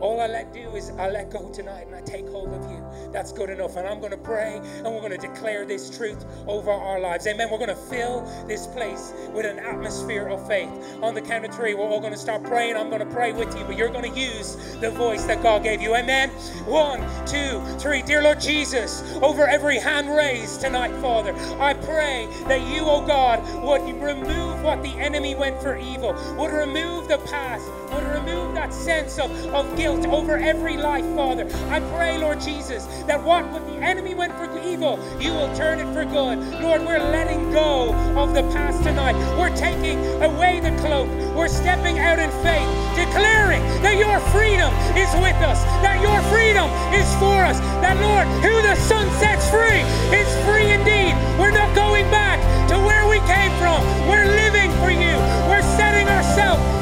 all 0.00 0.20
I 0.20 0.26
let 0.26 0.52
do 0.52 0.76
is 0.76 0.90
I 0.90 1.10
let 1.10 1.30
go 1.30 1.50
tonight 1.50 1.86
and 1.86 1.94
I 1.94 2.00
take 2.02 2.28
hold 2.28 2.52
of 2.52 2.70
you. 2.70 2.84
That's 3.12 3.32
good 3.32 3.50
enough. 3.50 3.76
And 3.76 3.86
I'm 3.86 4.00
going 4.00 4.12
to 4.12 4.18
pray 4.18 4.60
and 4.62 4.84
we're 4.84 5.00
going 5.00 5.18
to 5.18 5.18
declare 5.18 5.64
this 5.66 5.96
truth 5.96 6.24
over 6.46 6.70
our 6.70 7.00
lives. 7.00 7.26
Amen. 7.26 7.48
We're 7.50 7.58
going 7.58 7.68
to 7.68 7.74
fill 7.74 8.22
this 8.46 8.66
place 8.68 9.12
with 9.32 9.46
an 9.46 9.58
atmosphere 9.58 10.28
of 10.28 10.46
faith. 10.46 10.70
On 11.02 11.14
the 11.14 11.20
count 11.20 11.44
of 11.44 11.54
three, 11.54 11.74
we're 11.74 11.86
all 11.86 12.00
going 12.00 12.12
to 12.12 12.18
start 12.18 12.44
praying. 12.44 12.76
I'm 12.76 12.88
going 12.88 13.06
to 13.06 13.14
pray 13.14 13.32
with 13.32 13.56
you, 13.58 13.64
but 13.64 13.76
you're 13.76 13.90
going 13.90 14.12
to 14.12 14.18
use 14.18 14.56
the 14.80 14.90
voice 14.90 15.24
that 15.24 15.42
God 15.42 15.62
gave 15.62 15.82
you. 15.82 15.94
Amen. 15.94 16.30
One, 16.66 17.00
two, 17.26 17.60
three. 17.78 18.02
Dear 18.02 18.22
Lord 18.22 18.40
Jesus, 18.40 19.02
over 19.22 19.46
every 19.46 19.78
hand 19.78 20.14
raised 20.14 20.60
tonight, 20.60 20.92
Father, 21.00 21.34
I 21.60 21.74
pray 21.74 22.28
that 22.46 22.60
you, 22.68 22.82
oh 22.84 23.04
God, 23.06 23.40
would 23.64 23.82
remove 24.00 24.62
what 24.62 24.82
the 24.82 24.90
enemy 24.90 25.34
went 25.34 25.60
for 25.60 25.76
evil, 25.76 26.12
would 26.36 26.52
remove 26.52 27.08
the 27.08 27.18
past, 27.18 27.68
would 27.92 28.04
remove 28.04 28.47
that 28.58 28.74
sense 28.74 29.20
of, 29.20 29.30
of 29.54 29.64
guilt 29.76 30.04
over 30.08 30.36
every 30.36 30.76
life, 30.76 31.04
Father. 31.14 31.46
I 31.70 31.78
pray, 31.94 32.18
Lord 32.18 32.40
Jesus, 32.40 32.86
that 33.06 33.22
what 33.22 33.44
the 33.70 33.78
enemy 33.78 34.14
went 34.14 34.34
for 34.34 34.50
evil, 34.58 34.98
you 35.20 35.30
will 35.30 35.54
turn 35.54 35.78
it 35.78 35.86
for 35.94 36.04
good. 36.04 36.42
Lord, 36.58 36.82
we're 36.82 36.98
letting 36.98 37.52
go 37.52 37.94
of 38.18 38.34
the 38.34 38.42
past 38.50 38.82
tonight. 38.82 39.14
We're 39.38 39.54
taking 39.54 40.02
away 40.26 40.58
the 40.58 40.74
cloak. 40.82 41.06
We're 41.38 41.46
stepping 41.46 42.00
out 42.00 42.18
in 42.18 42.30
faith, 42.42 42.66
declaring 42.98 43.62
that 43.86 43.94
your 43.94 44.18
freedom 44.34 44.74
is 44.98 45.10
with 45.22 45.38
us, 45.46 45.62
that 45.86 46.02
your 46.02 46.18
freedom 46.26 46.66
is 46.90 47.06
for 47.22 47.38
us, 47.46 47.62
that, 47.78 47.94
Lord, 48.02 48.26
who 48.42 48.54
the 48.66 48.74
Son 48.90 49.06
sets 49.22 49.46
free 49.54 49.86
is 50.10 50.26
free 50.42 50.66
indeed. 50.74 51.14
We're 51.38 51.54
not 51.54 51.70
going 51.78 52.10
back 52.10 52.42
to 52.74 52.76
where 52.82 53.06
we 53.06 53.22
came 53.30 53.54
from. 53.62 53.86
We're 54.10 54.26
living 54.26 54.74
for 54.82 54.90
you. 54.90 55.14
We're 55.46 55.62
setting 55.78 56.10
ourselves 56.10 56.77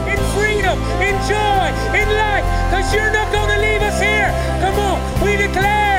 love, 0.76 1.00
in 1.00 1.14
joy, 1.28 1.66
in 1.98 2.08
life, 2.16 2.44
because 2.68 2.94
you're 2.94 3.12
not 3.12 3.32
going 3.32 3.50
to 3.50 3.60
leave 3.60 3.82
us 3.82 4.00
here. 4.00 4.30
Come 4.60 4.78
on, 4.78 5.24
we 5.24 5.36
declare. 5.36 5.95